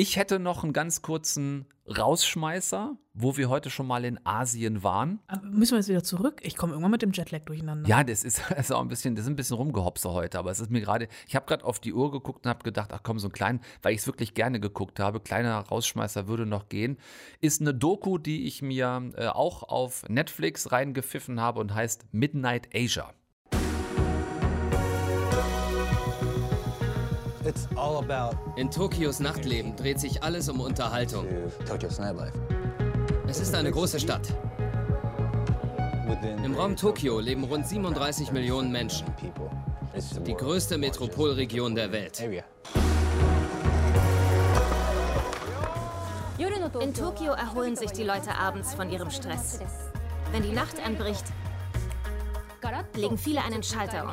Ich 0.00 0.16
hätte 0.16 0.38
noch 0.38 0.62
einen 0.62 0.72
ganz 0.72 1.02
kurzen 1.02 1.66
Rausschmeißer, 1.88 2.96
wo 3.14 3.36
wir 3.36 3.48
heute 3.48 3.68
schon 3.68 3.88
mal 3.88 4.04
in 4.04 4.24
Asien 4.24 4.84
waren. 4.84 5.18
Aber 5.26 5.44
müssen 5.44 5.72
wir 5.72 5.78
jetzt 5.78 5.88
wieder 5.88 6.04
zurück? 6.04 6.40
Ich 6.44 6.54
komme 6.54 6.74
irgendwann 6.74 6.92
mit 6.92 7.02
dem 7.02 7.10
Jetlag 7.10 7.40
durcheinander. 7.40 7.88
Ja, 7.88 8.04
das 8.04 8.22
ist, 8.22 8.40
das 8.48 8.66
ist 8.66 8.70
auch 8.70 8.80
ein 8.80 8.86
bisschen, 8.86 9.16
das 9.16 9.24
ist 9.24 9.28
ein 9.28 9.34
bisschen 9.34 9.56
rumgehopse 9.56 10.12
heute, 10.12 10.38
aber 10.38 10.52
es 10.52 10.60
ist 10.60 10.70
mir 10.70 10.82
gerade, 10.82 11.08
ich 11.26 11.34
habe 11.34 11.46
gerade 11.46 11.64
auf 11.64 11.80
die 11.80 11.92
Uhr 11.92 12.12
geguckt 12.12 12.46
und 12.46 12.48
habe 12.48 12.62
gedacht, 12.62 12.92
ach 12.92 13.00
komm, 13.02 13.18
so 13.18 13.26
ein 13.26 13.32
kleinen, 13.32 13.60
weil 13.82 13.92
ich 13.92 14.02
es 14.02 14.06
wirklich 14.06 14.34
gerne 14.34 14.60
geguckt 14.60 15.00
habe, 15.00 15.18
kleiner 15.18 15.58
Rausschmeißer 15.58 16.28
würde 16.28 16.46
noch 16.46 16.68
gehen, 16.68 16.96
ist 17.40 17.60
eine 17.60 17.74
Doku, 17.74 18.18
die 18.18 18.46
ich 18.46 18.62
mir 18.62 19.10
äh, 19.16 19.26
auch 19.26 19.64
auf 19.64 20.08
Netflix 20.08 20.70
reingepfiffen 20.70 21.40
habe 21.40 21.58
und 21.58 21.74
heißt 21.74 22.06
Midnight 22.12 22.68
Asia. 22.72 23.14
In 28.56 28.70
Tokios 28.70 29.20
Nachtleben 29.20 29.76
dreht 29.76 30.00
sich 30.00 30.22
alles 30.22 30.48
um 30.48 30.60
Unterhaltung. 30.60 31.26
Es 33.26 33.40
ist 33.40 33.54
eine 33.54 33.70
große 33.70 34.00
Stadt. 34.00 34.28
Im 36.44 36.54
Raum 36.54 36.76
Tokio 36.76 37.20
leben 37.20 37.44
rund 37.44 37.66
37 37.66 38.32
Millionen 38.32 38.72
Menschen. 38.72 39.06
Die 40.26 40.34
größte 40.34 40.78
Metropolregion 40.78 41.74
der 41.74 41.92
Welt. 41.92 42.22
In 46.80 46.94
Tokio 46.94 47.32
erholen 47.32 47.76
sich 47.76 47.92
die 47.92 48.04
Leute 48.04 48.34
abends 48.36 48.74
von 48.74 48.90
ihrem 48.90 49.10
Stress. 49.10 49.58
Wenn 50.32 50.42
die 50.42 50.52
Nacht 50.52 50.84
anbricht, 50.84 51.24
legen 52.94 53.18
viele 53.18 53.42
einen 53.42 53.62
Schalter 53.62 54.04
um. 54.04 54.10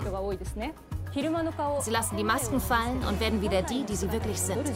Sie 1.80 1.92
lassen 1.92 2.18
die 2.18 2.26
Masken 2.26 2.60
fallen 2.60 3.02
und 3.08 3.22
werden 3.22 3.42
wieder 3.42 3.62
die, 3.62 3.86
die 3.86 3.96
sie 3.96 4.12
wirklich 4.12 4.38
sind. 4.38 4.70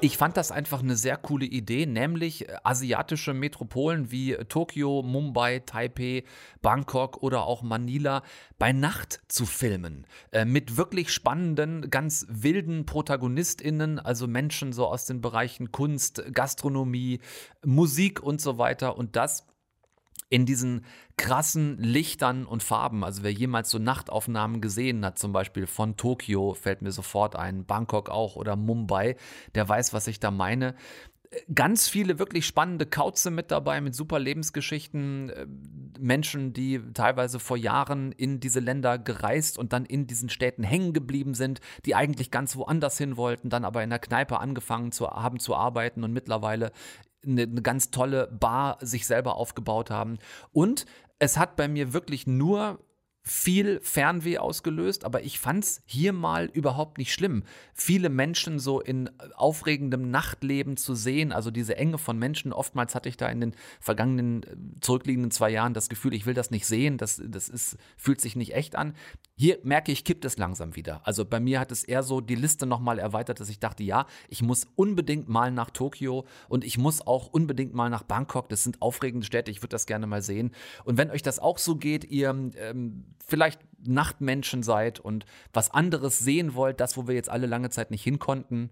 Ich 0.00 0.16
fand 0.16 0.36
das 0.36 0.52
einfach 0.52 0.80
eine 0.80 0.96
sehr 0.96 1.16
coole 1.16 1.44
Idee, 1.44 1.86
nämlich 1.86 2.48
äh, 2.48 2.56
asiatische 2.62 3.34
Metropolen 3.34 4.12
wie 4.12 4.34
Tokio, 4.48 5.02
Mumbai, 5.02 5.60
Taipei, 5.60 6.24
Bangkok 6.60 7.22
oder 7.22 7.44
auch 7.44 7.62
Manila 7.62 8.22
bei 8.58 8.72
Nacht 8.72 9.20
zu 9.26 9.44
filmen. 9.46 10.06
Äh, 10.30 10.44
mit 10.44 10.76
wirklich 10.76 11.12
spannenden, 11.12 11.90
ganz 11.90 12.26
wilden 12.28 12.86
ProtagonistInnen, 12.86 13.98
also 13.98 14.28
Menschen 14.28 14.72
so 14.72 14.86
aus 14.86 15.06
den 15.06 15.20
Bereichen 15.20 15.72
Kunst, 15.72 16.22
Gastronomie, 16.32 17.20
Musik 17.64 18.20
und 18.22 18.40
so 18.40 18.58
weiter. 18.58 18.98
Und 18.98 19.14
das 19.14 19.46
in 20.32 20.46
diesen 20.46 20.86
krassen 21.18 21.76
Lichtern 21.76 22.46
und 22.46 22.62
Farben. 22.62 23.04
Also 23.04 23.22
wer 23.22 23.32
jemals 23.32 23.68
so 23.68 23.78
Nachtaufnahmen 23.78 24.62
gesehen 24.62 25.04
hat, 25.04 25.18
zum 25.18 25.34
Beispiel 25.34 25.66
von 25.66 25.98
Tokio, 25.98 26.54
fällt 26.54 26.80
mir 26.80 26.90
sofort 26.90 27.36
ein, 27.36 27.66
Bangkok 27.66 28.08
auch 28.08 28.34
oder 28.34 28.56
Mumbai, 28.56 29.16
der 29.54 29.68
weiß, 29.68 29.92
was 29.92 30.06
ich 30.06 30.20
da 30.20 30.30
meine. 30.30 30.74
Ganz 31.54 31.86
viele 31.86 32.18
wirklich 32.18 32.46
spannende 32.46 32.86
Kauze 32.86 33.30
mit 33.30 33.50
dabei, 33.50 33.82
mit 33.82 33.94
super 33.94 34.18
Lebensgeschichten. 34.18 35.28
äh, 35.28 35.46
Menschen, 35.98 36.54
die 36.54 36.80
teilweise 36.94 37.38
vor 37.38 37.58
Jahren 37.58 38.12
in 38.12 38.40
diese 38.40 38.60
Länder 38.60 38.98
gereist 38.98 39.58
und 39.58 39.74
dann 39.74 39.84
in 39.84 40.06
diesen 40.06 40.30
Städten 40.30 40.62
hängen 40.62 40.94
geblieben 40.94 41.34
sind, 41.34 41.60
die 41.84 41.94
eigentlich 41.94 42.30
ganz 42.30 42.56
woanders 42.56 42.96
hin 42.96 43.18
wollten, 43.18 43.50
dann 43.50 43.66
aber 43.66 43.84
in 43.84 43.90
der 43.90 43.98
Kneipe 43.98 44.40
angefangen 44.40 44.92
zu 44.92 45.08
haben 45.08 45.38
zu 45.38 45.54
arbeiten 45.54 46.04
und 46.04 46.12
mittlerweile 46.12 46.72
eine, 47.26 47.42
eine 47.42 47.62
ganz 47.62 47.90
tolle 47.90 48.26
Bar 48.28 48.78
sich 48.80 49.06
selber 49.06 49.36
aufgebaut 49.36 49.90
haben. 49.90 50.18
Und 50.52 50.86
es 51.18 51.36
hat 51.38 51.56
bei 51.56 51.68
mir 51.68 51.92
wirklich 51.92 52.26
nur 52.26 52.78
viel 53.24 53.78
Fernweh 53.82 54.38
ausgelöst, 54.38 55.04
aber 55.04 55.22
ich 55.22 55.38
fand's 55.38 55.80
hier 55.86 56.12
mal 56.12 56.46
überhaupt 56.46 56.98
nicht 56.98 57.12
schlimm. 57.12 57.44
Viele 57.72 58.08
Menschen 58.08 58.58
so 58.58 58.80
in 58.80 59.10
aufregendem 59.36 60.10
Nachtleben 60.10 60.76
zu 60.76 60.96
sehen, 60.96 61.30
also 61.30 61.52
diese 61.52 61.76
Enge 61.76 61.98
von 61.98 62.18
Menschen. 62.18 62.52
Oftmals 62.52 62.96
hatte 62.96 63.08
ich 63.08 63.16
da 63.16 63.28
in 63.28 63.40
den 63.40 63.54
vergangenen 63.80 64.42
äh, 64.42 64.80
zurückliegenden 64.80 65.30
zwei 65.30 65.50
Jahren 65.50 65.72
das 65.72 65.88
Gefühl, 65.88 66.14
ich 66.14 66.26
will 66.26 66.34
das 66.34 66.50
nicht 66.50 66.66
sehen, 66.66 66.98
das, 66.98 67.22
das 67.24 67.48
ist, 67.48 67.76
fühlt 67.96 68.20
sich 68.20 68.34
nicht 68.34 68.54
echt 68.54 68.74
an. 68.74 68.94
Hier 69.42 69.58
merke 69.64 69.90
ich, 69.90 70.04
kippt 70.04 70.24
es 70.24 70.38
langsam 70.38 70.76
wieder. 70.76 71.00
Also 71.04 71.24
bei 71.24 71.40
mir 71.40 71.58
hat 71.58 71.72
es 71.72 71.82
eher 71.82 72.04
so 72.04 72.20
die 72.20 72.36
Liste 72.36 72.64
nochmal 72.64 73.00
erweitert, 73.00 73.40
dass 73.40 73.48
ich 73.48 73.58
dachte, 73.58 73.82
ja, 73.82 74.06
ich 74.28 74.40
muss 74.40 74.68
unbedingt 74.76 75.28
mal 75.28 75.50
nach 75.50 75.70
Tokio 75.70 76.26
und 76.48 76.62
ich 76.62 76.78
muss 76.78 77.04
auch 77.04 77.26
unbedingt 77.26 77.74
mal 77.74 77.90
nach 77.90 78.04
Bangkok. 78.04 78.48
Das 78.50 78.62
sind 78.62 78.80
aufregende 78.80 79.26
Städte, 79.26 79.50
ich 79.50 79.60
würde 79.60 79.70
das 79.70 79.86
gerne 79.86 80.06
mal 80.06 80.22
sehen. 80.22 80.52
Und 80.84 80.96
wenn 80.96 81.10
euch 81.10 81.22
das 81.22 81.40
auch 81.40 81.58
so 81.58 81.74
geht, 81.74 82.04
ihr 82.04 82.30
ähm, 82.54 83.04
vielleicht 83.26 83.60
Nachtmenschen 83.84 84.62
seid 84.62 85.00
und 85.00 85.26
was 85.52 85.72
anderes 85.72 86.20
sehen 86.20 86.54
wollt, 86.54 86.78
das, 86.78 86.96
wo 86.96 87.08
wir 87.08 87.16
jetzt 87.16 87.28
alle 87.28 87.48
lange 87.48 87.70
Zeit 87.70 87.90
nicht 87.90 88.04
hin 88.04 88.20
konnten, 88.20 88.70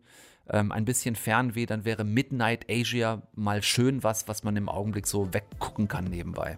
ähm, 0.52 0.72
ein 0.72 0.84
bisschen 0.84 1.14
Fernweh, 1.16 1.66
dann 1.66 1.84
wäre 1.84 2.04
Midnight 2.04 2.66
Asia 2.70 3.22
mal 3.34 3.62
schön 3.62 4.02
was, 4.02 4.26
was 4.28 4.42
man 4.42 4.56
im 4.56 4.68
Augenblick 4.68 5.06
so 5.06 5.32
weggucken 5.32 5.88
kann 5.88 6.04
nebenbei. 6.04 6.56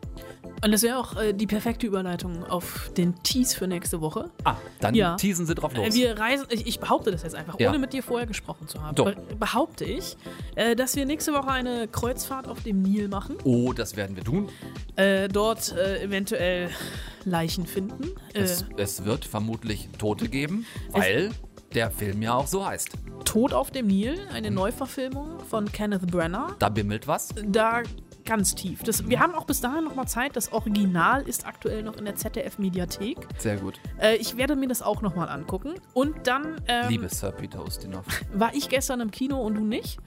Und 0.65 0.71
das 0.73 0.83
wäre 0.83 0.99
auch 0.99 1.17
äh, 1.17 1.33
die 1.33 1.47
perfekte 1.47 1.87
Überleitung 1.87 2.45
auf 2.45 2.91
den 2.97 3.21
Tease 3.23 3.57
für 3.57 3.67
nächste 3.67 4.01
Woche. 4.01 4.31
Ah, 4.45 4.57
dann 4.81 4.95
Ja. 4.95 5.17
teasen 5.17 5.45
Sie 5.47 5.55
drauf 5.55 5.75
los. 5.77 5.89
Äh, 5.89 5.93
Wir 5.95 6.19
reisen, 6.19 6.47
ich, 6.51 6.67
ich 6.67 6.79
behaupte 6.79 7.11
das 7.11 7.23
jetzt 7.25 7.35
einfach, 7.35 7.59
Ja. 7.59 7.71
ohne 7.71 7.79
mit 7.81 7.93
dir 7.93 8.03
vorher 8.03 8.27
gesprochen 8.27 8.69
zu 8.69 8.81
haben. 8.83 8.95
Doch. 8.95 9.07
Be 9.07 9.17
behaupte 9.39 9.85
ich, 9.85 10.17
äh, 10.55 10.77
dass 10.77 10.95
wir 10.95 11.05
nächste 11.05 11.33
Woche 11.33 11.51
eine 11.51 11.89
Kreuzfahrt 11.89 12.47
auf 12.49 12.63
dem 12.63 12.81
Nil 12.83 13.09
machen. 13.09 13.37
Oh, 13.45 13.73
das 13.73 13.97
werden 13.97 14.15
wir 14.15 14.23
tun. 14.25 14.49
Äh, 14.97 15.29
dort 15.29 15.73
äh, 15.73 16.03
eventuell 16.03 16.71
Leichen 17.25 17.67
finden. 17.67 18.13
Äh, 18.33 18.41
Es, 18.41 18.65
es 18.77 19.05
wird 19.05 19.25
vermutlich 19.25 19.89
Tote 19.99 20.29
geben, 20.29 20.65
weil 20.93 21.31
der 21.75 21.91
Film 21.91 22.23
ja 22.23 22.35
auch 22.35 22.47
so 22.47 22.65
heißt. 22.67 22.91
Tod 23.25 23.53
auf 23.53 23.71
dem 23.71 23.87
Nil, 23.87 24.19
eine 24.33 24.51
Neuverfilmung 24.51 25.41
von 25.49 25.71
Kenneth 25.71 26.11
Branagh. 26.11 26.55
Da 26.59 26.69
bimmelt 26.69 27.07
was. 27.09 27.29
Da 27.47 27.83
ganz 28.25 28.55
tief. 28.55 28.83
Das, 28.83 29.09
wir 29.09 29.21
haben 29.21 29.35
auch 29.35 29.45
bis 29.47 29.61
dahin 29.61 29.85
noch 29.85 29.95
mal 29.95 30.07
Zeit. 30.07 30.37
Das 30.37 30.53
Original 30.53 31.23
ist 31.23 31.47
aktuell 31.47 31.83
noch 31.83 31.97
in 31.97 32.05
der 32.05 32.15
ZDF-Mediathek. 32.17 33.17
Sehr 33.39 33.57
gut. 33.57 33.81
Äh, 34.01 34.17
ich 34.17 34.37
werde 34.37 34.55
mir 34.57 34.69
das 34.69 34.83
auch 34.83 35.03
noch 35.03 35.17
mal 35.17 35.27
angucken. 35.27 35.75
Und 35.95 36.27
dann 36.27 36.61
ähm, 36.69 36.89
Liebe 36.89 37.09
Sir 37.09 37.33
Peter 37.33 37.65
Ustinov. 37.65 38.05
war 38.33 38.55
ich 38.55 38.69
gestern 38.69 39.01
im 39.01 39.11
Kino 39.11 39.41
und 39.41 39.55
du 39.55 39.65
nicht. 39.65 39.99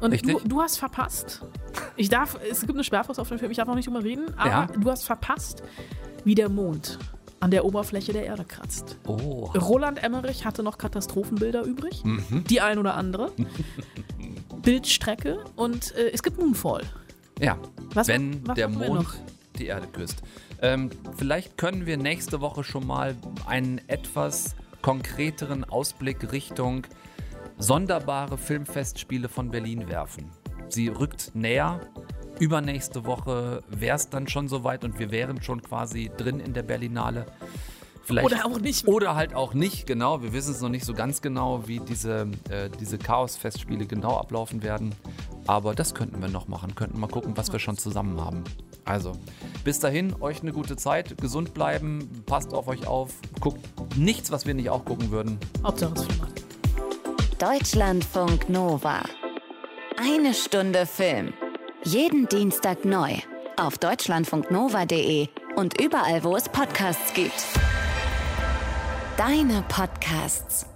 Und 0.00 0.26
du, 0.26 0.40
du 0.40 0.60
hast 0.60 0.78
verpasst. 0.78 1.42
Ich 1.96 2.08
darf, 2.08 2.38
es 2.50 2.60
gibt 2.60 2.74
eine 2.74 2.84
Sperrfrist 2.84 3.18
auf 3.20 3.28
den 3.28 3.38
Film, 3.38 3.50
ich 3.50 3.56
darf 3.56 3.68
noch 3.68 3.76
nicht 3.76 3.86
drüber 3.88 4.02
reden, 4.02 4.26
aber 4.36 4.50
Ja. 4.50 4.66
du 4.66 4.90
hast 4.90 5.04
verpasst, 5.04 5.62
wie 6.24 6.34
der 6.34 6.48
Mond 6.48 6.98
an 7.44 7.50
der 7.50 7.66
Oberfläche 7.66 8.14
der 8.14 8.24
Erde 8.24 8.42
kratzt. 8.46 8.96
Oh. 9.06 9.50
Roland 9.54 10.02
Emmerich 10.02 10.46
hatte 10.46 10.62
noch 10.62 10.78
Katastrophenbilder 10.78 11.62
übrig. 11.64 12.02
Mhm. 12.02 12.44
Die 12.48 12.62
ein 12.62 12.78
oder 12.78 12.94
andere. 12.94 13.32
Bildstrecke 14.62 15.44
und 15.54 15.94
äh, 15.94 16.10
es 16.10 16.22
gibt 16.22 16.38
Moonfall. 16.38 16.84
Ja, 17.38 17.58
Was- 17.92 18.08
wenn 18.08 18.46
was 18.48 18.54
der 18.54 18.68
Mond 18.68 19.06
die 19.58 19.66
Erde 19.66 19.86
küsst. 19.88 20.22
Ähm, 20.62 20.88
vielleicht 21.18 21.58
können 21.58 21.84
wir 21.84 21.98
nächste 21.98 22.40
Woche 22.40 22.64
schon 22.64 22.86
mal 22.86 23.14
einen 23.46 23.78
etwas 23.88 24.54
konkreteren 24.80 25.64
Ausblick 25.64 26.32
Richtung 26.32 26.86
sonderbare 27.58 28.38
Filmfestspiele 28.38 29.28
von 29.28 29.50
Berlin 29.50 29.86
werfen. 29.90 30.30
Sie 30.70 30.88
rückt 30.88 31.32
näher. 31.34 31.80
Übernächste 32.38 33.04
Woche 33.04 33.62
wäre 33.68 33.96
es 33.96 34.08
dann 34.10 34.28
schon 34.28 34.48
soweit 34.48 34.84
und 34.84 34.98
wir 34.98 35.10
wären 35.10 35.42
schon 35.42 35.62
quasi 35.62 36.10
drin 36.16 36.40
in 36.40 36.52
der 36.52 36.62
Berlinale. 36.62 37.26
Vielleicht, 38.04 38.26
Oder 38.26 38.44
auch 38.44 38.60
nicht. 38.60 38.86
Oder 38.86 39.14
halt 39.14 39.34
auch 39.34 39.54
nicht, 39.54 39.86
genau. 39.86 40.22
Wir 40.22 40.32
wissen 40.34 40.52
es 40.52 40.60
noch 40.60 40.68
nicht 40.68 40.84
so 40.84 40.92
ganz 40.92 41.22
genau, 41.22 41.66
wie 41.66 41.80
diese, 41.80 42.28
äh, 42.50 42.68
diese 42.78 42.98
Chaos-Festspiele 42.98 43.86
genau 43.86 44.18
ablaufen 44.18 44.62
werden. 44.62 44.94
Aber 45.46 45.74
das 45.74 45.94
könnten 45.94 46.20
wir 46.20 46.28
noch 46.28 46.46
machen. 46.46 46.74
Könnten 46.74 47.00
mal 47.00 47.06
gucken, 47.06 47.36
was 47.36 47.50
wir 47.50 47.58
schon 47.58 47.78
zusammen 47.78 48.20
haben. 48.20 48.44
Also, 48.84 49.12
bis 49.64 49.78
dahin, 49.78 50.14
euch 50.20 50.42
eine 50.42 50.52
gute 50.52 50.76
Zeit, 50.76 51.16
gesund 51.18 51.54
bleiben, 51.54 52.22
passt 52.26 52.52
auf 52.52 52.68
euch 52.68 52.86
auf, 52.86 53.14
guckt 53.40 53.60
nichts, 53.96 54.30
was 54.30 54.46
wir 54.46 54.52
nicht 54.52 54.68
auch 54.68 54.84
gucken 54.84 55.10
würden. 55.10 55.38
Hauptsache 55.62 55.94
es. 55.94 56.06
Deutschlandfunk 57.38 58.50
Nova. 58.50 59.02
Eine 59.96 60.34
Stunde 60.34 60.84
Film. 60.84 61.32
Jeden 61.86 62.26
Dienstag 62.28 62.86
neu. 62.86 63.12
Auf 63.58 63.76
deutschlandfunknova.de 63.76 65.28
und 65.54 65.78
überall, 65.82 66.24
wo 66.24 66.34
es 66.34 66.48
Podcasts 66.48 67.12
gibt. 67.12 67.44
Deine 69.18 69.62
Podcasts. 69.68 70.73